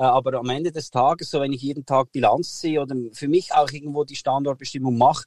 aber 0.01 0.33
am 0.39 0.49
Ende 0.49 0.71
des 0.71 0.91
Tages, 0.91 1.31
so 1.31 1.39
wenn 1.39 1.53
ich 1.53 1.61
jeden 1.61 1.85
Tag 1.85 2.11
Bilanz 2.11 2.59
sehe 2.59 2.81
oder 2.81 2.95
für 3.13 3.27
mich 3.27 3.53
auch 3.53 3.71
irgendwo 3.71 4.03
die 4.03 4.15
Standortbestimmung 4.15 4.97
mache, 4.97 5.23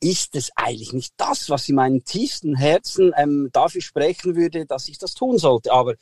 ist 0.00 0.36
es 0.36 0.50
eigentlich 0.54 0.92
nicht 0.92 1.14
das, 1.16 1.50
was 1.50 1.68
in 1.68 1.74
meinem 1.74 2.04
tiefsten 2.04 2.54
Herzen 2.54 3.12
ähm, 3.16 3.50
dafür 3.52 3.82
sprechen 3.82 4.36
würde, 4.36 4.64
dass 4.64 4.88
ich 4.88 4.98
das 4.98 5.14
tun 5.14 5.38
sollte. 5.38 5.72
Aber 5.72 5.94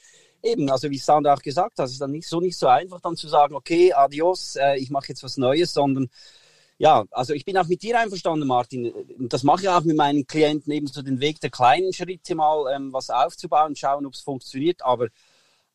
eben, 0.42 0.70
also 0.70 0.90
wie 0.90 0.98
Sandra 0.98 1.34
auch 1.34 1.42
gesagt 1.42 1.78
hat, 1.78 1.86
es 1.86 1.92
ist 1.92 2.00
dann 2.00 2.10
nicht 2.10 2.28
so 2.28 2.40
nicht 2.40 2.58
so 2.58 2.66
einfach 2.66 3.00
dann 3.00 3.16
zu 3.16 3.28
sagen, 3.28 3.54
okay, 3.54 3.92
adios, 3.92 4.56
äh, 4.56 4.76
ich 4.78 4.90
mache 4.90 5.08
jetzt 5.08 5.22
was 5.22 5.38
Neues, 5.38 5.72
sondern 5.72 6.08
ja, 6.76 7.04
also 7.10 7.32
ich 7.32 7.44
bin 7.44 7.56
auch 7.56 7.68
mit 7.68 7.82
dir 7.82 7.98
einverstanden, 7.98 8.46
Martin. 8.46 8.92
Das 9.18 9.44
mache 9.44 9.62
ich 9.62 9.68
auch 9.68 9.84
mit 9.84 9.96
meinen 9.96 10.26
Klienten 10.26 10.72
eben 10.72 10.88
so 10.88 11.02
den 11.02 11.20
Weg 11.20 11.40
der 11.40 11.50
kleinen 11.50 11.92
Schritte 11.92 12.34
mal 12.34 12.74
ähm, 12.74 12.92
was 12.92 13.10
aufzubauen, 13.10 13.76
schauen, 13.76 14.06
ob 14.06 14.14
es 14.14 14.20
funktioniert. 14.20 14.84
Aber 14.84 15.06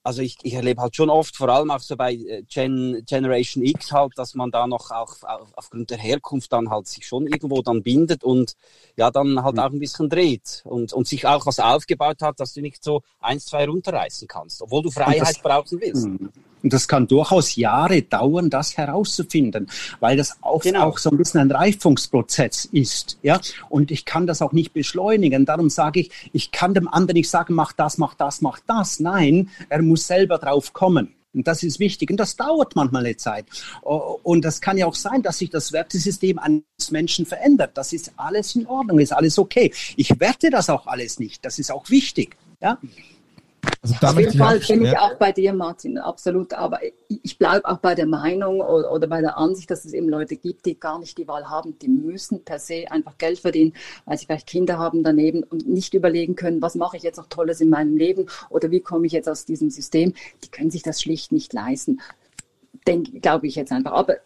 also 0.04 0.22
ich, 0.22 0.38
ich 0.44 0.54
erlebe 0.54 0.82
halt 0.82 0.96
schon 0.96 1.10
oft, 1.10 1.36
vor 1.36 1.50
allem 1.50 1.72
auch 1.72 1.80
so 1.80 1.96
bei 1.96 2.14
äh, 2.14 2.44
Gen, 2.44 3.04
Generation 3.06 3.64
X 3.64 3.92
halt, 3.92 4.14
dass 4.16 4.34
man 4.34 4.52
da 4.52 4.66
noch 4.68 4.92
auch 4.92 5.16
aufgrund 5.56 5.90
der 5.90 5.98
Herkunft 5.98 6.52
dann 6.54 6.70
halt 6.70 6.88
sich 6.88 7.06
schon 7.06 7.28
irgendwo 7.28 7.62
dann 7.62 7.84
bindet 7.84 8.24
und 8.24 8.56
ja 8.96 9.12
dann 9.12 9.44
halt 9.44 9.56
mhm. 9.56 9.60
auch 9.60 9.72
ein 9.72 9.80
bisschen 9.80 10.10
dreht 10.10 10.62
und, 10.66 10.94
und 10.94 11.08
sich 11.08 11.28
auch 11.28 11.46
was 11.46 11.60
aufgebaut 11.60 12.22
hat, 12.22 12.40
dass 12.40 12.54
du 12.54 12.62
nicht 12.62 12.84
so 12.84 13.02
eins, 13.20 13.46
zwei 13.46 13.66
runterreißen 13.66 14.28
kannst, 14.28 14.62
obwohl 14.62 14.84
du 14.84 14.92
Freiheit 14.92 15.42
brauchen 15.44 15.80
willst. 15.82 16.08
Mhm. 16.08 16.32
Und 16.64 16.74
das 16.74 16.88
kann 16.88 17.08
durchaus 17.08 17.56
Jahre 17.56 18.02
dauern, 18.02 18.50
das 18.50 18.78
herauszufinden, 18.78 19.68
weil 20.00 20.18
das 20.18 20.38
auch, 20.42 20.62
genau. 20.62 20.88
auch 20.88 20.98
so 20.98 21.10
ein 21.10 21.18
bisschen 21.18 21.40
ein 21.42 21.52
Reifungsprozess 21.52 22.66
ist. 22.72 23.18
Ja? 23.22 23.40
Und 23.70 23.92
ich 23.92 24.06
kann 24.06 24.28
das 24.28 24.42
auch 24.42 24.52
nicht 24.52 24.74
beschleunigen. 24.74 25.46
Darum 25.46 25.70
sage 25.70 26.02
ich, 26.02 26.12
ich 26.34 26.52
kann 26.52 26.74
dem 26.74 26.88
anderen 26.88 27.16
nicht 27.16 27.30
sagen, 27.30 27.54
mach 27.54 27.74
das, 27.74 27.98
mach 27.98 28.14
das, 28.14 28.42
mach 28.42 28.60
das. 28.66 29.00
Nein, 29.00 29.50
er 29.70 29.82
muss 29.82 30.08
selber 30.08 30.38
drauf 30.38 30.74
kommen. 30.74 31.16
Und 31.34 31.48
das 31.48 31.62
ist 31.62 31.80
wichtig. 31.80 32.10
Und 32.10 32.18
das 32.18 32.36
dauert 32.36 32.76
manchmal 32.76 33.06
eine 33.06 33.16
Zeit. 33.16 33.46
Und 33.82 34.44
das 34.44 34.62
kann 34.62 34.78
ja 34.78 34.88
auch 34.88 34.96
sein, 34.96 35.22
dass 35.22 35.38
sich 35.38 35.50
das 35.50 35.72
Wertesystem 35.72 36.40
eines 36.40 36.92
Menschen 36.92 37.26
verändert. 37.26 37.72
Das 37.76 37.94
ist 37.94 38.12
alles 38.18 38.56
in 38.56 38.66
Ordnung, 38.66 39.00
ist 39.00 39.14
alles 39.14 39.38
okay. 39.38 39.72
Ich 39.96 40.20
werte 40.20 40.50
das 40.50 40.70
auch 40.70 40.88
alles 40.88 41.20
nicht. 41.20 41.46
Das 41.46 41.60
ist 41.60 41.72
auch 41.72 41.90
wichtig. 41.90 42.36
Ja? 42.62 42.80
Also 43.82 43.96
Auf 44.06 44.20
jeden 44.20 44.38
Fall 44.38 44.60
bin 44.60 44.84
ich 44.84 44.98
auch 44.98 45.16
bei 45.16 45.32
dir, 45.32 45.54
Martin, 45.54 45.98
absolut. 45.98 46.54
Aber 46.54 46.80
ich 47.08 47.38
bleibe 47.38 47.66
auch 47.66 47.78
bei 47.78 47.96
der 47.96 48.08
Meinung 48.08 48.60
oder, 48.60 48.92
oder, 48.92 49.08
bei 49.08 49.22
der 49.22 49.38
Ansicht, 49.38 49.72
dass 49.72 49.86
es 49.86 49.94
eben 49.94 50.10
Leute 50.10 50.36
gibt, 50.36 50.66
die 50.66 50.78
gar 50.78 51.00
nicht 51.00 51.18
die 51.18 51.28
Wahl 51.30 51.50
haben. 51.50 51.80
Die 51.80 51.88
müssen 51.88 52.44
per 52.44 52.60
se 52.60 52.92
einfach 52.92 53.18
Geld 53.18 53.40
verdienen, 53.40 53.74
weil 54.04 54.18
sie 54.18 54.26
vielleicht 54.26 54.48
Kinder 54.48 54.78
haben 54.78 55.02
daneben 55.02 55.44
und 55.44 55.66
nicht 55.68 55.94
überlegen 55.94 56.36
können, 56.36 56.62
was 56.62 56.76
mache 56.76 56.98
ich 56.98 57.04
jetzt 57.04 57.16
noch 57.16 57.28
Tolles 57.28 57.62
in 57.62 57.70
meinem 57.70 57.96
Leben 57.96 58.26
oder 58.50 58.70
wie 58.70 58.82
komme 58.82 59.08
ich 59.08 59.14
jetzt 59.14 59.30
aus 59.30 59.46
diesem 59.46 59.70
System. 59.70 60.14
Die 60.44 60.50
können 60.50 60.72
sich 60.72 60.84
das 60.84 61.02
schlicht 61.02 61.32
nicht 61.32 61.54
leisten. 61.54 62.02
Denke, 62.86 63.22
glaube 63.22 63.48
ich 63.48 63.56
jetzt 63.56 63.72
einfach. 63.72 63.94
Aber 63.94 64.18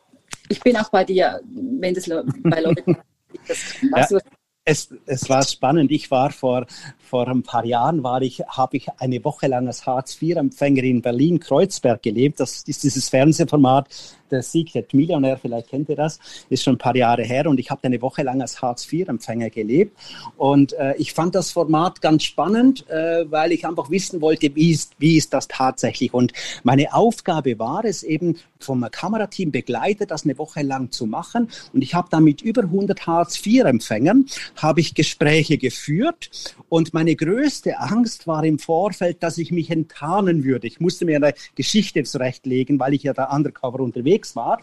ich 0.49 0.62
bin 0.62 0.78
auch 0.78 0.89
bei 0.89 1.04
dir, 1.04 1.41
wenn 1.45 1.93
das 1.93 2.10
bei 2.10 2.60
Leuten, 2.60 2.97
das, 3.47 3.60
weißt 3.91 4.12
ja. 4.12 4.18
du, 4.18 4.26
es, 4.66 4.89
es 5.05 5.30
war 5.30 5.43
spannend. 5.43 5.91
Ich 5.91 6.09
war 6.09 6.32
vor, 6.32 6.66
vor 6.99 7.28
ein 7.28 7.43
paar 7.43 7.66
Jahren, 7.66 8.03
war 8.03 8.22
ich, 8.22 8.41
habe 8.47 8.78
ich 8.78 8.88
eine 8.97 9.24
Woche 9.24 9.47
lang 9.47 9.68
als 9.68 9.86
Hartz-IV-Empfänger 9.86 10.84
in 10.84 11.01
Berlin-Kreuzberg 11.01 12.01
gelebt. 12.01 12.39
Das 12.39 12.64
ist 12.66 12.84
dieses 12.84 13.09
Fernsehformat, 13.09 13.89
der 14.34 14.41
Secret 14.41 14.93
Millionär, 14.93 15.38
vielleicht 15.38 15.70
kennt 15.70 15.89
ihr 15.89 15.95
das, 15.95 16.20
ist 16.49 16.64
schon 16.64 16.76
ein 16.76 16.80
paar 16.80 16.95
Jahre 16.95 17.24
her 17.24 17.47
und 17.47 17.59
ich 17.59 17.70
habe 17.70 17.84
eine 17.84 18.01
Woche 18.01 18.24
lang 18.24 18.41
als 18.41 18.61
Hartz-IV-Empfänger 18.61 19.49
gelebt 19.49 19.95
und 20.38 20.74
äh, 20.74 20.95
ich 20.97 21.14
fand 21.14 21.36
das 21.36 21.51
Format 21.51 22.01
ganz 22.01 22.24
spannend, 22.24 22.89
äh, 22.89 23.30
weil 23.30 23.51
ich 23.51 23.66
einfach 23.66 23.89
wissen 23.89 24.22
wollte, 24.22 24.53
wie 24.55 24.72
ist, 24.72 24.93
wie 24.97 25.18
ist 25.18 25.34
das 25.34 25.47
tatsächlich 25.47 26.14
und 26.14 26.34
meine 26.64 26.93
Aufgabe 26.93 27.59
war 27.59 27.86
es 27.86 28.03
eben 28.03 28.38
vom 28.59 28.86
Kamerateam 28.89 29.51
begleitet, 29.51 30.09
das 30.09 30.24
eine 30.24 30.38
Woche 30.38 30.64
lang 30.64 30.91
zu 30.91 31.05
machen 31.05 31.49
und 31.72 31.84
ich 31.84 31.93
habe 31.93 32.07
dann 32.09 32.24
mit 32.24 32.41
über 32.41 32.64
100 32.64 33.05
Hartz-IV-Empfängern 33.05 34.26
habe 34.58 34.82
ich 34.82 34.95
Gespräche 34.95 35.58
geführt 35.58 36.56
und 36.70 36.93
meine 36.93 37.16
größte 37.16 37.80
Angst 37.80 38.28
war 38.28 38.43
im 38.43 38.60
Vorfeld, 38.60 39.24
dass 39.24 39.38
ich 39.38 39.51
mich 39.51 39.70
enttarnen 39.70 40.43
würde. 40.43 40.68
Ich 40.68 40.80
musste 40.80 41.06
mir 41.06 41.18
eine 41.18 41.34
Geschichte 41.56 42.04
zurechtlegen, 42.04 42.80
weil 42.80 42.93
ich 42.93 43.04
ja 43.04 43.14
da 43.14 43.26
undercover 43.26 43.80
unterwegs 43.80 44.36
war. 44.36 44.60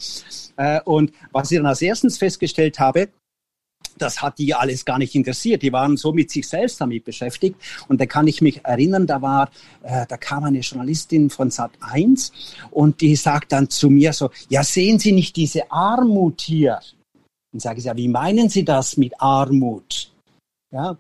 Äh, 0.57 0.81
und 0.85 1.13
was 1.33 1.51
ich 1.51 1.59
dann 1.59 1.67
als 1.67 1.83
erstens 1.83 2.19
festgestellt 2.19 2.79
habe, 2.79 3.09
das 3.99 4.23
hat 4.23 4.39
die 4.39 4.55
alles 4.55 4.85
gar 4.85 4.99
nicht 4.99 5.15
interessiert. 5.15 5.63
Die 5.63 5.73
waren 5.73 5.97
so 5.97 6.13
mit 6.13 6.31
sich 6.31 6.49
selbst 6.49 6.81
damit 6.81 7.05
beschäftigt. 7.05 7.57
Und 7.89 8.01
da 8.01 8.07
kann 8.07 8.27
ich 8.27 8.41
mich 8.41 8.65
erinnern, 8.65 9.07
da 9.07 9.23
war, 9.23 9.51
äh, 9.83 10.07
da 10.09 10.17
kam 10.17 10.45
eine 10.45 10.61
Journalistin 10.61 11.31
von 11.31 11.51
Sat 11.51 11.73
1 11.81 12.33
und 12.71 13.01
die 13.01 13.17
sagt 13.17 13.53
dann 13.53 13.69
zu 13.69 13.91
mir 13.91 14.13
so, 14.13 14.31
ja, 14.49 14.63
sehen 14.63 14.99
Sie 14.99 15.13
nicht 15.13 15.37
diese 15.37 15.71
Armut 15.71 16.41
hier? 16.41 16.81
Und 17.53 17.61
sage 17.61 17.81
ich, 17.81 17.87
ja, 17.87 17.97
wie 17.97 18.09
meinen 18.09 18.49
Sie 18.49 18.65
das 18.65 18.97
mit 18.97 19.21
Armut? 19.21 20.13
Ja, 20.73 20.97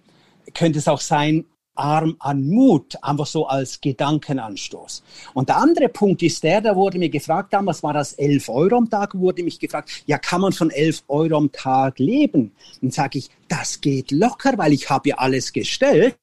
könnte 0.52 0.78
es 0.78 0.88
auch 0.88 1.00
sein, 1.00 1.44
arm 1.80 2.16
an 2.18 2.46
Mut, 2.46 2.96
einfach 3.02 3.26
so 3.26 3.46
als 3.46 3.80
Gedankenanstoß. 3.80 5.02
Und 5.34 5.48
der 5.48 5.56
andere 5.56 5.88
Punkt 5.88 6.22
ist 6.22 6.42
der, 6.42 6.60
da 6.60 6.76
wurde 6.76 6.98
mir 6.98 7.08
gefragt, 7.08 7.52
damals 7.52 7.82
war 7.82 7.94
das 7.94 8.12
11 8.14 8.48
Euro 8.48 8.76
am 8.76 8.90
Tag, 8.90 9.14
wurde 9.14 9.42
mich 9.42 9.58
gefragt, 9.58 10.02
ja, 10.06 10.18
kann 10.18 10.42
man 10.42 10.52
von 10.52 10.70
11 10.70 11.04
Euro 11.08 11.36
am 11.36 11.50
Tag 11.52 11.98
leben? 11.98 12.52
Dann 12.80 12.90
sage 12.90 13.18
ich, 13.18 13.30
das 13.48 13.80
geht 13.80 14.10
locker, 14.10 14.58
weil 14.58 14.72
ich 14.72 14.90
habe 14.90 15.10
ja 15.10 15.18
alles 15.18 15.52
gestellt. 15.52 16.16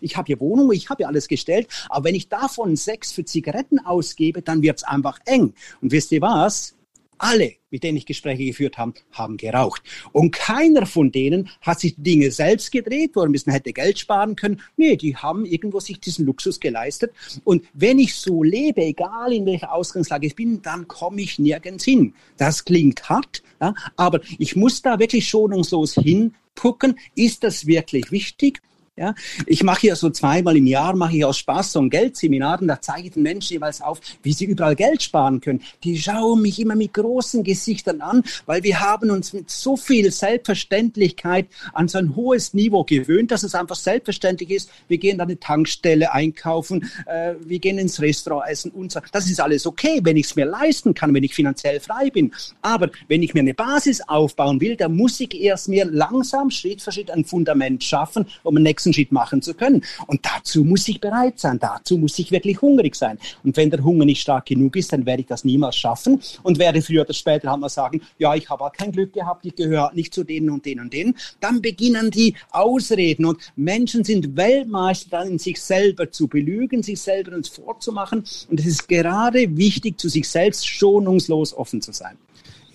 Ich 0.00 0.16
habe 0.16 0.26
hier 0.26 0.40
Wohnung, 0.40 0.72
ich 0.72 0.88
habe 0.88 1.02
ja 1.02 1.08
alles 1.08 1.28
gestellt, 1.28 1.68
aber 1.90 2.06
wenn 2.06 2.14
ich 2.14 2.30
davon 2.30 2.76
sechs 2.76 3.12
für 3.12 3.26
Zigaretten 3.26 3.78
ausgebe, 3.78 4.40
dann 4.40 4.62
wird's 4.62 4.84
einfach 4.84 5.18
eng. 5.26 5.52
Und 5.82 5.92
wisst 5.92 6.12
ihr 6.12 6.22
was? 6.22 6.74
Alle, 7.18 7.54
mit 7.70 7.82
denen 7.82 7.98
ich 7.98 8.06
Gespräche 8.06 8.44
geführt 8.44 8.78
habe, 8.78 8.94
haben 9.12 9.36
geraucht. 9.36 9.82
Und 10.12 10.32
keiner 10.32 10.86
von 10.86 11.12
denen 11.12 11.48
hat 11.60 11.80
sich 11.80 11.94
Dinge 11.96 12.30
selbst 12.30 12.72
gedreht, 12.72 13.12
wo 13.14 13.20
er 13.20 13.26
ein 13.26 13.32
bisschen 13.32 13.52
hätte 13.52 13.72
Geld 13.72 13.98
sparen 13.98 14.36
können. 14.36 14.60
Nee, 14.76 14.96
die 14.96 15.16
haben 15.16 15.44
irgendwo 15.44 15.80
sich 15.80 16.00
diesen 16.00 16.26
Luxus 16.26 16.60
geleistet. 16.60 17.12
Und 17.44 17.64
wenn 17.74 17.98
ich 17.98 18.14
so 18.14 18.42
lebe, 18.42 18.82
egal 18.82 19.32
in 19.32 19.46
welcher 19.46 19.72
Ausgangslage 19.72 20.26
ich 20.26 20.36
bin, 20.36 20.62
dann 20.62 20.88
komme 20.88 21.22
ich 21.22 21.38
nirgends 21.38 21.84
hin. 21.84 22.14
Das 22.36 22.64
klingt 22.64 23.08
hart, 23.08 23.42
ja, 23.60 23.74
aber 23.96 24.20
ich 24.38 24.56
muss 24.56 24.82
da 24.82 24.98
wirklich 24.98 25.28
schonungslos 25.28 25.94
hingucken. 25.94 26.98
Ist 27.14 27.44
das 27.44 27.66
wirklich 27.66 28.10
wichtig? 28.10 28.60
Ja, 28.98 29.14
ich 29.44 29.62
mache 29.62 29.88
ja 29.88 29.94
so 29.94 30.08
zweimal 30.08 30.56
im 30.56 30.66
Jahr 30.66 30.96
mache 30.96 31.18
ich 31.18 31.24
aus 31.26 31.36
Spaß 31.36 31.72
so 31.72 31.80
ein 31.82 31.90
Geldseminar 31.90 32.62
und 32.62 32.68
da 32.68 32.80
zeige 32.80 33.08
ich 33.08 33.12
den 33.12 33.24
Menschen 33.24 33.52
jeweils 33.52 33.82
auf, 33.82 34.00
wie 34.22 34.32
sie 34.32 34.46
überall 34.46 34.74
Geld 34.74 35.02
sparen 35.02 35.42
können. 35.42 35.60
Die 35.84 35.98
schauen 35.98 36.40
mich 36.40 36.58
immer 36.58 36.76
mit 36.76 36.94
großen 36.94 37.44
Gesichtern 37.44 38.00
an, 38.00 38.22
weil 38.46 38.62
wir 38.62 38.80
haben 38.80 39.10
uns 39.10 39.34
mit 39.34 39.50
so 39.50 39.76
viel 39.76 40.10
Selbstverständlichkeit 40.10 41.46
an 41.74 41.88
so 41.88 41.98
ein 41.98 42.16
hohes 42.16 42.54
Niveau 42.54 42.84
gewöhnt, 42.84 43.32
dass 43.32 43.42
es 43.42 43.54
einfach 43.54 43.76
selbstverständlich 43.76 44.48
ist. 44.48 44.70
Wir 44.88 44.96
gehen 44.96 45.20
an 45.20 45.28
eine 45.28 45.38
Tankstelle 45.38 46.12
einkaufen, 46.12 46.90
äh, 47.04 47.34
wir 47.44 47.58
gehen 47.58 47.76
ins 47.76 48.00
Restaurant 48.00 48.48
essen 48.48 48.70
und 48.70 48.92
so. 48.92 49.00
Das 49.12 49.28
ist 49.30 49.42
alles 49.42 49.66
okay, 49.66 50.00
wenn 50.04 50.16
ich 50.16 50.24
es 50.24 50.36
mir 50.36 50.46
leisten 50.46 50.94
kann, 50.94 51.12
wenn 51.12 51.22
ich 51.22 51.34
finanziell 51.34 51.80
frei 51.80 52.08
bin. 52.08 52.32
Aber 52.62 52.88
wenn 53.08 53.22
ich 53.22 53.34
mir 53.34 53.40
eine 53.40 53.52
Basis 53.52 54.00
aufbauen 54.08 54.58
will, 54.62 54.74
dann 54.74 54.96
muss 54.96 55.20
ich 55.20 55.38
erst 55.38 55.68
mir 55.68 55.84
langsam 55.84 56.50
Schritt 56.50 56.80
für 56.80 56.92
Schritt 56.92 57.10
ein 57.10 57.26
Fundament 57.26 57.84
schaffen, 57.84 58.24
um 58.42 58.54
nächsten 58.54 58.85
nächsten 58.85 58.85
Schritt 58.92 59.12
machen 59.12 59.42
zu 59.42 59.54
können. 59.54 59.82
Und 60.06 60.20
dazu 60.24 60.64
muss 60.64 60.86
ich 60.88 61.00
bereit 61.00 61.38
sein, 61.38 61.58
dazu 61.58 61.98
muss 61.98 62.18
ich 62.18 62.30
wirklich 62.30 62.60
hungrig 62.62 62.94
sein. 62.94 63.18
Und 63.44 63.56
wenn 63.56 63.70
der 63.70 63.82
Hunger 63.82 64.04
nicht 64.04 64.20
stark 64.20 64.46
genug 64.46 64.76
ist, 64.76 64.92
dann 64.92 65.06
werde 65.06 65.22
ich 65.22 65.28
das 65.28 65.44
niemals 65.44 65.76
schaffen 65.76 66.20
und 66.42 66.58
werde 66.58 66.82
früher 66.82 67.02
oder 67.02 67.14
später 67.14 67.50
halt 67.50 67.60
mal 67.60 67.68
sagen, 67.68 68.00
ja, 68.18 68.34
ich 68.34 68.48
habe 68.48 68.64
halt 68.64 68.74
kein 68.74 68.92
Glück 68.92 69.12
gehabt, 69.12 69.44
ich 69.44 69.56
gehöre 69.56 69.90
nicht 69.94 70.14
zu 70.14 70.24
denen 70.24 70.50
und 70.50 70.64
denen 70.64 70.82
und 70.82 70.92
denen. 70.92 71.16
Dann 71.40 71.60
beginnen 71.60 72.10
die 72.10 72.34
Ausreden 72.50 73.24
und 73.24 73.40
Menschen 73.56 74.04
sind 74.04 74.36
Weltmeister 74.36 75.06
dann 75.10 75.28
in 75.28 75.38
sich 75.38 75.60
selber 75.60 76.10
zu 76.10 76.28
belügen, 76.28 76.82
sich 76.82 77.00
selber 77.00 77.34
uns 77.34 77.48
vorzumachen. 77.48 78.24
Und 78.50 78.60
es 78.60 78.66
ist 78.66 78.88
gerade 78.88 79.56
wichtig, 79.56 79.98
zu 79.98 80.08
sich 80.08 80.28
selbst 80.28 80.66
schonungslos 80.68 81.54
offen 81.54 81.80
zu 81.80 81.92
sein. 81.92 82.16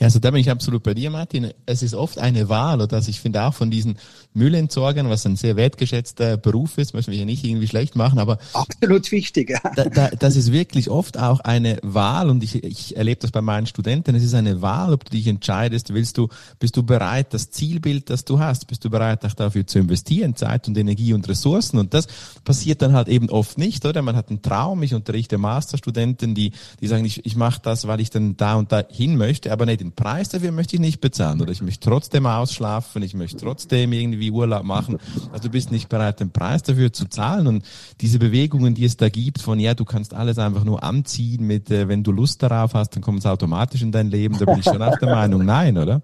Ja, 0.02 0.06
also 0.06 0.18
da 0.18 0.32
bin 0.32 0.42
ich 0.42 0.50
absolut 0.50 0.82
bei 0.82 0.96
dir, 0.96 1.12
Martin. 1.12 1.52
Es 1.68 1.84
ist 1.84 1.94
oft 1.94 2.18
eine 2.18 2.50
Wahl, 2.50 2.82
oder 2.82 2.96
also 2.96 3.12
ich 3.12 3.20
finde 3.20 3.44
auch 3.44 3.54
von 3.54 3.70
diesen 3.70 4.00
Müllentsorgern, 4.34 5.10
was 5.10 5.28
ein 5.28 5.36
sehr 5.36 5.58
wertgeschätzter 5.58 6.38
Beruf 6.38 6.80
ist, 6.80 6.96
möchten 6.96 7.12
wir 7.12 7.20
ja 7.20 7.26
nicht 7.26 7.44
irgendwie 7.44 7.68
schlecht 7.68 7.96
machen, 7.96 8.18
aber 8.18 8.40
absolut 8.54 9.12
wichtig. 9.12 9.52
Ja. 9.52 9.60
Da, 9.76 9.86
da, 9.86 10.08
das 10.08 10.38
ist 10.38 10.52
wirklich 10.52 10.90
oft 10.90 11.20
auch 11.20 11.42
eine 11.42 11.78
Wahl 11.84 12.32
und 12.32 12.44
ich, 12.44 12.64
ich 12.64 12.98
erlebe 12.98 13.20
das 13.22 13.30
bei 13.30 13.42
meinen 13.42 13.68
Studenten. 13.68 14.16
Es 14.16 14.24
ist 14.24 14.34
eine 14.34 14.64
Wahl, 14.64 14.92
ob 14.92 15.06
du 15.06 15.12
dich 15.12 15.28
entscheidest, 15.28 15.94
willst 15.94 16.18
du, 16.18 16.30
bist 16.58 16.78
du 16.78 16.82
bereit, 16.82 17.32
das 17.36 17.52
Zielbild, 17.52 18.10
das 18.10 18.26
du 18.26 18.40
hast, 18.40 18.66
bist 18.66 18.84
du 18.84 18.90
bereit, 18.90 19.24
auch 19.24 19.34
dafür 19.34 19.68
zu 19.68 19.78
investieren, 19.78 20.36
Zeit 20.36 20.68
und 20.68 20.76
Energie 20.80 21.14
und 21.14 21.30
Ressourcen 21.30 21.78
und 21.78 21.94
das 21.94 22.08
passiert 22.44 22.82
dann 22.82 22.94
halt 22.94 23.08
eben 23.08 23.30
oft 23.30 23.60
nicht, 23.60 23.86
oder? 23.86 24.02
Man 24.02 24.16
hat 24.16 24.30
einen 24.30 24.42
Traum. 24.42 24.82
Ich 24.82 24.96
unterrichte 24.96 25.38
Masterstudenten, 25.38 26.34
die, 26.34 26.54
die 26.80 26.88
sagen, 26.88 27.06
ich, 27.06 27.24
ich 27.24 27.36
mache 27.36 27.62
das, 27.62 27.86
weil 27.86 28.00
ich 28.00 28.10
dann 28.10 28.36
da 28.36 28.56
und 28.56 28.72
da 28.72 28.84
hin 28.90 29.16
möchte, 29.16 29.52
aber 29.52 29.68
nicht 29.68 29.91
den 29.92 29.96
Preis 29.96 30.30
dafür 30.30 30.52
möchte 30.52 30.76
ich 30.76 30.80
nicht 30.80 31.02
bezahlen. 31.02 31.42
Oder 31.42 31.52
ich 31.52 31.62
möchte 31.62 31.90
trotzdem 31.90 32.26
ausschlafen, 32.26 33.04
ich 33.04 33.14
möchte 33.14 33.38
trotzdem 33.38 33.94
irgendwie 33.94 34.32
Urlaub 34.32 34.64
machen. 34.64 34.98
Also 35.32 35.44
du 35.44 35.50
bist 35.50 35.72
nicht 35.72 35.90
bereit, 35.90 36.20
den 36.20 36.32
Preis 36.32 36.64
dafür 36.64 36.94
zu 36.94 37.06
zahlen. 37.06 37.48
Und 37.48 37.66
diese 38.00 38.20
Bewegungen, 38.20 38.74
die 38.74 38.86
es 38.86 38.98
da 38.98 39.10
gibt 39.10 39.42
von, 39.42 39.60
ja, 39.60 39.74
du 39.74 39.86
kannst 39.86 40.14
alles 40.14 40.38
einfach 40.38 40.64
nur 40.64 40.84
anziehen 40.84 41.46
mit, 41.46 41.70
äh, 41.72 41.88
wenn 41.88 42.04
du 42.04 42.12
Lust 42.12 42.42
darauf 42.42 42.74
hast, 42.74 42.96
dann 42.96 43.02
kommt 43.02 43.20
es 43.20 43.26
automatisch 43.26 43.82
in 43.82 43.92
dein 43.92 44.10
Leben, 44.10 44.38
da 44.38 44.46
bin 44.46 44.60
ich 44.60 44.66
schon 44.66 44.82
auf 44.82 44.98
der 45.00 45.10
Meinung, 45.10 45.46
nein, 45.46 45.78
oder? 45.78 46.02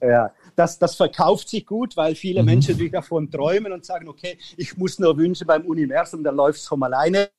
Ja, 0.00 0.30
das, 0.58 0.78
das 0.78 0.96
verkauft 0.96 1.48
sich 1.48 1.64
gut, 1.64 1.96
weil 1.96 2.16
viele 2.16 2.40
mhm. 2.40 2.46
Menschen 2.46 2.72
natürlich 2.72 2.92
davon 2.92 3.30
träumen 3.30 3.72
und 3.72 3.84
sagen, 3.84 4.08
okay, 4.08 4.38
ich 4.56 4.76
muss 4.76 4.98
nur 4.98 5.16
wünschen 5.16 5.46
beim 5.46 5.64
Universum, 5.64 6.24
dann 6.24 6.34
läuft 6.34 6.58
es 6.58 6.66
von 6.66 6.82
alleine. 6.82 7.30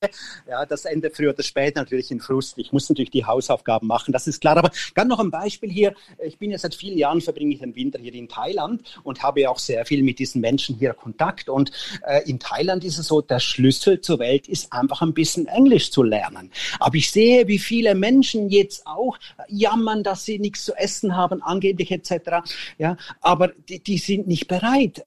Ja, 0.49 0.65
das 0.65 0.85
endet 0.85 1.15
früher 1.15 1.33
oder 1.33 1.43
später 1.43 1.81
natürlich 1.81 2.11
in 2.11 2.21
Frust. 2.21 2.57
Ich 2.57 2.71
muss 2.71 2.87
natürlich 2.89 3.11
die 3.11 3.25
Hausaufgaben 3.25 3.87
machen, 3.87 4.13
das 4.13 4.27
ist 4.27 4.39
klar. 4.39 4.57
Aber 4.57 4.71
ganz 4.93 5.09
noch 5.09 5.19
ein 5.19 5.31
Beispiel 5.31 5.69
hier. 5.69 5.93
Ich 6.23 6.37
bin 6.37 6.51
ja 6.51 6.57
seit 6.57 6.75
vielen 6.75 6.97
Jahren, 6.97 7.19
verbringe 7.19 7.53
ich 7.53 7.59
den 7.59 7.75
Winter 7.75 7.99
hier 7.99 8.13
in 8.13 8.29
Thailand 8.29 8.83
und 9.03 9.21
habe 9.21 9.49
auch 9.49 9.59
sehr 9.59 9.85
viel 9.85 10.01
mit 10.03 10.19
diesen 10.19 10.39
Menschen 10.39 10.77
hier 10.77 10.93
Kontakt. 10.93 11.49
Und 11.49 11.71
äh, 12.05 12.21
in 12.29 12.39
Thailand 12.39 12.85
ist 12.85 12.97
es 12.97 13.07
so, 13.07 13.21
der 13.21 13.39
Schlüssel 13.39 13.99
zur 13.99 14.19
Welt 14.19 14.47
ist 14.47 14.71
einfach 14.71 15.01
ein 15.01 15.13
bisschen 15.13 15.47
Englisch 15.47 15.91
zu 15.91 16.03
lernen. 16.03 16.51
Aber 16.79 16.95
ich 16.95 17.11
sehe, 17.11 17.47
wie 17.47 17.59
viele 17.59 17.95
Menschen 17.95 18.49
jetzt 18.49 18.87
auch 18.87 19.17
jammern, 19.49 20.03
dass 20.03 20.23
sie 20.23 20.39
nichts 20.39 20.63
zu 20.63 20.73
essen 20.75 21.17
haben, 21.17 21.41
angeblich 21.43 21.91
etc. 21.91 22.47
Ja, 22.77 22.95
aber 23.21 23.49
die, 23.69 23.81
die 23.81 23.97
sind 23.97 24.27
nicht 24.27 24.47
bereit, 24.47 25.05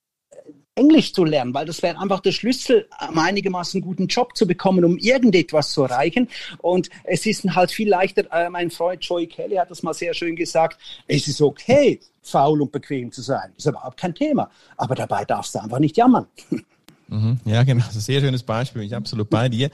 Englisch 0.74 1.12
zu 1.12 1.24
lernen, 1.24 1.52
weil 1.52 1.66
das 1.66 1.82
wäre 1.82 1.98
einfach 1.98 2.20
der 2.20 2.32
Schlüssel, 2.32 2.88
um 3.06 3.18
einigermaßen 3.18 3.82
guten 3.82 4.06
Job 4.06 4.34
zu 4.34 4.46
bekommen, 4.46 4.84
um 4.84 4.96
irgendetwas 4.96 5.72
zu 5.72 5.82
erreichen. 5.82 6.28
Und 6.62 6.88
es 7.04 7.26
ist 7.26 7.44
halt 7.54 7.70
viel 7.70 7.90
leichter, 7.90 8.24
äh, 8.32 8.48
mein 8.48 8.70
Freund 8.70 9.04
Joey 9.04 9.26
Kelly 9.26 9.56
hat 9.56 9.70
das 9.70 9.82
mal 9.82 9.92
sehr 9.92 10.14
schön 10.14 10.34
gesagt, 10.34 10.78
es 11.06 11.28
ist 11.28 11.42
okay, 11.42 12.00
faul 12.22 12.62
und 12.62 12.72
bequem 12.72 13.12
zu 13.12 13.20
sein. 13.20 13.52
Das 13.54 13.66
ist 13.66 13.70
überhaupt 13.70 13.98
kein 13.98 14.14
Thema. 14.14 14.50
Aber 14.78 14.94
dabei 14.94 15.26
darfst 15.26 15.54
du 15.54 15.58
einfach 15.62 15.78
nicht 15.78 15.96
jammern. 15.96 16.26
Mhm. 17.12 17.40
Ja, 17.44 17.62
genau. 17.62 17.84
Sehr 17.90 18.20
schönes 18.20 18.42
Beispiel. 18.42 18.80
Bin 18.80 18.86
ich 18.86 18.96
absolut 18.96 19.28
bei 19.28 19.48
dir. 19.50 19.70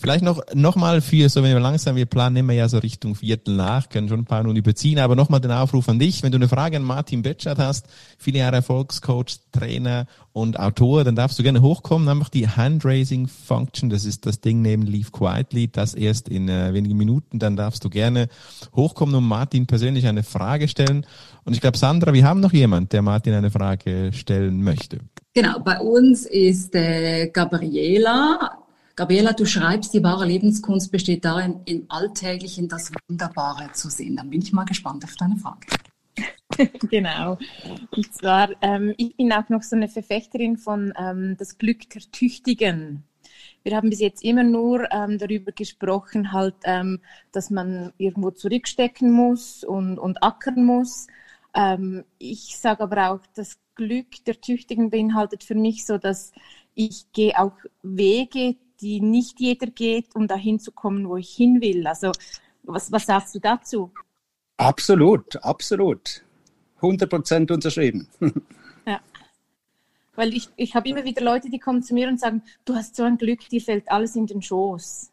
Vielleicht 0.00 0.24
noch, 0.24 0.42
noch 0.52 0.74
mal 0.74 1.00
für, 1.00 1.28
so 1.28 1.42
wenn 1.42 1.52
wir 1.52 1.60
langsam, 1.60 1.94
wir 1.94 2.06
planen 2.06 2.36
immer 2.36 2.54
ja 2.54 2.68
so 2.68 2.78
Richtung 2.78 3.14
Viertel 3.14 3.54
nach, 3.54 3.88
können 3.88 4.08
schon 4.08 4.20
ein 4.20 4.24
paar 4.24 4.42
Minuten 4.42 4.58
überziehen, 4.58 4.98
aber 4.98 5.14
nochmal 5.14 5.40
den 5.40 5.52
Aufruf 5.52 5.88
an 5.88 6.00
dich. 6.00 6.22
Wenn 6.24 6.32
du 6.32 6.38
eine 6.38 6.48
Frage 6.48 6.76
an 6.76 6.82
Martin 6.82 7.22
Betschert 7.22 7.58
hast, 7.58 7.86
viele 8.18 8.40
Jahre 8.40 8.56
Erfolgscoach, 8.56 9.38
Trainer 9.52 10.06
und 10.32 10.58
Autor, 10.58 11.04
dann 11.04 11.14
darfst 11.14 11.38
du 11.38 11.44
gerne 11.44 11.62
hochkommen. 11.62 12.08
Einfach 12.08 12.30
die 12.30 12.48
Handraising 12.48 13.28
Function, 13.28 13.88
das 13.88 14.04
ist 14.04 14.26
das 14.26 14.40
Ding 14.40 14.60
neben 14.62 14.82
Leave 14.82 15.12
Quietly, 15.12 15.68
das 15.68 15.94
erst 15.94 16.28
in 16.28 16.48
äh, 16.48 16.74
wenigen 16.74 16.96
Minuten, 16.96 17.38
dann 17.38 17.56
darfst 17.56 17.84
du 17.84 17.90
gerne 17.90 18.28
hochkommen 18.74 19.14
und 19.14 19.24
Martin 19.24 19.66
persönlich 19.66 20.06
eine 20.08 20.24
Frage 20.24 20.66
stellen. 20.66 21.06
Und 21.44 21.54
ich 21.54 21.60
glaube, 21.60 21.76
Sandra, 21.76 22.12
wir 22.12 22.24
haben 22.24 22.40
noch 22.40 22.52
jemand, 22.52 22.92
der 22.92 23.02
Martin 23.02 23.34
eine 23.34 23.50
Frage 23.50 24.12
stellen 24.12 24.62
möchte. 24.62 24.98
Genau, 25.34 25.58
bei 25.58 25.80
uns 25.80 26.26
ist 26.26 26.74
äh, 26.74 27.28
Gabriela. 27.28 28.58
Gabriela, 28.94 29.32
du 29.32 29.46
schreibst, 29.46 29.94
die 29.94 30.02
wahre 30.02 30.26
Lebenskunst 30.26 30.92
besteht 30.92 31.24
darin, 31.24 31.60
im 31.64 31.86
Alltäglichen 31.88 32.68
das 32.68 32.92
Wunderbare 33.08 33.72
zu 33.72 33.88
sehen. 33.88 34.16
Dann 34.16 34.30
bin 34.30 34.42
ich 34.42 34.52
mal 34.52 34.64
gespannt 34.64 35.04
auf 35.04 35.14
deine 35.16 35.36
Frage. 35.36 35.66
genau. 36.90 37.38
Und 37.90 38.14
zwar, 38.14 38.50
ähm, 38.60 38.94
ich 38.98 39.16
bin 39.16 39.32
auch 39.32 39.48
noch 39.48 39.62
so 39.62 39.74
eine 39.74 39.88
Verfechterin 39.88 40.58
von 40.58 40.92
ähm, 40.98 41.36
das 41.38 41.58
Glück 41.58 41.88
der 41.90 42.02
Tüchtigen. 42.12 43.04
Wir 43.64 43.76
haben 43.76 43.90
bis 43.90 44.00
jetzt 44.00 44.24
immer 44.24 44.42
nur 44.42 44.92
ähm, 44.92 45.18
darüber 45.18 45.52
gesprochen, 45.52 46.32
halt, 46.32 46.56
ähm, 46.64 47.00
dass 47.30 47.50
man 47.50 47.92
irgendwo 47.96 48.30
zurückstecken 48.30 49.10
muss 49.10 49.64
und, 49.64 49.98
und 49.98 50.22
ackern 50.22 50.64
muss. 50.64 51.06
Ähm, 51.54 52.04
ich 52.18 52.58
sage 52.58 52.82
aber 52.82 53.10
auch, 53.10 53.20
das 53.34 53.58
Glück 53.74 54.24
der 54.26 54.40
Tüchtigen 54.40 54.90
beinhaltet 54.90 55.44
für 55.44 55.54
mich 55.54 55.86
so, 55.86 55.98
dass 55.98 56.32
ich 56.74 57.10
gehe 57.12 57.38
auch 57.38 57.56
Wege, 57.82 58.56
die 58.80 59.00
nicht 59.00 59.40
jeder 59.40 59.66
geht, 59.66 60.14
um 60.14 60.26
dahin 60.26 60.58
zu 60.58 60.72
kommen, 60.72 61.08
wo 61.08 61.16
ich 61.16 61.30
hin 61.30 61.60
will. 61.60 61.86
Also 61.86 62.12
was, 62.62 62.90
was 62.90 63.06
sagst 63.06 63.34
du 63.34 63.38
dazu? 63.38 63.92
Absolut, 64.56 65.36
absolut. 65.36 66.22
100 66.76 67.08
Prozent 67.08 67.50
unterschrieben. 67.50 68.08
ja. 68.86 69.00
Weil 70.14 70.34
ich, 70.34 70.48
ich 70.56 70.74
habe 70.74 70.88
immer 70.88 71.04
wieder 71.04 71.22
Leute, 71.22 71.48
die 71.48 71.58
kommen 71.58 71.82
zu 71.82 71.94
mir 71.94 72.08
und 72.08 72.20
sagen, 72.20 72.42
du 72.64 72.74
hast 72.74 72.96
so 72.96 73.04
ein 73.04 73.18
Glück, 73.18 73.48
dir 73.48 73.60
fällt 73.60 73.90
alles 73.90 74.16
in 74.16 74.26
den 74.26 74.42
Schoß. 74.42 75.10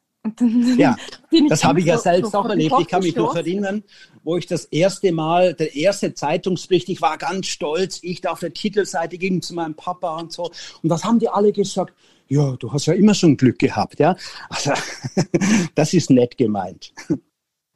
Ja, 0.78 0.98
das 1.50 1.64
habe 1.64 1.80
ich 1.80 1.86
ja 1.86 1.98
selbst 1.98 2.36
auch 2.36 2.46
erlebt. 2.46 2.76
Ich 2.80 2.88
kann 2.88 3.04
mich 3.04 3.16
noch 3.16 3.36
erinnern, 3.36 3.84
wo 4.24 4.38
ich 4.38 4.48
das 4.48 4.66
erste 4.66 5.12
Mal, 5.12 5.54
der 5.54 5.76
erste 5.76 6.14
Zeitungsbericht, 6.14 6.90
ich 6.90 7.02
war 7.02 7.18
ganz 7.18 7.48
stolz, 7.48 8.00
ich 8.02 8.22
da 8.22 8.32
auf 8.32 8.40
der 8.40 8.54
Titelseite 8.54 9.18
ging 9.18 9.42
zu 9.42 9.54
meinem 9.56 9.76
Papa 9.76 10.20
und 10.20 10.32
so. 10.32 10.52
Und 10.84 10.90
was 10.90 11.04
haben 11.04 11.20
die 11.20 11.30
alle 11.30 11.52
gesagt? 11.52 11.94
Ja, 12.28 12.56
du 12.58 12.72
hast 12.72 12.86
ja 12.86 12.94
immer 12.94 13.16
schon 13.16 13.38
Glück 13.38 13.58
gehabt, 13.58 14.00
ja. 14.00 14.16
Also, 14.50 14.72
das 15.76 15.94
ist 15.94 16.10
nett 16.12 16.38
gemeint. 16.38 16.94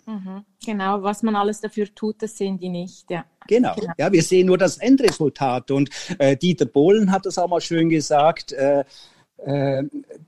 Mhm, 0.06 0.44
genau, 0.64 1.02
was 1.02 1.24
man 1.24 1.36
alles 1.36 1.62
dafür 1.62 1.88
tut, 1.96 2.22
das 2.22 2.38
sehen 2.38 2.60
die 2.60 2.70
nicht, 2.70 3.10
ja. 3.10 3.26
Genau, 3.48 3.74
genau. 3.76 3.94
ja, 3.98 4.12
wir 4.12 4.22
sehen 4.22 4.48
nur 4.48 4.58
das 4.58 4.78
Endresultat. 4.78 5.72
Und 5.72 5.90
äh, 6.20 6.38
Dieter 6.38 6.66
Bohlen 6.66 7.12
hat 7.12 7.26
das 7.26 7.38
auch 7.38 7.48
mal 7.48 7.62
schön 7.62 7.90
gesagt, 7.90 8.52
äh, 8.52 8.84
äh, 9.46 9.84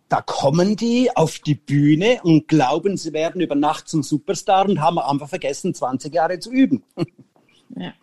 da 0.10 0.22
kommen 0.22 0.76
die 0.76 1.16
auf 1.16 1.40
die 1.40 1.56
Bühne 1.56 2.20
und 2.24 2.48
glauben, 2.48 2.98
sie 2.98 3.14
werden 3.14 3.42
über 3.42 3.56
Nacht 3.56 3.88
zum 3.88 4.04
Superstar 4.04 4.68
und 4.68 4.82
haben 4.82 5.00
einfach 5.00 5.30
vergessen, 5.30 5.74
20 5.74 6.14
Jahre 6.14 6.40
zu 6.40 6.52
üben. 6.52 6.84
Ja. 7.78 7.94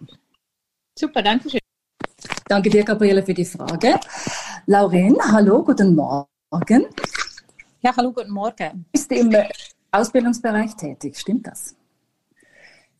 Super, 0.98 1.22
danke 1.22 1.48
schön. 1.48 1.60
Danke 2.46 2.68
dir, 2.68 2.84
Gabriele, 2.84 3.22
für 3.22 3.32
die 3.32 3.44
Frage. 3.44 3.98
Lauren, 4.66 5.16
hallo, 5.30 5.62
guten 5.64 5.94
Morgen. 5.94 6.86
Ja, 7.80 7.96
hallo, 7.96 8.12
guten 8.12 8.32
Morgen. 8.32 8.84
Bist 8.92 9.10
du 9.10 9.14
im 9.14 9.34
Ausbildungsbereich 9.92 10.74
tätig, 10.74 11.16
stimmt 11.16 11.46
das? 11.46 11.76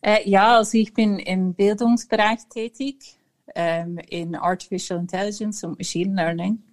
Äh, 0.01 0.27
ja, 0.27 0.57
also 0.57 0.77
ich 0.77 0.93
bin 0.93 1.19
im 1.19 1.53
Bildungsbereich 1.53 2.47
tätig, 2.49 3.19
ähm, 3.53 3.99
in 4.09 4.35
Artificial 4.35 4.99
Intelligence 4.99 5.63
und 5.63 5.77
Machine 5.77 6.15
Learning. 6.15 6.63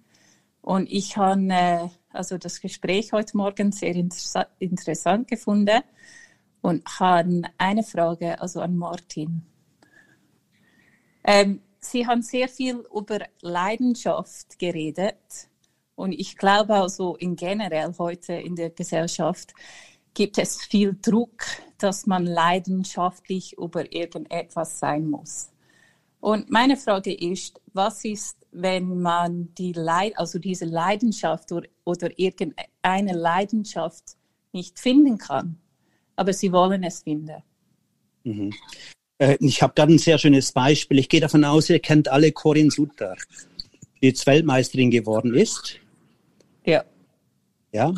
Und 0.61 0.91
ich 0.91 1.17
habe 1.17 1.47
äh, 1.49 1.87
also 2.11 2.37
das 2.37 2.61
Gespräch 2.61 3.13
heute 3.13 3.35
Morgen 3.37 3.71
sehr 3.71 3.95
inter 3.95 4.47
interessant 4.59 5.27
gefunden 5.27 5.81
und 6.61 6.83
habe 6.99 7.41
eine 7.57 7.83
Frage 7.83 8.39
also 8.39 8.61
an 8.61 8.77
Martin. 8.77 9.41
Ähm, 11.23 11.61
Sie 11.83 12.05
haben 12.05 12.21
sehr 12.21 12.47
viel 12.47 12.85
über 12.95 13.19
Leidenschaft 13.41 14.59
geredet 14.59 15.49
und 15.95 16.11
ich 16.11 16.37
glaube 16.37 16.75
also 16.75 17.15
in 17.15 17.35
generell 17.35 17.95
heute 17.97 18.33
in 18.33 18.55
der 18.55 18.69
Gesellschaft 18.69 19.55
gibt 20.13 20.37
es 20.37 20.61
viel 20.61 20.95
Druck, 21.01 21.43
dass 21.79 22.05
man 22.05 22.27
leidenschaftlich 22.27 23.57
über 23.57 23.91
irgendetwas 23.91 24.77
sein 24.77 25.09
muss. 25.09 25.49
Und 26.19 26.51
meine 26.51 26.77
Frage 26.77 27.13
ist, 27.13 27.59
was 27.73 28.05
ist 28.05 28.40
wenn 28.51 29.01
man 29.01 29.53
die 29.55 29.73
Leid, 29.73 30.13
also 30.17 30.39
diese 30.39 30.65
Leidenschaft 30.65 31.51
oder, 31.51 31.67
oder 31.85 32.09
irgendeine 32.17 33.13
Leidenschaft 33.13 34.17
nicht 34.51 34.79
finden 34.79 35.17
kann, 35.17 35.57
aber 36.15 36.33
sie 36.33 36.51
wollen 36.51 36.83
es 36.83 37.03
finden. 37.03 37.41
Mhm. 38.23 38.53
Äh, 39.17 39.37
ich 39.39 39.61
habe 39.61 39.73
gerade 39.73 39.93
ein 39.93 39.99
sehr 39.99 40.17
schönes 40.17 40.51
Beispiel. 40.51 40.99
Ich 40.99 41.09
gehe 41.09 41.21
davon 41.21 41.45
aus, 41.45 41.69
ihr 41.69 41.79
kennt 41.79 42.09
alle 42.09 42.31
Corinne 42.31 42.71
Sutter, 42.71 43.15
die 44.01 44.07
jetzt 44.07 44.25
Weltmeisterin 44.27 44.91
geworden 44.91 45.33
ist. 45.33 45.79
Ja. 46.65 46.83
Ja, 47.73 47.93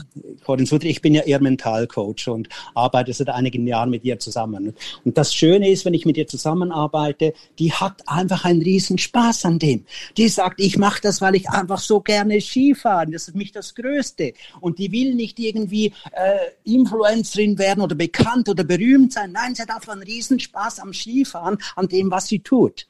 Corinne 0.46 0.68
Sutter, 0.68 0.86
ich 0.86 1.02
bin 1.02 1.16
ja 1.16 1.24
eher 1.24 1.42
Mentalcoach 1.42 2.28
und 2.28 2.48
arbeite 2.76 3.12
seit 3.12 3.30
einigen 3.30 3.66
Jahren 3.66 3.90
mit 3.90 4.04
ihr 4.04 4.20
zusammen. 4.20 4.76
Und 5.04 5.18
das 5.18 5.34
Schöne 5.34 5.68
ist, 5.72 5.84
wenn 5.84 5.96
ich 5.96 6.06
mit 6.06 6.16
ihr 6.16 6.28
zusammenarbeite, 6.28 7.34
die 7.58 7.74
hat 7.74 8.08
einfach 8.08 8.46
einen 8.46 8.62
riesen 8.62 9.00
Spaß 9.00 9.46
an 9.46 9.58
dem. 9.58 9.86
Die 10.16 10.28
sagt, 10.30 10.62
ich 10.62 10.78
mache 10.78 11.02
das, 11.02 11.22
weil 11.22 11.34
ich 11.34 11.50
einfach 11.50 11.80
so 11.80 12.02
gerne 12.02 12.40
Skifahren. 12.40 13.12
Das 13.12 13.28
ist 13.28 13.36
mich 13.36 13.52
das 13.52 13.74
Größte. 13.74 14.34
Und 14.62 14.78
die 14.78 14.92
will 14.92 15.16
nicht 15.16 15.40
irgendwie 15.40 15.92
äh, 16.12 16.72
Influencerin 16.72 17.58
werden 17.58 17.82
oder 17.82 17.96
bekannt 17.96 18.50
oder 18.50 18.64
berühmt 18.64 19.14
sein. 19.14 19.32
Nein, 19.32 19.56
sie 19.56 19.64
hat 19.64 19.72
einfach 19.72 19.94
einen 19.94 20.04
riesen 20.04 20.40
Spaß 20.40 20.82
am 20.82 20.94
Skifahren, 20.94 21.58
an 21.76 21.88
dem, 21.88 22.12
was 22.12 22.28
sie 22.28 22.42
tut. 22.42 22.86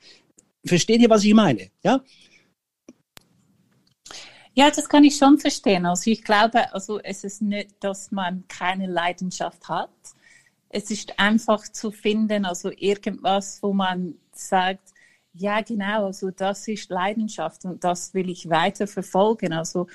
Versteht 0.65 1.01
ihr, 1.01 1.09
was 1.09 1.23
ich 1.23 1.33
meine? 1.33 1.69
Ja? 1.81 2.01
Ja, 4.55 4.69
das 4.69 4.87
kann 4.87 5.03
ich 5.03 5.17
schon 5.17 5.39
verstehen. 5.39 5.85
Also 5.85 6.11
ich 6.11 6.23
glaube, 6.23 6.71
also 6.73 6.99
es 6.99 7.23
ist 7.23 7.41
nicht, 7.41 7.71
dass 7.79 8.11
man 8.11 8.43
keine 8.47 8.87
Leidenschaft 8.87 9.67
hat. 9.67 9.89
Es 10.69 10.91
ist 10.91 11.19
einfach 11.19 11.63
zu 11.63 11.91
finden, 11.91 12.45
also 12.45 12.71
irgendwas, 12.75 13.61
wo 13.63 13.73
man 13.73 14.15
sagt, 14.31 14.93
ja 15.33 15.61
genau, 15.61 16.05
also 16.05 16.29
das 16.31 16.67
ist 16.67 16.89
Leidenschaft 16.89 17.65
und 17.65 17.83
das 17.83 18.13
will 18.13 18.29
ich 18.29 18.49
weiter 18.49 18.87
verfolgen. 18.87 19.53
Also 19.53 19.87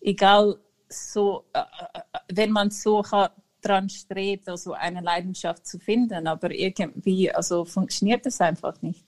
egal 0.00 0.58
so, 0.88 1.44
äh, 1.52 1.60
äh 1.60 2.00
wenn 2.32 2.52
man 2.52 2.70
so 2.70 3.04
hat, 3.10 3.32
dran 3.60 3.88
strebt, 3.88 4.48
also 4.48 4.72
eine 4.72 5.00
Leidenschaft 5.00 5.66
zu 5.66 5.78
finden, 5.78 6.26
aber 6.26 6.52
irgendwie, 6.52 7.30
also 7.32 7.64
funktioniert 7.64 8.24
das 8.24 8.40
einfach 8.40 8.80
nicht. 8.82 9.04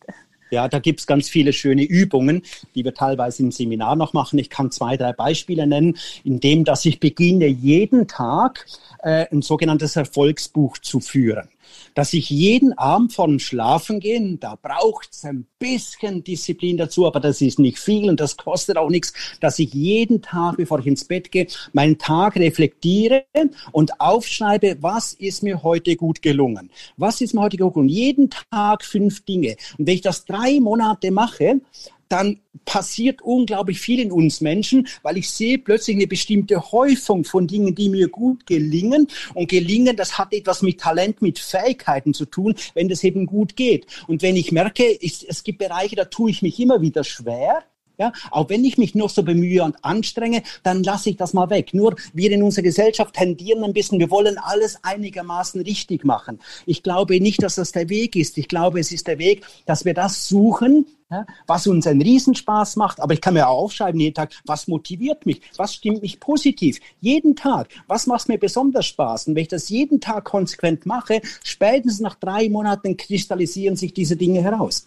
Ja, 0.50 0.68
da 0.68 0.78
gibt's 0.78 1.06
ganz 1.06 1.28
viele 1.28 1.52
schöne 1.52 1.84
Übungen, 1.84 2.42
die 2.74 2.84
wir 2.84 2.94
teilweise 2.94 3.42
im 3.42 3.52
Seminar 3.52 3.96
noch 3.96 4.12
machen. 4.12 4.38
Ich 4.38 4.50
kann 4.50 4.70
zwei, 4.70 4.96
drei 4.96 5.12
Beispiele 5.12 5.66
nennen, 5.66 5.96
indem 6.24 6.64
dass 6.64 6.84
ich 6.84 7.00
beginne, 7.00 7.46
jeden 7.46 8.08
Tag 8.08 8.66
äh, 9.02 9.26
ein 9.30 9.42
sogenanntes 9.42 9.96
Erfolgsbuch 9.96 10.78
zu 10.78 11.00
führen 11.00 11.48
dass 11.94 12.12
ich 12.12 12.30
jeden 12.30 12.76
Abend 12.78 13.12
vorm 13.12 13.38
Schlafen 13.38 14.00
gehen, 14.00 14.38
da 14.40 14.56
braucht's 14.60 15.24
ein 15.24 15.46
bisschen 15.58 16.22
Disziplin 16.24 16.76
dazu, 16.76 17.06
aber 17.06 17.20
das 17.20 17.40
ist 17.40 17.58
nicht 17.58 17.78
viel 17.78 18.08
und 18.08 18.20
das 18.20 18.36
kostet 18.36 18.76
auch 18.76 18.90
nichts, 18.90 19.12
dass 19.40 19.58
ich 19.58 19.74
jeden 19.74 20.22
Tag, 20.22 20.56
bevor 20.56 20.78
ich 20.78 20.86
ins 20.86 21.04
Bett 21.04 21.32
gehe, 21.32 21.46
meinen 21.72 21.98
Tag 21.98 22.36
reflektiere 22.36 23.24
und 23.72 24.00
aufschreibe, 24.00 24.76
was 24.80 25.12
ist 25.14 25.42
mir 25.42 25.62
heute 25.62 25.96
gut 25.96 26.22
gelungen? 26.22 26.70
Was 26.96 27.20
ist 27.20 27.34
mir 27.34 27.40
heute 27.40 27.56
gut 27.56 27.74
gelungen? 27.74 27.88
Jeden 27.88 28.30
Tag 28.30 28.84
fünf 28.84 29.24
Dinge. 29.24 29.56
Und 29.78 29.86
wenn 29.86 29.94
ich 29.94 30.02
das 30.02 30.24
drei 30.24 30.60
Monate 30.60 31.10
mache, 31.10 31.60
dann 32.08 32.40
passiert 32.64 33.22
unglaublich 33.22 33.80
viel 33.80 34.00
in 34.00 34.12
uns 34.12 34.40
Menschen, 34.40 34.88
weil 35.02 35.16
ich 35.16 35.30
sehe 35.30 35.58
plötzlich 35.58 35.96
eine 35.96 36.06
bestimmte 36.06 36.72
Häufung 36.72 37.24
von 37.24 37.46
Dingen, 37.46 37.74
die 37.74 37.88
mir 37.88 38.08
gut 38.08 38.46
gelingen. 38.46 39.08
Und 39.34 39.48
gelingen, 39.48 39.96
das 39.96 40.18
hat 40.18 40.32
etwas 40.32 40.62
mit 40.62 40.80
Talent, 40.80 41.22
mit 41.22 41.38
Fähigkeiten 41.38 42.14
zu 42.14 42.26
tun, 42.26 42.54
wenn 42.74 42.88
das 42.88 43.04
eben 43.04 43.26
gut 43.26 43.56
geht. 43.56 43.86
Und 44.06 44.22
wenn 44.22 44.36
ich 44.36 44.52
merke, 44.52 44.84
ich, 45.00 45.28
es 45.28 45.44
gibt 45.44 45.58
Bereiche, 45.58 45.96
da 45.96 46.04
tue 46.04 46.30
ich 46.30 46.42
mich 46.42 46.58
immer 46.60 46.80
wieder 46.80 47.04
schwer, 47.04 47.64
ja, 47.98 48.12
auch 48.30 48.48
wenn 48.48 48.64
ich 48.64 48.78
mich 48.78 48.94
noch 48.94 49.10
so 49.10 49.22
bemühe 49.22 49.62
und 49.62 49.84
anstrenge, 49.84 50.42
dann 50.62 50.82
lasse 50.82 51.10
ich 51.10 51.16
das 51.16 51.32
mal 51.32 51.50
weg. 51.50 51.74
Nur 51.74 51.96
wir 52.12 52.30
in 52.30 52.42
unserer 52.42 52.62
Gesellschaft 52.62 53.14
tendieren 53.14 53.64
ein 53.64 53.72
bisschen, 53.72 53.98
wir 53.98 54.10
wollen 54.10 54.38
alles 54.38 54.78
einigermaßen 54.82 55.60
richtig 55.62 56.04
machen. 56.04 56.38
Ich 56.64 56.82
glaube 56.82 57.20
nicht, 57.20 57.42
dass 57.42 57.56
das 57.56 57.72
der 57.72 57.88
Weg 57.88 58.14
ist. 58.16 58.38
Ich 58.38 58.48
glaube, 58.48 58.80
es 58.80 58.92
ist 58.92 59.08
der 59.08 59.18
Weg, 59.18 59.44
dass 59.66 59.84
wir 59.84 59.94
das 59.94 60.28
suchen, 60.28 60.86
ja, 61.10 61.26
was 61.46 61.66
uns 61.66 61.86
einen 61.86 62.02
Riesenspaß 62.02 62.76
macht. 62.76 63.00
Aber 63.00 63.14
ich 63.14 63.20
kann 63.20 63.34
mir 63.34 63.48
auch 63.48 63.64
aufschreiben 63.64 64.00
jeden 64.00 64.14
Tag, 64.14 64.32
was 64.44 64.68
motiviert 64.68 65.26
mich, 65.26 65.40
was 65.56 65.74
stimmt 65.74 66.02
mich 66.02 66.20
positiv. 66.20 66.78
Jeden 67.00 67.34
Tag, 67.34 67.68
was 67.86 68.06
macht 68.06 68.28
mir 68.28 68.38
besonders 68.38 68.86
Spaß? 68.86 69.28
Und 69.28 69.34
wenn 69.34 69.42
ich 69.42 69.48
das 69.48 69.68
jeden 69.68 70.00
Tag 70.00 70.24
konsequent 70.24 70.86
mache, 70.86 71.20
spätestens 71.42 72.00
nach 72.00 72.14
drei 72.14 72.48
Monaten 72.48 72.96
kristallisieren 72.96 73.76
sich 73.76 73.92
diese 73.92 74.16
Dinge 74.16 74.42
heraus. 74.42 74.86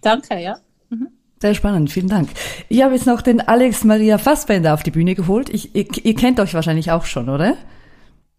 Danke, 0.00 0.38
ja. 0.38 0.58
Mhm. 0.88 1.08
Sehr 1.40 1.54
spannend, 1.54 1.90
vielen 1.90 2.08
Dank. 2.08 2.28
Ich 2.68 2.82
habe 2.82 2.94
jetzt 2.94 3.06
noch 3.06 3.22
den 3.22 3.40
Alex 3.40 3.84
Maria 3.84 4.18
Fassbender 4.18 4.74
auf 4.74 4.82
die 4.82 4.90
Bühne 4.90 5.14
geholt. 5.14 5.48
Ich, 5.48 5.74
ihr, 5.74 5.86
ihr 6.02 6.14
kennt 6.14 6.38
euch 6.38 6.52
wahrscheinlich 6.52 6.90
auch 6.90 7.06
schon, 7.06 7.28
oder? 7.30 7.56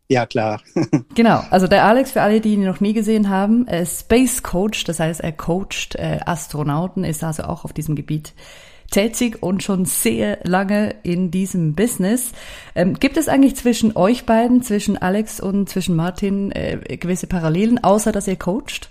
Ja, 0.08 0.26
klar. 0.26 0.62
genau, 1.16 1.42
also 1.50 1.68
der 1.68 1.86
Alex, 1.86 2.12
für 2.12 2.22
alle, 2.22 2.42
die 2.42 2.54
ihn 2.54 2.66
noch 2.66 2.80
nie 2.80 2.94
gesehen 2.94 3.30
haben, 3.30 3.66
er 3.68 3.82
ist 3.82 4.02
Space 4.02 4.44
Coach, 4.44 4.84
das 4.84 5.00
heißt, 5.00 5.22
er 5.22 5.32
coacht 5.32 5.96
äh, 5.96 6.20
Astronauten, 6.26 7.04
ist 7.04 7.24
also 7.24 7.44
auch 7.44 7.66
auf 7.66 7.74
diesem 7.74 7.96
Gebiet 7.96 8.34
tätig 8.92 9.42
und 9.42 9.64
schon 9.64 9.86
sehr 9.86 10.40
lange 10.44 10.96
in 11.02 11.32
diesem 11.32 11.74
Business. 11.74 12.34
Ähm, 12.76 13.00
gibt 13.00 13.18
es 13.18 13.30
eigentlich 13.30 13.56
zwischen 13.56 13.96
euch 13.96 14.26
beiden, 14.26 14.62
zwischen 14.62 15.02
Alex 15.02 15.40
und 15.40 15.70
zwischen 15.70 15.96
Martin, 15.96 16.52
äh, 16.52 16.98
gewisse 16.98 17.26
Parallelen, 17.26 17.84
außer 17.84 18.12
dass 18.12 18.28
ihr 18.28 18.36
coacht? 18.36 18.91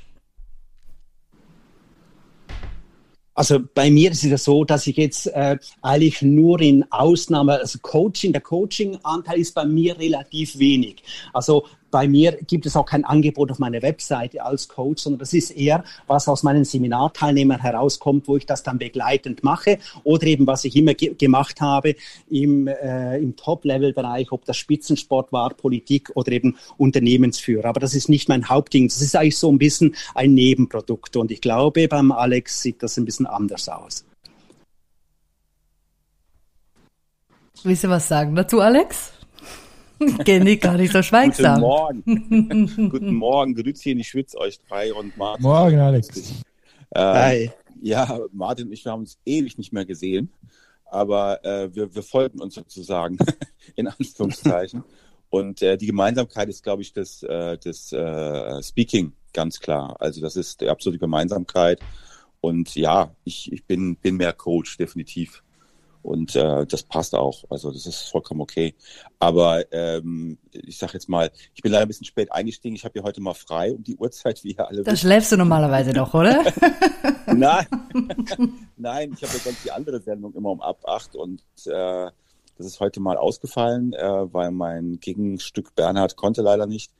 Also 3.34 3.60
bei 3.74 3.90
mir 3.90 4.10
ist 4.10 4.24
es 4.24 4.44
so, 4.44 4.64
dass 4.64 4.86
ich 4.86 4.96
jetzt 4.96 5.26
äh, 5.28 5.56
eigentlich 5.82 6.20
nur 6.20 6.60
in 6.60 6.84
Ausnahme, 6.90 7.58
also 7.58 7.78
Coaching, 7.80 8.32
der 8.32 8.42
Coaching-Anteil 8.42 9.38
ist 9.38 9.54
bei 9.54 9.64
mir 9.64 9.98
relativ 9.98 10.58
wenig. 10.58 11.02
Also 11.32 11.66
bei 11.90 12.08
mir 12.08 12.32
gibt 12.46 12.66
es 12.66 12.76
auch 12.76 12.86
kein 12.86 13.04
Angebot 13.04 13.50
auf 13.50 13.58
meiner 13.58 13.82
Webseite 13.82 14.44
als 14.44 14.68
Coach, 14.68 15.02
sondern 15.02 15.20
das 15.20 15.32
ist 15.32 15.50
eher, 15.50 15.84
was 16.06 16.28
aus 16.28 16.42
meinen 16.42 16.64
Seminarteilnehmern 16.64 17.60
herauskommt, 17.60 18.28
wo 18.28 18.36
ich 18.36 18.46
das 18.46 18.62
dann 18.62 18.78
begleitend 18.78 19.42
mache 19.44 19.78
oder 20.04 20.26
eben, 20.26 20.46
was 20.46 20.64
ich 20.64 20.76
immer 20.76 20.94
ge 20.94 21.14
gemacht 21.14 21.60
habe 21.60 21.96
im, 22.28 22.68
äh, 22.68 23.18
im 23.18 23.36
Top-Level-Bereich, 23.36 24.32
ob 24.32 24.44
das 24.44 24.56
Spitzensport 24.56 25.32
war, 25.32 25.50
Politik 25.50 26.10
oder 26.14 26.32
eben 26.32 26.56
Unternehmensführer. 26.76 27.68
Aber 27.68 27.80
das 27.80 27.94
ist 27.94 28.08
nicht 28.08 28.28
mein 28.28 28.48
Hauptding. 28.48 28.88
Das 28.88 29.00
ist 29.00 29.16
eigentlich 29.16 29.38
so 29.38 29.50
ein 29.50 29.58
bisschen 29.58 29.94
ein 30.14 30.34
Nebenprodukt. 30.34 31.16
Und 31.16 31.30
ich 31.30 31.40
glaube, 31.40 31.88
beim 31.88 32.12
Alex 32.12 32.62
sieht 32.62 32.82
das 32.82 32.96
ein 32.96 33.04
bisschen 33.04 33.26
anders 33.26 33.68
aus. 33.68 34.04
Willst 37.62 37.84
du 37.84 37.88
was 37.88 38.08
sagen 38.08 38.34
dazu, 38.34 38.60
Alex? 38.60 39.12
Kenny 40.24 40.56
gar 40.56 40.76
nicht 40.76 40.92
so 40.92 41.02
schweigsam. 41.02 41.60
Guten 41.60 41.60
Morgen. 41.60 42.90
Guten 42.90 43.14
Morgen, 43.14 43.54
Grüßchen, 43.54 43.98
ich 43.98 44.08
schwitze 44.08 44.38
euch 44.38 44.60
drei 44.68 44.94
und 44.94 45.16
Martin. 45.16 45.42
Morgen, 45.42 45.78
Alex. 45.78 46.42
Äh, 46.90 47.00
Hi. 47.00 47.50
Ja, 47.82 48.20
Martin 48.32 48.66
und 48.66 48.72
ich, 48.72 48.84
wir 48.84 48.92
haben 48.92 49.00
uns 49.00 49.18
ewig 49.24 49.58
nicht 49.58 49.72
mehr 49.72 49.84
gesehen, 49.84 50.30
aber 50.84 51.44
äh, 51.44 51.74
wir, 51.74 51.94
wir 51.94 52.02
folgen 52.02 52.40
uns 52.40 52.54
sozusagen, 52.54 53.18
in 53.76 53.88
Anführungszeichen. 53.88 54.84
Und 55.28 55.62
äh, 55.62 55.76
die 55.76 55.86
Gemeinsamkeit 55.86 56.48
ist, 56.48 56.62
glaube 56.62 56.82
ich, 56.82 56.92
das, 56.92 57.22
äh, 57.22 57.56
das 57.58 57.92
äh, 57.92 58.62
Speaking, 58.62 59.12
ganz 59.32 59.60
klar. 59.60 59.96
Also 60.00 60.20
das 60.20 60.36
ist 60.36 60.60
die 60.60 60.68
absolute 60.68 60.98
Gemeinsamkeit. 60.98 61.80
Und 62.40 62.74
ja, 62.74 63.14
ich, 63.24 63.52
ich 63.52 63.64
bin, 63.64 63.96
bin 63.96 64.16
mehr 64.16 64.32
Coach, 64.32 64.76
definitiv. 64.76 65.42
Und 66.02 66.34
äh, 66.34 66.66
das 66.66 66.82
passt 66.82 67.14
auch. 67.14 67.44
Also 67.50 67.70
das 67.70 67.86
ist 67.86 68.08
vollkommen 68.10 68.40
okay. 68.40 68.74
Aber 69.18 69.70
ähm, 69.72 70.38
ich 70.52 70.78
sage 70.78 70.94
jetzt 70.94 71.08
mal, 71.08 71.30
ich 71.54 71.62
bin 71.62 71.72
leider 71.72 71.82
ein 71.82 71.88
bisschen 71.88 72.06
spät 72.06 72.32
eingestiegen. 72.32 72.74
Ich 72.74 72.84
habe 72.84 72.98
ja 72.98 73.04
heute 73.04 73.20
mal 73.20 73.34
frei 73.34 73.72
um 73.72 73.82
die 73.82 73.96
Uhrzeit, 73.96 74.42
wie 74.42 74.52
ihr 74.52 74.66
alle 74.66 74.82
Da 74.82 74.96
schläfst 74.96 75.32
du 75.32 75.36
normalerweise 75.36 75.92
doch, 75.92 76.14
oder? 76.14 76.42
Nein. 77.26 77.66
Nein, 78.76 79.12
ich 79.14 79.22
habe 79.22 79.34
ja 79.34 79.40
sonst 79.40 79.64
die 79.64 79.72
andere 79.72 80.00
Sendung 80.00 80.34
immer 80.34 80.50
um 80.50 80.60
ab 80.60 80.80
acht 80.86 81.14
und 81.14 81.42
äh, 81.66 82.10
das 82.56 82.66
ist 82.66 82.80
heute 82.80 83.00
mal 83.00 83.16
ausgefallen, 83.16 83.92
äh, 83.94 84.32
weil 84.32 84.50
mein 84.50 85.00
Gegenstück 85.00 85.74
Bernhard 85.74 86.16
konnte 86.16 86.42
leider 86.42 86.66
nicht. 86.66 86.92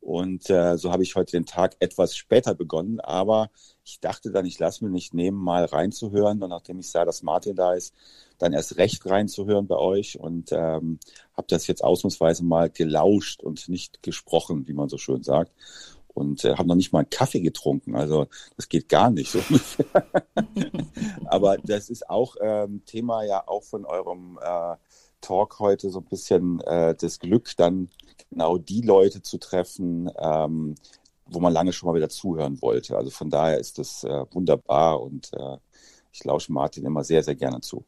Und 0.00 0.48
äh, 0.48 0.76
so 0.78 0.92
habe 0.92 1.02
ich 1.02 1.16
heute 1.16 1.32
den 1.32 1.44
Tag 1.44 1.76
etwas 1.80 2.16
später 2.16 2.54
begonnen, 2.54 3.00
aber 3.00 3.50
ich 3.88 4.00
dachte 4.00 4.30
dann, 4.30 4.44
ich 4.44 4.58
lasse 4.58 4.84
mir 4.84 4.90
nicht 4.90 5.14
nehmen, 5.14 5.38
mal 5.38 5.64
reinzuhören. 5.64 6.42
Und 6.42 6.50
nachdem 6.50 6.78
ich 6.78 6.90
sah, 6.90 7.04
dass 7.04 7.22
Martin 7.22 7.56
da 7.56 7.72
ist, 7.72 7.94
dann 8.36 8.52
erst 8.52 8.76
recht 8.76 9.04
reinzuhören 9.06 9.66
bei 9.66 9.76
euch 9.76 10.20
und 10.20 10.52
ähm, 10.52 10.98
habe 11.34 11.46
das 11.48 11.66
jetzt 11.66 11.82
ausnahmsweise 11.82 12.44
mal 12.44 12.68
gelauscht 12.68 13.42
und 13.42 13.68
nicht 13.68 14.02
gesprochen, 14.02 14.68
wie 14.68 14.74
man 14.74 14.88
so 14.88 14.98
schön 14.98 15.22
sagt. 15.22 15.52
Und 16.08 16.44
äh, 16.44 16.54
habe 16.56 16.68
noch 16.68 16.74
nicht 16.74 16.92
mal 16.92 17.00
einen 17.00 17.10
Kaffee 17.10 17.40
getrunken. 17.40 17.94
Also 17.94 18.26
das 18.56 18.68
geht 18.68 18.88
gar 18.88 19.10
nicht. 19.10 19.30
So 19.30 19.40
Aber 21.26 21.56
das 21.58 21.88
ist 21.90 22.10
auch 22.10 22.36
ähm, 22.40 22.82
Thema 22.84 23.24
ja 23.24 23.46
auch 23.46 23.62
von 23.62 23.84
eurem 23.84 24.38
äh, 24.42 24.76
Talk 25.20 25.58
heute 25.58 25.90
so 25.90 26.00
ein 26.00 26.04
bisschen 26.04 26.60
äh, 26.60 26.94
das 26.94 27.18
Glück, 27.20 27.56
dann 27.56 27.88
genau 28.30 28.58
die 28.58 28.82
Leute 28.82 29.22
zu 29.22 29.38
treffen, 29.38 30.10
ähm, 30.18 30.74
wo 31.30 31.40
man 31.40 31.52
lange 31.52 31.72
schon 31.72 31.88
mal 31.88 31.94
wieder 31.94 32.08
zuhören 32.08 32.60
wollte. 32.60 32.96
Also 32.96 33.10
von 33.10 33.30
daher 33.30 33.58
ist 33.58 33.78
das 33.78 34.04
äh, 34.04 34.24
wunderbar 34.32 35.00
und 35.00 35.30
äh, 35.34 35.56
ich 36.12 36.24
lausche 36.24 36.52
Martin 36.52 36.84
immer 36.84 37.04
sehr, 37.04 37.22
sehr 37.22 37.34
gerne 37.34 37.60
zu. 37.60 37.84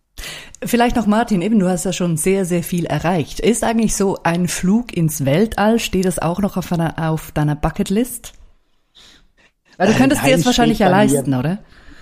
Vielleicht 0.63 0.97
noch 0.97 1.07
Martin, 1.07 1.41
eben 1.41 1.59
du 1.59 1.69
hast 1.69 1.85
ja 1.85 1.93
schon 1.93 2.17
sehr, 2.17 2.45
sehr 2.45 2.63
viel 2.63 2.85
erreicht. 2.85 3.41
Ist 3.41 3.65
eigentlich 3.65 3.97
so 3.97 4.19
ein 4.23 4.47
Flug 4.47 4.95
ins 4.95 5.25
Weltall, 5.25 5.79
steht 5.79 6.05
das 6.05 6.19
auch 6.19 6.41
noch 6.41 6.57
auf, 6.57 6.71
einer, 6.73 7.11
auf 7.11 7.33
deiner 7.33 7.57
Bucketlist? 7.57 8.35
Weil 9.79 9.89
du 9.89 9.95
könntest 9.95 10.21
Nein, 10.23 10.33
dir 10.33 10.37
das 10.37 10.47
wahrscheinlich 10.47 10.79
ja 10.79 10.91
leisten, 10.91 11.35
oder? 11.35 11.59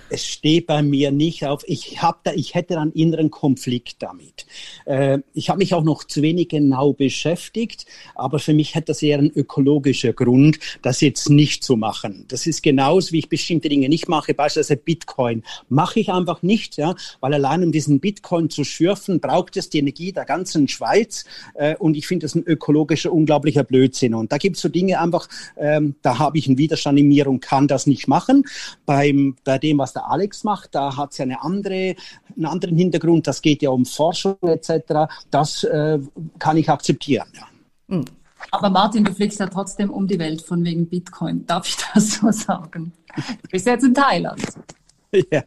Es 0.09 0.25
steht 0.25 0.67
bei 0.67 0.81
mir 0.81 1.11
nicht 1.11 1.45
auf. 1.45 1.63
Ich 1.67 2.01
habe 2.01 2.19
da, 2.23 2.33
ich 2.33 2.55
hätte 2.55 2.79
einen 2.79 2.91
inneren 2.91 3.29
Konflikt 3.29 3.97
damit. 3.99 4.45
Äh, 4.85 5.19
ich 5.33 5.49
habe 5.49 5.59
mich 5.59 5.73
auch 5.73 5.83
noch 5.83 6.03
zu 6.03 6.21
wenig 6.21 6.49
genau 6.49 6.93
beschäftigt, 6.93 7.85
aber 8.15 8.39
für 8.39 8.53
mich 8.53 8.75
hat 8.75 8.89
das 8.89 9.01
eher 9.01 9.19
ein 9.19 9.31
ökologischer 9.31 10.13
Grund, 10.13 10.59
das 10.81 11.01
jetzt 11.01 11.29
nicht 11.29 11.63
zu 11.63 11.75
machen. 11.75 12.25
Das 12.27 12.47
ist 12.47 12.63
genauso, 12.63 13.11
wie 13.11 13.19
ich 13.19 13.29
bestimmte 13.29 13.69
Dinge 13.69 13.89
nicht 13.89 14.07
mache, 14.07 14.33
beispielsweise 14.33 14.77
Bitcoin. 14.77 15.43
Mache 15.69 15.99
ich 15.99 16.11
einfach 16.11 16.41
nicht, 16.41 16.77
ja, 16.77 16.95
weil 17.19 17.33
allein 17.33 17.63
um 17.63 17.71
diesen 17.71 17.99
Bitcoin 17.99 18.49
zu 18.49 18.63
schürfen, 18.63 19.19
braucht 19.19 19.57
es 19.57 19.69
die 19.69 19.79
Energie 19.79 20.11
der 20.11 20.25
ganzen 20.25 20.67
Schweiz. 20.67 21.25
Äh, 21.55 21.75
und 21.77 21.95
ich 21.95 22.07
finde 22.07 22.25
das 22.25 22.35
ein 22.35 22.43
ökologischer, 22.43 23.11
unglaublicher 23.11 23.63
Blödsinn. 23.63 24.15
Und 24.15 24.31
da 24.31 24.37
gibt 24.37 24.55
es 24.55 24.61
so 24.61 24.69
Dinge 24.69 24.99
einfach, 24.99 25.27
ähm, 25.57 25.95
da 26.01 26.19
habe 26.19 26.37
ich 26.37 26.47
einen 26.47 26.57
Widerstand 26.57 26.99
in 26.99 27.07
mir 27.07 27.27
und 27.27 27.41
kann 27.41 27.67
das 27.67 27.87
nicht 27.87 28.07
machen. 28.07 28.45
Beim, 28.85 29.35
bei 29.43 29.57
dem, 29.57 29.77
was 29.77 29.93
der 29.99 30.09
Alex 30.09 30.43
macht, 30.43 30.75
da 30.75 30.95
hat 30.95 31.11
es 31.11 31.17
ja 31.17 31.23
eine 31.23 31.41
andere, 31.41 31.95
einen 32.35 32.45
anderen 32.45 32.77
Hintergrund. 32.77 33.27
Das 33.27 33.41
geht 33.41 33.61
ja 33.61 33.69
um 33.69 33.85
Forschung 33.85 34.37
etc. 34.41 35.11
Das 35.29 35.63
äh, 35.63 35.99
kann 36.39 36.57
ich 36.57 36.69
akzeptieren. 36.69 37.27
Ja. 37.33 37.95
Hm. 37.95 38.05
Aber 38.51 38.69
Martin, 38.69 39.03
du 39.03 39.13
fliegst 39.13 39.39
ja 39.39 39.47
trotzdem 39.47 39.89
um 39.89 40.07
die 40.07 40.17
Welt 40.17 40.41
von 40.41 40.63
wegen 40.63 40.87
Bitcoin. 40.87 41.45
Darf 41.45 41.67
ich 41.67 41.77
das 41.93 42.13
so 42.13 42.31
sagen? 42.31 42.93
Du 43.15 43.49
bist 43.51 43.65
jetzt 43.65 43.83
in 43.83 43.93
Thailand. 43.93 44.41
ja, 45.31 45.43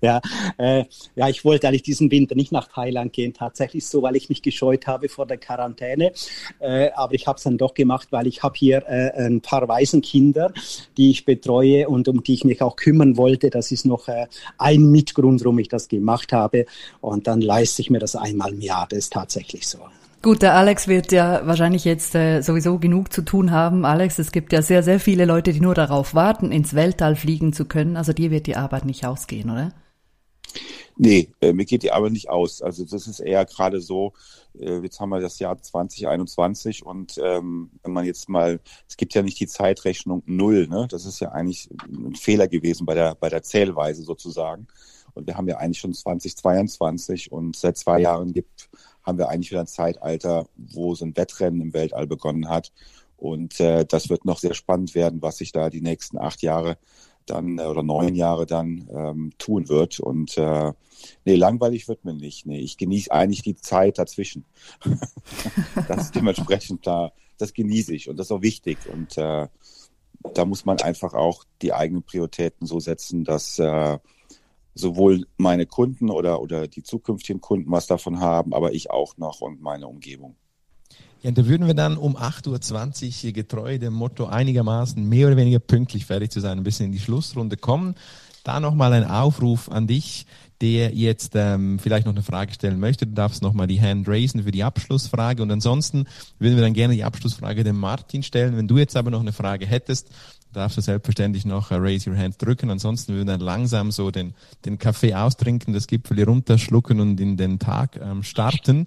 ja, 0.00 0.20
äh, 0.56 0.84
ja, 1.14 1.28
ich 1.28 1.44
wollte 1.44 1.68
eigentlich 1.68 1.82
diesen 1.82 2.10
Winter 2.10 2.34
nicht 2.34 2.52
nach 2.52 2.68
Thailand 2.68 3.12
gehen, 3.12 3.34
tatsächlich 3.34 3.86
so, 3.86 4.02
weil 4.02 4.16
ich 4.16 4.28
mich 4.28 4.40
gescheut 4.40 4.86
habe 4.86 5.08
vor 5.08 5.26
der 5.26 5.36
Quarantäne. 5.36 6.12
Äh, 6.58 6.90
aber 6.92 7.14
ich 7.14 7.26
habe 7.26 7.36
es 7.36 7.44
dann 7.44 7.58
doch 7.58 7.74
gemacht, 7.74 8.08
weil 8.10 8.26
ich 8.26 8.42
habe 8.42 8.54
hier 8.56 8.84
äh, 8.88 9.26
ein 9.26 9.42
paar 9.42 9.68
Waisenkinder, 9.68 10.52
die 10.96 11.10
ich 11.10 11.24
betreue 11.24 11.88
und 11.88 12.08
um 12.08 12.22
die 12.22 12.34
ich 12.34 12.44
mich 12.44 12.62
auch 12.62 12.76
kümmern 12.76 13.16
wollte. 13.16 13.50
Das 13.50 13.72
ist 13.72 13.84
noch 13.84 14.08
äh, 14.08 14.26
ein 14.56 14.90
Mitgrund, 14.90 15.42
warum 15.44 15.58
ich 15.58 15.68
das 15.68 15.88
gemacht 15.88 16.32
habe. 16.32 16.64
Und 17.00 17.26
dann 17.26 17.42
leiste 17.42 17.82
ich 17.82 17.90
mir 17.90 17.98
das 17.98 18.16
einmal 18.16 18.52
im 18.52 18.60
Jahr. 18.60 18.86
Das 18.88 19.00
ist 19.00 19.12
tatsächlich 19.12 19.66
so. 19.66 19.80
Gut, 20.24 20.40
der 20.40 20.54
Alex 20.54 20.88
wird 20.88 21.12
ja 21.12 21.46
wahrscheinlich 21.46 21.84
jetzt 21.84 22.14
äh, 22.14 22.40
sowieso 22.40 22.78
genug 22.78 23.12
zu 23.12 23.20
tun 23.20 23.50
haben. 23.50 23.84
Alex, 23.84 24.18
es 24.18 24.32
gibt 24.32 24.54
ja 24.54 24.62
sehr, 24.62 24.82
sehr 24.82 24.98
viele 24.98 25.26
Leute, 25.26 25.52
die 25.52 25.60
nur 25.60 25.74
darauf 25.74 26.14
warten, 26.14 26.50
ins 26.50 26.72
Weltall 26.72 27.14
fliegen 27.14 27.52
zu 27.52 27.66
können. 27.66 27.98
Also 27.98 28.14
dir 28.14 28.30
wird 28.30 28.46
die 28.46 28.56
Arbeit 28.56 28.86
nicht 28.86 29.04
ausgehen, 29.04 29.50
oder? 29.50 29.74
Nee, 30.96 31.28
äh, 31.42 31.52
mir 31.52 31.66
geht 31.66 31.82
die 31.82 31.92
Arbeit 31.92 32.12
nicht 32.12 32.30
aus. 32.30 32.62
Also 32.62 32.86
das 32.86 33.06
ist 33.06 33.20
eher 33.20 33.44
gerade 33.44 33.82
so, 33.82 34.14
äh, 34.58 34.78
jetzt 34.78 34.98
haben 34.98 35.10
wir 35.10 35.20
das 35.20 35.40
Jahr 35.40 35.60
2021 35.60 36.86
und 36.86 37.20
ähm, 37.22 37.68
wenn 37.82 37.92
man 37.92 38.06
jetzt 38.06 38.30
mal, 38.30 38.60
es 38.88 38.96
gibt 38.96 39.12
ja 39.12 39.20
nicht 39.20 39.38
die 39.40 39.46
Zeitrechnung 39.46 40.22
null, 40.24 40.68
ne? 40.68 40.86
Das 40.88 41.04
ist 41.04 41.20
ja 41.20 41.32
eigentlich 41.32 41.68
ein 41.82 42.14
Fehler 42.14 42.48
gewesen 42.48 42.86
bei 42.86 42.94
der, 42.94 43.14
bei 43.14 43.28
der 43.28 43.42
Zählweise 43.42 44.02
sozusagen. 44.04 44.68
Und 45.12 45.26
wir 45.26 45.36
haben 45.36 45.48
ja 45.48 45.58
eigentlich 45.58 45.80
schon 45.80 45.92
2022 45.92 47.30
und 47.30 47.56
seit 47.56 47.76
zwei 47.76 48.00
Jahren 48.00 48.32
gibt 48.32 48.70
haben 49.04 49.18
wir 49.18 49.28
eigentlich 49.28 49.50
wieder 49.50 49.60
ein 49.60 49.66
Zeitalter, 49.66 50.46
wo 50.56 50.94
so 50.94 51.04
ein 51.04 51.16
Wettrennen 51.16 51.60
im 51.60 51.74
Weltall 51.74 52.06
begonnen 52.06 52.48
hat. 52.48 52.72
Und 53.16 53.60
äh, 53.60 53.84
das 53.84 54.10
wird 54.10 54.24
noch 54.24 54.38
sehr 54.38 54.54
spannend 54.54 54.94
werden, 54.94 55.22
was 55.22 55.38
sich 55.38 55.52
da 55.52 55.70
die 55.70 55.80
nächsten 55.80 56.18
acht 56.18 56.42
Jahre 56.42 56.78
dann 57.26 57.58
äh, 57.58 57.62
oder 57.62 57.82
neun 57.82 58.14
Jahre 58.14 58.46
dann 58.46 58.88
ähm, 58.92 59.32
tun 59.38 59.68
wird. 59.68 60.00
Und 60.00 60.36
äh, 60.36 60.72
nee, 61.24 61.36
langweilig 61.36 61.88
wird 61.88 62.04
mir 62.04 62.14
nicht. 62.14 62.46
Nee, 62.46 62.60
ich 62.60 62.76
genieße 62.76 63.12
eigentlich 63.12 63.42
die 63.42 63.56
Zeit 63.56 63.98
dazwischen. 63.98 64.44
das 65.88 66.06
ist 66.06 66.14
dementsprechend 66.14 66.86
da, 66.86 67.12
das 67.38 67.54
genieße 67.54 67.94
ich 67.94 68.08
und 68.08 68.16
das 68.16 68.28
ist 68.28 68.32
auch 68.32 68.42
wichtig. 68.42 68.78
Und 68.92 69.16
äh, 69.16 69.48
da 70.32 70.44
muss 70.44 70.64
man 70.64 70.80
einfach 70.80 71.14
auch 71.14 71.44
die 71.62 71.72
eigenen 71.72 72.02
Prioritäten 72.02 72.66
so 72.66 72.80
setzen, 72.80 73.24
dass 73.24 73.58
äh, 73.58 73.98
sowohl 74.74 75.26
meine 75.36 75.66
Kunden 75.66 76.10
oder, 76.10 76.40
oder 76.40 76.66
die 76.68 76.82
zukünftigen 76.82 77.40
Kunden 77.40 77.70
was 77.70 77.86
davon 77.86 78.20
haben, 78.20 78.52
aber 78.52 78.72
ich 78.72 78.90
auch 78.90 79.16
noch 79.16 79.40
und 79.40 79.60
meine 79.60 79.86
Umgebung. 79.86 80.36
Ja, 81.22 81.30
da 81.30 81.46
würden 81.46 81.66
wir 81.66 81.74
dann 81.74 81.96
um 81.96 82.16
8.20 82.16 83.26
Uhr 83.26 83.32
getreu 83.32 83.78
dem 83.78 83.94
Motto 83.94 84.26
einigermaßen 84.26 85.08
mehr 85.08 85.28
oder 85.28 85.38
weniger 85.38 85.58
pünktlich 85.58 86.04
fertig 86.04 86.30
zu 86.30 86.40
sein, 86.40 86.58
ein 86.58 86.64
bisschen 86.64 86.86
in 86.86 86.92
die 86.92 86.98
Schlussrunde 86.98 87.56
kommen. 87.56 87.94
Da 88.42 88.60
nochmal 88.60 88.92
ein 88.92 89.08
Aufruf 89.08 89.70
an 89.70 89.86
dich, 89.86 90.26
der 90.60 90.94
jetzt 90.94 91.32
ähm, 91.34 91.78
vielleicht 91.78 92.04
noch 92.04 92.12
eine 92.12 92.22
Frage 92.22 92.52
stellen 92.52 92.78
möchte. 92.78 93.06
Du 93.06 93.14
darfst 93.14 93.42
nochmal 93.42 93.66
die 93.66 93.80
Hand 93.80 94.06
raisen 94.06 94.42
für 94.42 94.50
die 94.50 94.64
Abschlussfrage 94.64 95.42
und 95.42 95.50
ansonsten 95.50 96.04
würden 96.38 96.56
wir 96.56 96.62
dann 96.62 96.74
gerne 96.74 96.94
die 96.94 97.04
Abschlussfrage 97.04 97.64
dem 97.64 97.78
Martin 97.78 98.22
stellen. 98.22 98.56
Wenn 98.58 98.68
du 98.68 98.76
jetzt 98.76 98.96
aber 98.96 99.10
noch 99.10 99.20
eine 99.20 99.32
Frage 99.32 99.66
hättest, 99.66 100.10
darfst 100.54 100.78
du 100.78 100.80
selbstverständlich 100.80 101.44
noch 101.44 101.70
uh, 101.70 101.74
Raise 101.74 102.08
Your 102.08 102.16
Hand 102.16 102.40
drücken. 102.40 102.70
Ansonsten 102.70 103.14
würden 103.14 103.26
wir 103.26 103.34
dann 103.34 103.40
langsam 103.40 103.90
so 103.90 104.10
den, 104.10 104.34
den 104.64 104.78
Kaffee 104.78 105.14
austrinken, 105.14 105.74
das 105.74 105.86
Gipfel 105.86 106.22
runterschlucken 106.24 107.00
und 107.00 107.20
in 107.20 107.36
den 107.36 107.58
Tag 107.58 108.00
ähm, 108.02 108.22
starten. 108.22 108.86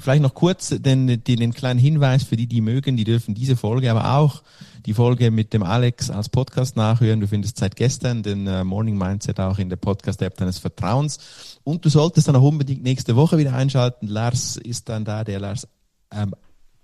Vielleicht 0.00 0.22
noch 0.22 0.34
kurz 0.34 0.70
den, 0.70 1.22
den, 1.22 1.52
kleinen 1.52 1.78
Hinweis 1.78 2.24
für 2.24 2.36
die, 2.36 2.46
die 2.46 2.60
mögen, 2.60 2.96
die 2.96 3.04
dürfen 3.04 3.34
diese 3.34 3.56
Folge, 3.56 3.90
aber 3.90 4.16
auch 4.16 4.42
die 4.86 4.94
Folge 4.94 5.30
mit 5.30 5.52
dem 5.52 5.62
Alex 5.62 6.10
als 6.10 6.28
Podcast 6.28 6.76
nachhören. 6.76 7.20
Du 7.20 7.28
findest 7.28 7.58
seit 7.58 7.76
gestern 7.76 8.22
den 8.22 8.48
uh, 8.48 8.64
Morning 8.64 8.96
Mindset 8.96 9.38
auch 9.38 9.58
in 9.58 9.68
der 9.68 9.76
Podcast-App 9.76 10.36
deines 10.36 10.58
Vertrauens. 10.58 11.60
Und 11.62 11.84
du 11.84 11.88
solltest 11.88 12.26
dann 12.26 12.36
auch 12.36 12.42
unbedingt 12.42 12.82
nächste 12.82 13.14
Woche 13.14 13.38
wieder 13.38 13.54
einschalten. 13.54 14.08
Lars 14.08 14.56
ist 14.56 14.88
dann 14.88 15.04
da, 15.04 15.24
der 15.24 15.38
Lars 15.38 15.68
ähm, 16.10 16.34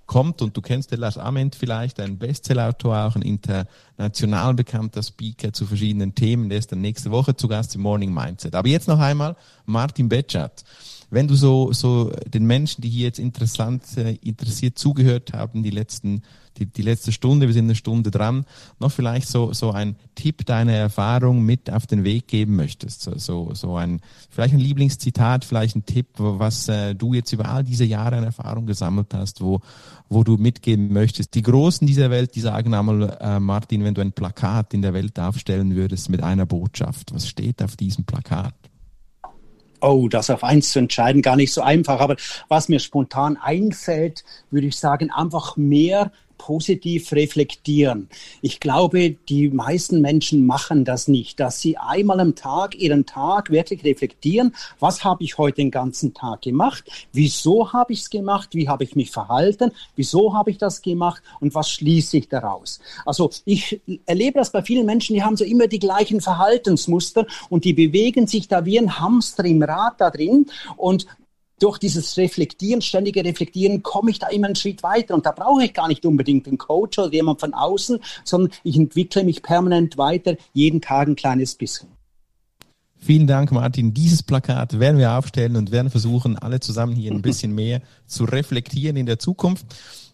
kommt 0.09 0.43
und 0.43 0.57
du 0.57 0.61
kennst 0.61 0.91
den 0.91 1.01
Lars 1.01 1.19
Ament 1.19 1.55
vielleicht, 1.55 2.01
ein 2.01 2.19
Bestsellerautor, 2.19 3.05
auch 3.05 3.15
ein 3.15 3.23
international 3.23 4.55
bekannter 4.55 5.03
Speaker 5.05 5.53
zu 5.53 5.67
verschiedenen 5.67 6.17
Themen, 6.17 6.49
der 6.49 6.59
ist 6.59 6.73
dann 6.73 6.81
nächste 6.81 7.13
Woche 7.13 7.37
zu 7.37 7.47
Gast 7.47 7.77
im 7.77 7.83
Morning 7.83 8.13
Mindset. 8.13 8.57
Aber 8.57 8.67
jetzt 8.69 8.89
noch 8.89 8.99
einmal 8.99 9.37
Martin 9.67 10.09
Betschat 10.09 10.65
wenn 11.11 11.29
du 11.29 11.35
so, 11.35 11.73
so 11.73 12.13
den 12.27 12.47
Menschen, 12.47 12.83
die 12.83 12.89
hier 12.89 13.07
jetzt 13.07 13.19
interessant, 13.19 13.85
äh, 13.97 14.17
interessiert 14.23 14.79
zugehört 14.79 15.33
haben, 15.33 15.63
die 15.63 15.71
letzten, 15.71 16.23
die, 16.59 16.67
die 16.67 16.83
letzte 16.83 17.13
Stunde, 17.13 17.47
wir 17.47 17.55
sind 17.55 17.65
eine 17.65 17.75
Stunde 17.75 18.11
dran, 18.11 18.45
noch 18.79 18.93
vielleicht 18.93 19.29
so, 19.29 19.53
so 19.53 19.71
ein 19.71 19.97
Tipp 20.15 20.45
deiner 20.45 20.73
Erfahrung 20.73 21.45
mit 21.45 21.71
auf 21.71 21.87
den 21.87 22.05
Weg 22.05 22.29
geben 22.29 22.57
möchtest. 22.57 23.03
So, 23.03 23.17
so, 23.17 23.55
so 23.55 23.77
ein, 23.77 24.01
vielleicht 24.29 24.55
ein 24.55 24.61
Lieblingszitat, 24.61 25.45
vielleicht 25.45 25.77
ein 25.77 25.87
Tipp, 25.87 26.09
was 26.19 26.69
äh, 26.69 26.95
du 26.95 27.15
jetzt 27.15 27.33
über 27.33 27.49
all 27.49 27.65
diese 27.65 27.85
Jahre 27.85 28.17
an 28.17 28.25
Erfahrung 28.25 28.67
gesammelt 28.67 29.15
hast, 29.15 29.41
wo, 29.41 29.61
wo 30.11 30.25
du 30.25 30.37
mitgeben 30.37 30.93
möchtest. 30.93 31.35
Die 31.35 31.43
Großen 31.43 31.87
dieser 31.87 32.11
Welt, 32.11 32.35
die 32.35 32.41
sagen 32.41 32.75
einmal, 32.75 33.17
äh, 33.21 33.41
Martin, 33.41 33.83
wenn 33.85 33.95
du 33.95 34.03
ein 34.03 34.13
Plakat 34.13 34.75
in 34.75 34.83
der 34.83 34.93
Welt 34.93 35.19
aufstellen 35.19 35.75
würdest 35.75 36.11
mit 36.11 36.23
einer 36.23 36.45
Botschaft, 36.45 37.15
was 37.15 37.29
steht 37.29 37.63
auf 37.63 37.77
diesem 37.77 38.05
Plakat? 38.05 38.55
Oh, 39.81 40.09
das 40.09 40.31
auf 40.31 40.45
eins 40.45 40.73
zu 40.73 40.79
entscheiden, 40.79 41.23
gar 41.23 41.37
nicht 41.37 41.53
so 41.53 41.63
einfach. 41.63 42.01
Aber 42.01 42.17
was 42.49 42.69
mir 42.69 42.81
spontan 42.81 43.37
einfällt, 43.37 44.25
würde 44.51 44.67
ich 44.67 44.77
sagen, 44.77 45.11
einfach 45.11 45.57
mehr 45.57 46.11
positiv 46.39 47.13
reflektieren. 47.13 48.09
Ich 48.41 48.61
glaube, 48.61 49.11
die 49.29 49.49
meisten 49.49 50.01
Menschen 50.01 50.47
machen 50.47 50.85
das 50.85 51.09
nicht, 51.09 51.41
dass 51.41 51.61
sie 51.61 51.77
einmal 51.77 52.21
am 52.21 52.35
Tag 52.35 52.77
ihren 52.77 53.05
Tag 53.05 53.51
wirklich 53.51 53.85
reflektieren, 53.85 54.55
was 54.81 55.05
habe 55.05 55.25
ich 55.25 55.37
heute 55.37 55.57
den 55.57 55.71
ganzen 55.71 56.15
Tag 56.15 56.43
gemacht, 56.43 56.85
wieso 57.13 57.73
habe 57.73 57.93
ich 57.93 58.01
es 58.01 58.11
gemacht, 58.11 58.51
wie 58.55 58.69
habe 58.69 58.85
ich 58.85 58.97
mich 58.97 59.11
verhalten, 59.11 59.73
wieso 59.97 60.35
habe 60.35 60.51
ich 60.51 60.59
das 60.59 60.81
gemacht? 60.81 61.23
Und 61.41 61.55
was 61.55 61.71
schließe 61.71 62.17
ich 62.19 62.29
daraus. 62.29 62.81
Also 63.05 63.31
ich 63.45 63.81
erlebe 64.07 64.39
das 64.39 64.53
bei 64.53 64.63
vielen 64.63 64.87
Menschen, 64.87 65.15
die 65.15 65.23
haben 65.23 65.37
so 65.37 65.45
immer 65.45 65.67
die 65.67 65.79
gleichen 65.79 66.21
Verhaltensmuster 66.21 67.27
und 67.51 67.65
die 67.65 67.73
bewegen 67.73 68.27
sich 68.27 68.49
da 68.49 68.65
wie 68.65 68.79
ein 68.79 68.99
Hamster 69.01 69.45
im 69.45 69.63
Rad 69.63 70.01
da 70.01 70.11
drin 70.11 70.47
und 70.77 71.07
durch 71.59 71.79
dieses 71.79 72.17
Reflektieren, 72.17 72.83
ständige 72.83 73.25
Reflektieren, 73.25 73.83
komme 73.83 74.11
ich 74.11 74.19
da 74.19 74.29
immer 74.29 74.47
einen 74.47 74.57
Schritt 74.57 74.83
weiter. 74.83 75.15
Und 75.15 75.27
da 75.27 75.33
brauche 75.33 75.65
ich 75.65 75.75
gar 75.75 75.89
nicht 75.89 76.05
unbedingt 76.07 76.47
einen 76.47 76.59
Coach 76.59 76.99
oder 76.99 77.13
jemand 77.13 77.41
von 77.41 77.55
außen, 77.55 77.99
sondern 78.25 78.53
ich 78.63 78.77
entwickle 78.77 79.25
mich 79.25 79.43
permanent 79.43 79.99
weiter, 79.99 80.37
jeden 80.53 80.81
Tag 80.81 81.09
ein 81.09 81.17
kleines 81.17 81.55
bisschen. 81.55 81.89
Vielen 83.01 83.29
Dank, 83.29 83.53
Martin. 83.53 83.95
Dieses 83.95 84.25
Plakat 84.25 84.81
werden 84.81 84.99
wir 84.99 85.13
aufstellen 85.13 85.57
und 85.57 85.71
werden 85.71 85.91
versuchen, 85.91 86.37
alle 86.37 86.59
zusammen 86.59 86.97
hier 86.97 87.13
ein 87.13 87.23
bisschen 87.23 87.55
mehr 87.55 87.81
zu 88.07 88.25
reflektieren 88.25 88.97
in 88.97 89.07
der 89.07 89.21
Zukunft. 89.21 89.67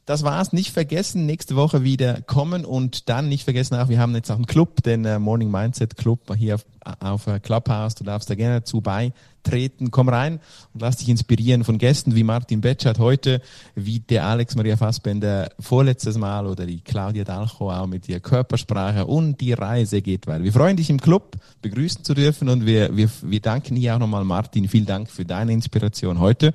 Das 0.06 0.22
war's. 0.22 0.52
Nicht 0.52 0.70
vergessen, 0.70 1.24
nächste 1.24 1.56
Woche 1.56 1.82
wieder 1.82 2.20
kommen 2.20 2.66
und 2.66 3.08
dann 3.08 3.30
nicht 3.30 3.44
vergessen 3.44 3.76
auch, 3.76 3.88
wir 3.88 3.98
haben 3.98 4.14
jetzt 4.14 4.30
auch 4.30 4.36
einen 4.36 4.46
Club, 4.46 4.82
den 4.82 5.06
äh, 5.06 5.18
Morning 5.18 5.50
Mindset 5.50 5.96
Club 5.96 6.20
hier 6.36 6.56
auf, 6.56 6.66
auf 7.00 7.26
äh, 7.26 7.40
Clubhouse. 7.40 7.94
Du 7.94 8.04
darfst 8.04 8.28
da 8.28 8.34
gerne 8.34 8.60
dazu 8.60 8.82
beitreten. 8.82 9.90
Komm 9.90 10.10
rein 10.10 10.40
und 10.74 10.82
lass 10.82 10.98
dich 10.98 11.08
inspirieren 11.08 11.64
von 11.64 11.78
Gästen 11.78 12.14
wie 12.14 12.22
Martin 12.22 12.60
Betschert 12.60 12.98
heute, 12.98 13.40
wie 13.74 14.00
der 14.00 14.26
Alex 14.26 14.56
Maria 14.56 14.76
Fassbender 14.76 15.48
vorletztes 15.58 16.18
Mal 16.18 16.46
oder 16.46 16.66
die 16.66 16.82
Claudia 16.82 17.24
Dalcho 17.24 17.72
auch 17.72 17.86
mit 17.86 18.06
ihrer 18.06 18.20
Körpersprache 18.20 19.06
und 19.06 19.40
die 19.40 19.54
Reise 19.54 20.02
geht 20.02 20.26
weiter. 20.26 20.44
Wir 20.44 20.52
freuen 20.52 20.76
dich 20.76 20.90
im 20.90 21.00
Club 21.00 21.36
begrüßen 21.62 22.04
zu 22.04 22.12
dürfen 22.12 22.50
und 22.50 22.66
wir, 22.66 22.94
wir, 22.94 23.08
wir 23.22 23.40
danken 23.40 23.74
hier 23.74 23.94
auch 23.94 24.00
nochmal 24.00 24.24
Martin. 24.24 24.68
Vielen 24.68 24.86
Dank 24.86 25.08
für 25.08 25.24
deine 25.24 25.54
Inspiration 25.54 26.20
heute. 26.20 26.52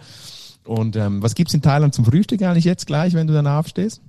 Und 0.63 0.95
ähm, 0.95 1.21
was 1.21 1.35
gibt's 1.35 1.53
in 1.53 1.61
Thailand 1.61 1.93
zum 1.95 2.05
Frühstück 2.05 2.41
eigentlich 2.41 2.65
jetzt 2.65 2.87
gleich, 2.87 3.13
wenn 3.13 3.27
du 3.27 3.33
dann 3.33 3.47
aufstehst? 3.47 4.01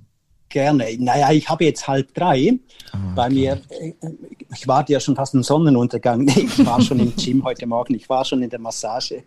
Gerne. 0.51 0.85
Naja, 0.99 1.31
ich 1.31 1.47
habe 1.49 1.63
jetzt 1.63 1.87
halb 1.87 2.13
drei. 2.13 2.59
Ah, 2.91 2.97
okay. 2.97 3.13
Bei 3.15 3.29
mir, 3.29 3.61
äh, 3.69 3.93
ich 4.53 4.67
warte 4.67 4.91
ja 4.91 4.99
schon 4.99 5.15
fast 5.15 5.33
im 5.33 5.43
Sonnenuntergang. 5.43 6.27
Ich 6.41 6.65
war 6.65 6.81
schon 6.81 6.99
im 6.99 7.15
Gym 7.15 7.43
heute 7.43 7.65
Morgen, 7.65 7.93
ich 7.93 8.09
war 8.09 8.25
schon 8.25 8.41
in 8.43 8.49
der 8.49 8.59
Massage. 8.59 9.23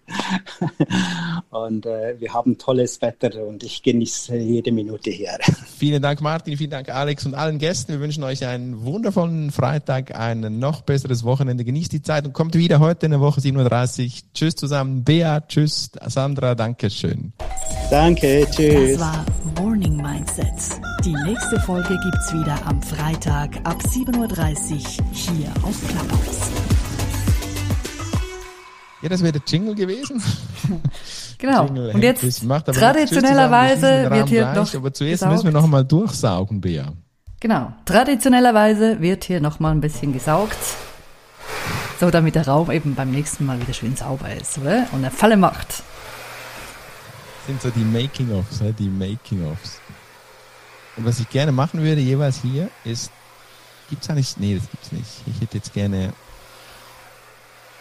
Und 1.51 1.87
äh, 1.87 2.19
wir 2.19 2.35
haben 2.35 2.59
tolles 2.59 3.01
Wetter 3.01 3.47
und 3.47 3.63
ich 3.63 3.83
genieße 3.83 4.37
jede 4.37 4.73
Minute 4.73 5.11
hier. 5.11 5.39
Vielen 5.79 6.03
Dank, 6.03 6.21
Martin, 6.21 6.57
vielen 6.57 6.71
Dank, 6.71 6.89
Alex 6.89 7.27
und 7.27 7.35
allen 7.35 7.59
Gästen. 7.59 7.93
Wir 7.93 8.01
wünschen 8.01 8.25
euch 8.25 8.45
einen 8.45 8.85
wundervollen 8.85 9.51
Freitag, 9.51 10.19
ein 10.19 10.59
noch 10.59 10.83
besseres 10.83 11.25
Wochenende. 11.25 11.65
Genießt 11.65 11.93
die 11.93 12.03
Zeit 12.03 12.27
und 12.27 12.33
kommt 12.33 12.55
wieder 12.55 12.81
heute 12.81 13.07
in 13.07 13.13
der 13.13 13.21
Woche 13.21 13.41
37. 13.41 14.33
Tschüss 14.35 14.57
zusammen. 14.57 15.05
Bea, 15.05 15.41
tschüss. 15.41 15.93
Sandra, 16.07 16.55
danke 16.55 16.91
schön. 16.91 17.33
Danke, 17.91 18.47
tschüss. 18.51 18.99
Das 18.99 19.01
war 19.01 19.25
Morning 19.61 19.97
Mindset. 19.97 20.81
Die 21.05 21.14
nächste 21.23 21.61
Folge 21.61 21.99
gibt's 22.03 22.33
wieder 22.33 22.59
am 22.67 22.83
Freitag 22.83 23.57
ab 23.65 23.79
7.30 23.83 24.19
Uhr 24.19 24.29
hier 25.13 25.49
auf 25.63 25.77
Clubhouse. 25.89 26.51
Ja, 29.03 29.09
das 29.09 29.23
wäre 29.23 29.33
der 29.33 29.43
Jingle 29.47 29.75
gewesen. 29.75 30.23
Genau. 31.37 31.67
Jingle 31.67 31.91
und 31.93 32.03
jetzt 32.03 32.47
traditionellerweise 32.49 34.11
wird 34.11 34.29
hier 34.31 34.43
gleich, 34.43 34.57
noch. 34.57 34.75
Aber 34.75 34.95
zuerst 34.95 35.21
gesaugt. 35.21 35.33
müssen 35.33 35.45
wir 35.45 35.53
noch 35.53 35.67
mal 35.67 35.85
durchsaugen, 35.85 36.61
Bea. 36.61 36.93
Genau. 37.41 37.73
Traditionellerweise 37.85 39.01
wird 39.03 39.25
hier 39.25 39.43
noch 39.43 39.61
mal 39.61 39.73
ein 39.73 39.83
bisschen 39.83 40.15
gesaugt. 40.15 40.57
So, 42.01 42.11
damit 42.11 42.37
der 42.37 42.47
Raum 42.47 42.71
eben 42.71 42.95
beim 42.95 43.11
nächsten 43.11 43.45
Mal 43.45 43.61
wieder 43.61 43.75
schön 43.75 43.95
sauber 43.95 44.33
ist, 44.33 44.57
oder? 44.57 44.87
Und 44.93 45.01
eine 45.01 45.11
Falle 45.11 45.37
macht. 45.37 45.69
Das 45.69 47.47
sind 47.47 47.61
so 47.61 47.69
die 47.69 47.85
Making-ofs, 47.85 48.63
die 48.79 48.89
Making-ofs. 48.89 49.81
Und 50.97 51.05
was 51.05 51.21
ich 51.21 51.29
gerne 51.29 51.53
machen 51.53 51.83
würde, 51.83 52.01
jeweils 52.01 52.41
hier, 52.41 52.69
ist, 52.85 53.11
gibt's 53.91 54.09
eigentlich, 54.09 54.37
nee, 54.39 54.57
das 54.57 54.71
gibt's 54.71 54.93
nicht. 54.93 55.23
Ich 55.27 55.41
hätte 55.41 55.57
jetzt 55.57 55.73
gerne 55.73 56.13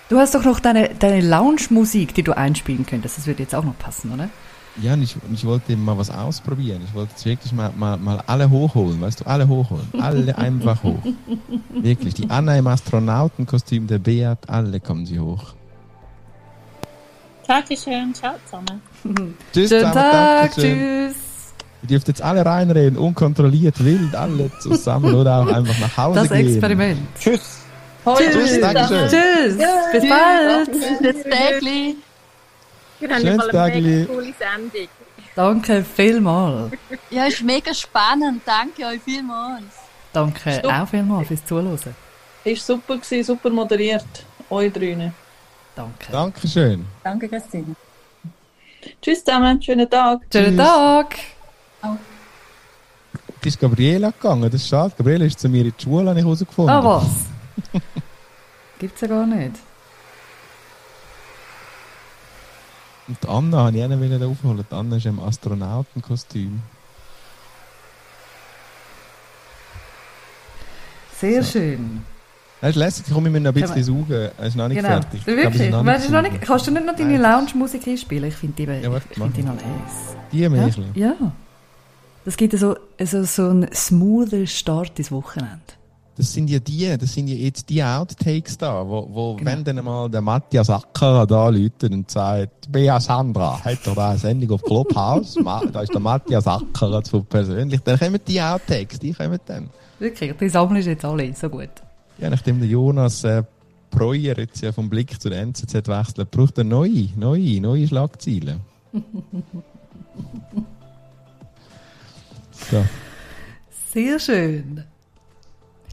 Du 0.09 0.20
hast 0.20 0.36
doch 0.36 0.43
noch 0.43 0.59
deine, 0.59 0.89
deine 0.93 1.22
Lounge-Musik, 1.22 2.14
die 2.14 2.24
du 2.24 2.38
einspielen 2.38 2.86
könntest. 2.86 3.18
Das 3.18 3.26
würde 3.26 3.41
jetzt 3.41 3.55
auch 3.55 3.64
noch 3.64 3.78
passen, 3.80 4.11
oder? 4.11 4.30
Ja, 4.82 4.93
und 4.93 5.03
ich, 5.03 5.16
ich 5.34 5.45
wollte 5.45 5.76
mal 5.76 5.97
was 5.97 6.09
ausprobieren. 6.09 6.82
Ich 6.86 6.93
wollte 6.93 7.11
jetzt 7.11 7.26
wirklich 7.26 7.51
mal, 7.51 7.72
mal, 7.76 7.97
mal 7.97 8.24
alle 8.26 8.49
hochholen, 8.49 8.99
weißt 9.01 9.22
du, 9.22 9.26
alle 9.26 9.47
hochholen. 9.47 9.88
Alle 9.99 10.38
einfach 10.38 10.84
hoch. 10.84 10.99
Wirklich. 11.70 12.16
Die 12.16 12.30
Anna 12.30 12.57
im 12.57 12.68
Astronautenkostüm, 12.68 13.88
der 13.88 13.99
Beat, 13.99 14.49
alle 14.49 14.80
kommen 14.80 15.05
sie 15.05 15.20
hoch. 15.20 15.53
Dankeschön, 17.47 18.14
ciao 18.14 18.36
zusammen. 18.45 18.82
tschüss 19.53 19.70
Schönen 19.70 19.91
Tag, 19.91 20.53
tschüss. 20.53 21.32
Ihr 21.84 21.89
dürft 21.89 22.07
jetzt 22.07 22.21
alle 22.21 22.45
reinreden, 22.45 22.97
unkontrolliert, 22.97 23.84
wild, 23.84 24.15
alle 24.15 24.49
zusammen 24.59 25.13
oder 25.13 25.39
auch 25.39 25.47
einfach 25.47 25.77
nach 25.79 25.97
Hause 25.97 26.21
das 26.21 26.29
gehen. 26.29 26.45
Das 26.45 26.55
Experiment. 26.55 26.99
Tschüss. 27.19 27.59
Tschüss. 28.05 28.34
Tschüss, 28.34 28.59
Dankeschön. 28.61 29.09
Tschüss. 29.09 29.57
Bis 29.91 30.09
bald. 30.09 30.71
Bis 31.01 31.23
Tägli. 31.23 31.95
Wir 32.99 33.09
haben 33.09 33.21
Schönes 33.21 33.49
eine 33.49 33.81
mega 33.81 34.05
coole 34.05 34.34
Sendung. 34.39 34.88
Danke 35.36 35.84
vielmals. 35.84 36.71
Ja, 37.09 37.25
ist 37.25 37.41
mega 37.43 37.73
spannend. 37.73 38.41
Danke 38.45 38.86
euch 38.86 39.01
vielmals. 39.01 39.63
Danke 40.13 40.53
super. 40.53 40.84
auch 40.84 40.88
vielmals 40.88 41.27
fürs 41.27 41.45
Zuhören. 41.45 41.95
Ist 42.45 42.65
super 42.65 42.97
gewesen, 42.97 43.23
super 43.25 43.49
moderiert. 43.49 44.05
Euch 44.49 44.71
drinnen. 44.71 45.13
Danke. 45.75 46.11
Dankeschön. 46.11 46.86
Danke, 47.03 47.27
Christine. 47.27 47.75
Tschüss 49.01 49.23
zusammen. 49.23 49.61
Schönen 49.61 49.89
Tag. 49.89 50.21
Schönen 50.31 50.55
Tschüss. 50.55 50.65
Tag. 50.65 51.15
Oh. 53.44 53.48
ist 53.48 53.60
Gabriela 53.60 54.12
gegangen, 54.12 54.44
das 54.44 54.62
ist 54.62 54.68
schade. 54.68 54.94
Gabriela 54.98 55.26
ist 55.26 55.39
zu 55.39 55.50
mir 55.50 55.66
in 55.66 55.74
die 55.78 55.84
Schule, 55.84 56.10
habe 56.10 56.20
ich 56.20 56.26
herausgefunden. 56.26 56.74
Ah, 56.74 56.84
was? 56.84 57.06
Gibt's 58.80 59.02
ja 59.02 59.08
gar 59.08 59.26
nicht. 59.26 59.56
Und 63.08 63.18
die 63.22 63.28
Anna 63.28 63.66
habe 63.66 63.78
ich 63.78 63.84
auch 63.84 63.89
nicht 63.89 64.24
aufholen. 64.24 64.66
Die 64.70 64.76
Anna 64.76 64.96
ist 64.96 65.06
im 65.06 65.20
Astronautenkostüm. 65.20 66.62
Sehr 71.20 71.44
so. 71.44 71.52
schön. 71.52 72.02
Das 72.62 72.70
ist 72.70 72.76
lässig, 72.78 73.06
komm, 73.12 73.26
wir 73.26 73.32
müssen 73.32 73.44
noch 73.44 73.54
ein 73.54 73.62
bisschen 73.62 73.84
saugen. 73.84 74.32
Er 74.38 74.46
ist 74.46 74.56
noch 74.56 74.70
nicht 74.70 74.78
genau. 74.78 74.89
fertig. 74.89 75.28
Wirklich? 75.28 75.68
Glaub, 75.68 75.84
noch 75.84 75.98
nicht 75.98 76.10
noch 76.10 76.22
nicht, 76.22 76.41
kannst 76.41 76.68
du 76.68 76.72
nicht 76.72 76.86
noch 76.86 76.96
deine 76.96 77.18
Lounge-Musik 77.18 77.86
einspielen? 77.86 78.30
Ich 78.30 78.36
finde 78.36 78.56
die, 78.56 78.84
ja, 78.84 78.89
warte, 78.89 79.06
ich 79.10 79.18
find 79.18 79.36
die 79.36 79.44
noch 79.44 79.56
nice. 79.56 80.16
Die? 80.32 80.39
Ja. 80.39 81.08
ja. 81.10 81.32
Das 82.26 82.38
gibt 82.38 82.57
so, 82.57 82.76
so, 83.03 83.24
so 83.24 83.49
einen 83.49 83.69
smoothen 83.74 84.47
Start 84.47 84.97
ins 84.97 85.11
Wochenende. 85.11 85.59
Das 86.15 86.32
sind 86.32 86.47
ja 86.47 86.59
die, 86.59 86.95
das 86.95 87.13
sind 87.13 87.28
ja 87.28 87.36
jetzt 87.36 87.69
die 87.69 87.84
Outtakes 87.84 88.57
da, 88.59 88.88
wo, 88.88 89.09
wo 89.11 89.36
genau. 89.36 89.51
wenn 89.51 89.63
dann 89.63 89.84
mal 89.84 90.07
der 90.09 90.21
Matthias 90.21 90.69
Acker 90.69 91.26
da 91.26 91.49
läutet 91.49 91.91
und 91.91 92.09
sagt, 92.09 92.71
Bea 92.71 92.99
Sandra, 92.99 93.59
hat 93.63 93.80
doch 93.86 93.95
da 93.95 94.11
eine 94.11 94.19
Sendung 94.19 94.51
auf 94.51 94.61
Clubhouse, 94.61 95.39
da 95.43 95.82
ist 95.82 95.91
der 95.91 95.99
Matthias 95.99 96.45
Acker 96.45 97.01
so 97.03 97.24
persönlich, 97.24 97.82
dann 97.82 97.97
kommen 97.97 98.19
die 98.28 98.39
Outtakes, 98.39 98.99
die 98.99 99.11
kommen 99.11 99.39
dann. 99.47 99.71
Wirklich, 99.97 100.38
die 100.38 100.49
sammeln 100.49 100.84
jetzt 100.84 101.03
alle, 101.03 101.34
so 101.34 101.49
gut. 101.49 101.69
Ja, 102.19 102.30
nachdem 102.30 102.59
der 102.59 102.69
Jonas 102.69 103.24
äh, 103.24 103.41
Breuer 103.89 104.38
jetzt 104.38 104.61
ja 104.61 104.71
vom 104.71 104.89
Blick 104.89 105.19
zur 105.19 105.32
NZZ 105.32 105.74
wechselt, 105.88 106.30
braucht 106.30 106.59
er 106.59 106.63
neue, 106.63 107.09
neue, 107.15 107.59
neue 107.59 107.88
Schlagzeilen. 107.88 108.61
so. 112.70 112.86
Sehr 113.93 114.20
schön. 114.20 114.84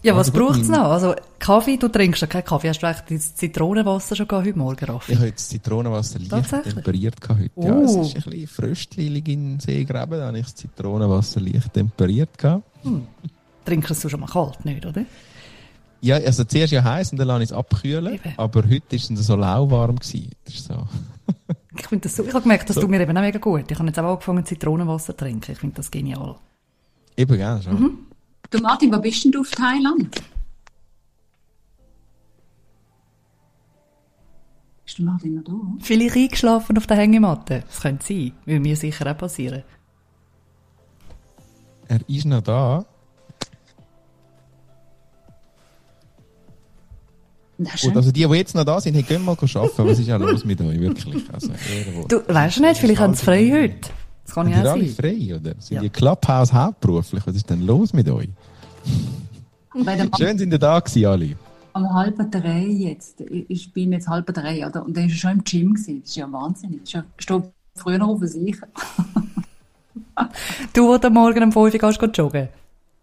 Ja, 0.03 0.17
was 0.17 0.29
also 0.29 0.39
braucht 0.39 0.63
es 0.63 0.69
noch? 0.69 0.85
Also 0.85 1.15
Kaffee, 1.39 1.77
du 1.77 1.89
trinkst 1.89 2.23
ja 2.23 2.27
keinen 2.27 2.45
Kaffee. 2.45 2.71
Hast 2.71 2.83
du 2.83 2.87
echt 2.87 3.11
das 3.11 3.35
Zitronenwasser 3.35 4.17
schon 4.17 4.27
heute 4.31 4.59
Morgen, 4.59 4.85
Raffi? 4.87 5.13
Ich 5.13 5.19
habe 5.19 5.29
jetzt 5.29 5.51
Zitronenwasser 5.51 6.19
leicht 6.19 6.51
temperiert 6.63 7.17
heute. 7.29 7.51
Uh. 7.57 7.67
Ja, 7.67 7.81
es 7.81 7.97
ist 7.97 8.17
ein 8.17 8.23
bisschen 8.23 8.47
fröstlich 8.47 9.29
in 9.29 9.61
Seegraben. 9.61 10.19
Da 10.19 10.29
habe 10.29 10.39
ich 10.39 10.47
das 10.47 10.55
Zitronenwasser 10.55 11.41
leicht 11.41 11.75
temperiert. 11.75 12.31
Hm. 12.83 13.07
Trinkst 13.67 14.05
du 14.05 14.09
schon 14.09 14.21
mal 14.21 14.27
kalt, 14.27 14.65
nicht, 14.65 14.87
oder? 14.87 15.05
Ja, 16.01 16.17
also 16.17 16.45
zuerst 16.45 16.73
ja 16.73 16.83
heiß 16.83 17.13
und 17.13 17.19
dann 17.19 17.29
lasse 17.29 17.43
ich 17.43 17.51
es 17.51 17.53
abkühlen. 17.53 18.15
Eben. 18.15 18.33
Aber 18.39 18.63
heute 18.63 18.93
war 18.93 19.19
es 19.19 19.27
so 19.27 19.37
lauwarm. 19.37 19.97
Gewesen. 19.97 20.31
Das 20.47 20.55
ist 20.55 20.65
so. 20.67 20.89
ich 21.77 21.87
finde 21.87 22.05
das 22.05 22.17
so, 22.17 22.25
ich 22.25 22.33
habe 22.33 22.41
gemerkt, 22.41 22.71
das 22.71 22.77
so. 22.77 22.81
tut 22.81 22.91
mir 22.91 23.01
eben 23.01 23.15
auch 23.15 23.21
mega 23.21 23.39
gut. 23.39 23.71
Ich 23.71 23.79
habe 23.79 23.87
jetzt 23.87 23.99
auch 23.99 24.13
angefangen 24.13 24.47
Zitronenwasser 24.47 25.13
zu 25.13 25.25
trinken. 25.25 25.53
Ich 25.53 25.59
finde 25.59 25.77
das 25.77 25.91
genial. 25.91 26.37
Eben, 27.17 27.37
gell, 27.37 27.63
schon. 27.63 27.81
Mhm. 27.81 27.99
Du 28.51 28.59
Martin, 28.59 28.93
wo 28.93 28.99
bist 28.99 29.25
denn 29.25 29.33
du 29.33 29.41
auf 29.41 29.51
Thailand? 29.51 30.21
Ist 34.87 34.99
der 34.99 35.05
Martin 35.05 35.35
noch 35.37 35.45
da? 35.45 35.53
Vielleicht 35.81 36.17
eingeschlafen 36.17 36.77
auf 36.77 36.87
der 36.87 36.97
Hängematte. 36.97 37.63
Das 37.67 37.81
könnte 37.81 38.05
sein. 38.05 38.33
Würde 38.45 38.61
mir 38.61 38.77
sicher 38.77 39.11
auch 39.11 39.17
passieren. 39.17 39.63
Er 41.87 42.01
ist 42.09 42.25
noch 42.25 42.43
da. 42.43 42.85
Gut, 47.83 47.97
also 47.97 48.11
die, 48.11 48.27
die 48.27 48.35
jetzt 48.35 48.55
noch 48.55 48.65
da 48.65 48.81
sind, 48.81 48.95
hey, 48.95 49.03
gehen 49.03 49.25
mal 49.25 49.33
arbeiten. 49.33 49.87
Was 49.87 49.99
ist 49.99 50.07
ja 50.07 50.17
los 50.17 50.45
mit 50.45 50.61
euch, 50.61 50.81
wirklich? 50.81 51.25
Also, 51.31 51.53
du 52.09 52.23
weißt 52.27 52.61
nicht, 52.61 52.81
vielleicht 52.81 53.01
haben 53.01 53.15
sie 53.15 53.25
frei 53.25 53.51
heute. 53.53 53.91
Das 54.31 54.35
kann 54.37 54.49
ja 54.49 54.63
alle 54.63 54.87
frei, 54.87 55.35
oder? 55.35 55.55
Sind 55.59 55.75
ja. 55.75 55.81
die 55.81 55.91
Clubhouse 55.91 56.53
hauptberuflich? 56.53 57.27
Was 57.27 57.35
ist 57.35 57.51
denn 57.51 57.67
los 57.67 57.93
mit 57.93 58.09
euch? 58.09 58.29
Schön 60.17 60.39
sind 60.39 60.53
ihr 60.53 60.59
da 60.59 60.79
gewesen, 60.79 61.07
alle. 61.07 61.37
Am 61.73 61.93
halben 61.93 62.31
drei 62.31 62.65
jetzt. 62.67 63.21
Ich 63.21 63.73
bin 63.73 63.91
jetzt 63.91 64.07
halb 64.07 64.33
drei, 64.33 64.65
oder? 64.65 64.85
Und 64.85 64.97
dann 64.97 65.09
war 65.09 65.11
schon 65.11 65.33
im 65.33 65.43
Gym. 65.43 65.75
Gewesen. 65.75 66.03
Das 66.03 66.11
ist 66.11 66.17
ja 66.17 66.31
wahnsinnig. 66.31 66.83
Ich 66.85 66.97
stehe 67.19 67.53
früher 67.75 67.99
noch 67.99 68.11
auf 68.11 68.21
sich. 68.23 68.57
du, 70.75 70.87
wo 70.87 70.97
du 70.97 71.11
morgen 71.11 71.43
um 71.43 71.51
5 71.51 71.57
Uhr 71.57 71.71
gehst, 71.71 72.17
joggen? 72.17 72.49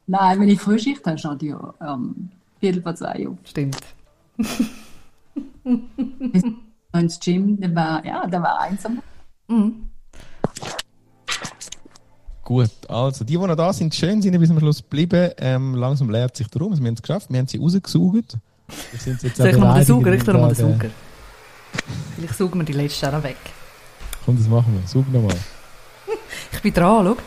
Nein, 0.06 0.40
wenn 0.40 0.48
ich 0.48 0.62
Frühschicht 0.62 1.06
habe, 1.06 1.18
ich 1.18 1.24
ja 1.42 1.74
ähm, 1.82 2.30
Viertel 2.62 2.82
vor 2.82 2.96
zwei 2.96 3.28
auf. 3.28 3.38
Stimmt. 3.44 3.80
ins 6.94 7.20
Gym, 7.20 7.60
der 7.60 7.76
war, 7.76 8.06
ja, 8.06 8.26
der 8.28 8.42
war 8.42 8.62
einsam. 8.62 9.02
Mhm. 9.50 9.90
Gut, 12.48 12.70
also 12.88 13.26
die, 13.26 13.34
die 13.34 13.38
noch 13.38 13.56
da 13.58 13.74
sind, 13.74 13.94
schön 13.94 14.22
sind 14.22 14.40
bis 14.40 14.48
zum 14.48 14.58
Schluss 14.58 14.78
geblieben. 14.78 15.32
Ähm, 15.38 15.76
langsam 15.76 16.10
leert 16.10 16.38
sich 16.38 16.48
der 16.48 16.62
Raum. 16.62 16.72
Also, 16.72 16.82
wir 16.82 16.88
haben 16.88 16.94
es 16.94 17.02
geschafft, 17.02 17.28
wir 17.30 17.40
haben 17.40 17.48
sie 17.48 17.58
rausgesaugt. 17.58 18.38
Soll 19.36 19.48
ich 19.48 19.58
nochmal 19.58 19.80
den 19.80 19.86
Sauger? 19.86 20.14
Ich 20.14 20.26
nochmal 20.26 20.54
den 20.54 20.56
Sauger. 20.56 20.90
Vielleicht 22.16 22.38
saugen 22.38 22.60
wir 22.60 22.64
die 22.64 22.72
letzte 22.72 23.10
auch 23.10 23.12
noch 23.12 23.24
weg. 23.24 23.36
Komm, 24.24 24.38
das 24.38 24.48
machen 24.48 24.80
wir. 24.80 24.88
Saug 24.88 25.12
nochmal. 25.12 25.36
ich 26.54 26.62
bin 26.62 26.74
dran, 26.74 27.06
schau. 27.06 27.18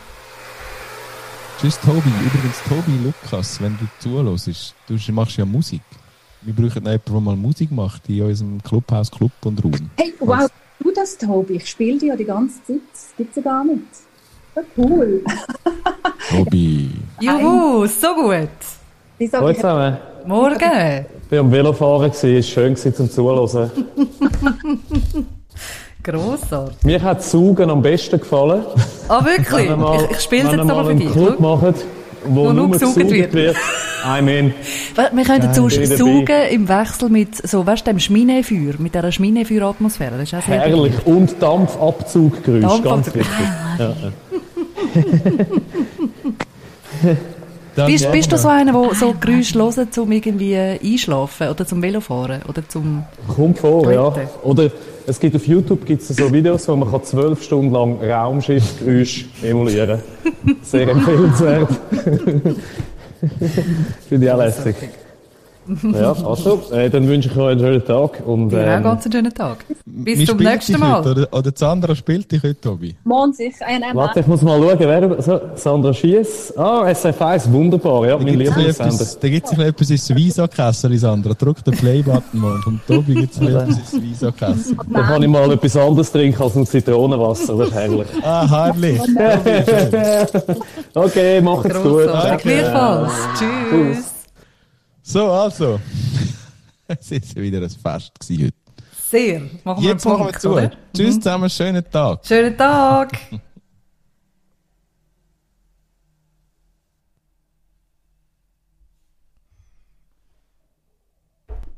Tschüss, 1.59 1.79
Tobi. 1.79 2.09
Übrigens, 2.25 2.63
Tobi 2.67 2.97
Lukas, 3.03 3.61
wenn 3.61 3.77
du 3.77 3.87
zuhörst, 3.99 4.73
du 4.87 5.11
machst 5.13 5.37
ja 5.37 5.45
Musik. 5.45 5.83
Wir 6.41 6.55
brauchen 6.55 6.83
noch 6.83 6.91
jemanden, 6.93 7.13
der 7.13 7.21
mal 7.21 7.35
Musik 7.35 7.71
macht 7.71 8.09
in 8.09 8.23
unserem 8.23 8.63
Clubhaus, 8.63 9.11
Club 9.11 9.33
und 9.45 9.63
Raum. 9.63 9.91
Hey, 9.97 10.15
wow, 10.19 10.49
du 10.79 10.91
das, 10.91 11.15
Tobi. 11.15 11.57
Ich 11.57 11.69
spiele 11.69 11.99
die 11.99 12.07
ja 12.07 12.15
die 12.15 12.25
ganze 12.25 12.55
Zeit. 12.63 12.81
Das 12.91 13.13
gibt 13.15 13.29
es 13.29 13.35
ja 13.35 13.43
gar 13.43 13.63
nicht. 13.63 13.85
So 14.53 14.61
cool. 14.77 15.21
Tobi. 16.29 16.89
Juhu, 17.21 17.85
so 17.87 18.13
gut. 18.15 18.49
Hallo 19.33 19.53
zusammen. 19.53 19.97
Morgen. 20.25 21.05
Ich 21.25 21.31
war 21.31 21.39
am 21.39 21.51
Velofahren, 21.51 22.11
es 22.11 22.23
war 22.23 22.41
schön 22.41 22.75
zum 22.75 23.09
Zuhören. 23.09 23.71
Grossartig. 26.03 26.83
Mir 26.83 27.01
hat 27.01 27.23
Saugen 27.23 27.69
am 27.69 27.81
besten 27.81 28.19
gefallen. 28.19 28.63
Ah, 29.07 29.23
wirklich? 29.23 29.69
Mal, 29.69 30.03
ich 30.05 30.11
ich 30.17 30.19
spiele 30.21 30.43
es 30.43 30.51
jetzt 30.51 30.57
mal 30.57 30.65
nochmal 30.65 30.85
für 30.85 30.95
dich. 30.95 31.11
Club 31.11 31.35
Schau. 31.37 31.55
machen, 31.55 31.75
wo, 32.25 32.43
nur 32.43 32.53
nur 32.53 32.71
gesaugt 32.71 32.95
gesaugt 32.95 33.11
wird. 33.13 33.33
wird. 33.33 33.55
I 34.03 34.21
mean, 34.21 34.53
Wir 34.95 35.09
dabei. 35.39 35.95
saugen 35.95 36.41
im 36.49 36.67
Wechsel 36.67 37.09
mit 37.09 37.47
so, 37.47 37.65
weißt 37.65 37.85
du, 37.85 37.91
dem 37.91 37.99
Schminefeuer, 37.99 38.73
mit 38.79 38.95
dieser 38.95 39.11
Schminefeuer-Atmosphäre. 39.11 40.17
Das 40.17 40.23
ist 40.23 40.33
auch 40.33 40.41
sehr 40.41 40.59
herrlich. 40.59 40.93
Und 41.05 41.39
Dampfabzuggeräusch, 41.39 42.61
Dampfabzug. 42.61 42.83
ganz 42.83 43.07
wichtig. 43.13 43.27
Ja, 43.77 43.85
ja. 43.89 44.11
Bist, 47.73 48.11
bist 48.11 48.31
du 48.31 48.37
so 48.37 48.49
einer, 48.49 48.73
der 48.73 48.93
so 48.95 49.15
Geräusche 49.19 49.57
hört, 49.57 49.97
um 49.97 50.11
irgendwie 50.11 50.57
einschlafen 50.57 51.47
oder 51.47 51.65
zum 51.65 51.81
Velofahren 51.81 52.41
oder 52.47 52.67
zum... 52.67 53.03
Kommt 53.33 53.59
vor, 53.59 53.89
ja. 53.89 54.03
Leute. 54.03 54.29
Oder 54.43 54.71
es 55.07 55.19
gibt 55.19 55.35
auf 55.35 55.47
YouTube 55.47 55.85
gibt's 55.85 56.09
so 56.09 56.31
Videos, 56.31 56.67
wo 56.67 56.75
man 56.75 56.91
kann 56.91 57.03
zwölf 57.03 57.41
Stunden 57.41 57.71
lang 57.71 57.97
Raumschiffgeräusch 58.01 59.25
emulieren 59.41 60.01
Sehr 60.63 60.89
empfehlenswert. 60.89 61.69
Finde 64.09 64.25
ich 64.25 64.31
auch 64.31 64.37
lässig. 64.37 64.75
Ja, 65.93 66.11
also, 66.25 66.61
äh, 66.71 66.89
dann 66.89 67.07
wünsche 67.07 67.29
ich 67.29 67.37
euch 67.37 67.51
einen 67.51 67.59
schönen 67.59 67.85
Tag. 67.85 68.21
Und, 68.25 68.49
Dir 68.49 68.59
auch 68.59 68.77
ähm, 68.77 68.83
ganz 68.83 69.05
einen 69.05 69.11
schönen 69.13 69.33
Tag. 69.33 69.65
Bis 69.85 70.25
zum 70.25 70.37
nächsten 70.37 70.79
Mal. 70.79 70.99
Heute, 70.99 71.11
oder, 71.11 71.33
oder 71.33 71.51
Sandra 71.55 71.95
spielt 71.95 72.31
dich 72.31 72.41
heute, 72.43 72.59
Tobi? 72.61 72.95
Morgen 73.03 73.33
sicher. 73.33 73.65
Äh, 73.67 73.79
nein, 73.79 73.95
warte, 73.95 74.19
ich 74.21 74.27
muss 74.27 74.41
mal 74.41 74.59
schauen, 74.59 74.79
wer 74.79 75.21
so, 75.21 75.39
Sandra 75.55 75.93
Schiess. 75.93 76.53
Ah, 76.57 76.83
SF1, 76.85 77.51
wunderbar, 77.51 78.05
ja, 78.05 78.17
Da 78.17 78.23
mein 78.23 78.37
gibt 78.37 78.49
es 78.49 78.55
Lieblingssender. 78.55 78.93
etwas, 78.95 79.19
da 79.19 79.29
gibt's 79.29 79.51
ein 79.51 79.61
etwas 79.61 79.89
ins 79.89 80.15
Visa-Kessel, 80.15 80.97
Sandra. 80.97 81.33
Drück 81.33 81.63
den 81.63 81.73
Play-Button 81.75 82.39
mal. 82.39 82.53
Und 82.53 82.63
vom 82.63 82.79
Tobi 82.87 83.13
gibt 83.15 83.33
es 83.33 83.39
etwas 83.41 83.67
ins 83.69 84.01
Visa-Kessel. 84.01 84.77
Da 84.91 85.01
kann 85.03 85.23
ich 85.23 85.29
mal 85.29 85.51
etwas 85.51 85.77
anderes 85.77 86.11
trinken 86.11 86.41
als 86.41 86.55
ein 86.55 86.65
Zitronenwasser, 86.65 87.55
das 87.57 87.67
ist 87.69 87.73
herrlich. 87.73 88.07
Ah, 88.23 88.47
herrlich. 88.49 89.01
Okay, 90.93 91.41
macht's 91.41 91.73
gut. 91.81 91.83
Grossartig. 91.83 92.43
Gleichfalls. 92.43 93.11
Tschüss. 93.37 94.10
So, 95.03 95.31
also. 95.31 95.79
Es 96.87 97.09
ist 97.09 97.35
ja 97.37 97.41
wieder 97.41 97.59
ein 97.61 97.69
Fest 97.69 98.11
gewesen 98.19 98.45
heute. 98.47 98.53
Sehr. 99.09 99.41
Machen 99.63 99.81
wir 99.83 99.91
Jetzt 99.91 100.05
einen 100.05 100.13
machen 100.13 100.25
wir 100.25 100.31
Punkt, 100.31 100.41
zu. 100.41 100.49
oder? 100.51 100.71
Tschüss 100.93 101.15
zusammen, 101.15 101.49
schönen 101.49 101.89
Tag. 101.89 102.25
Schönen 102.25 102.57
Tag. 102.57 103.17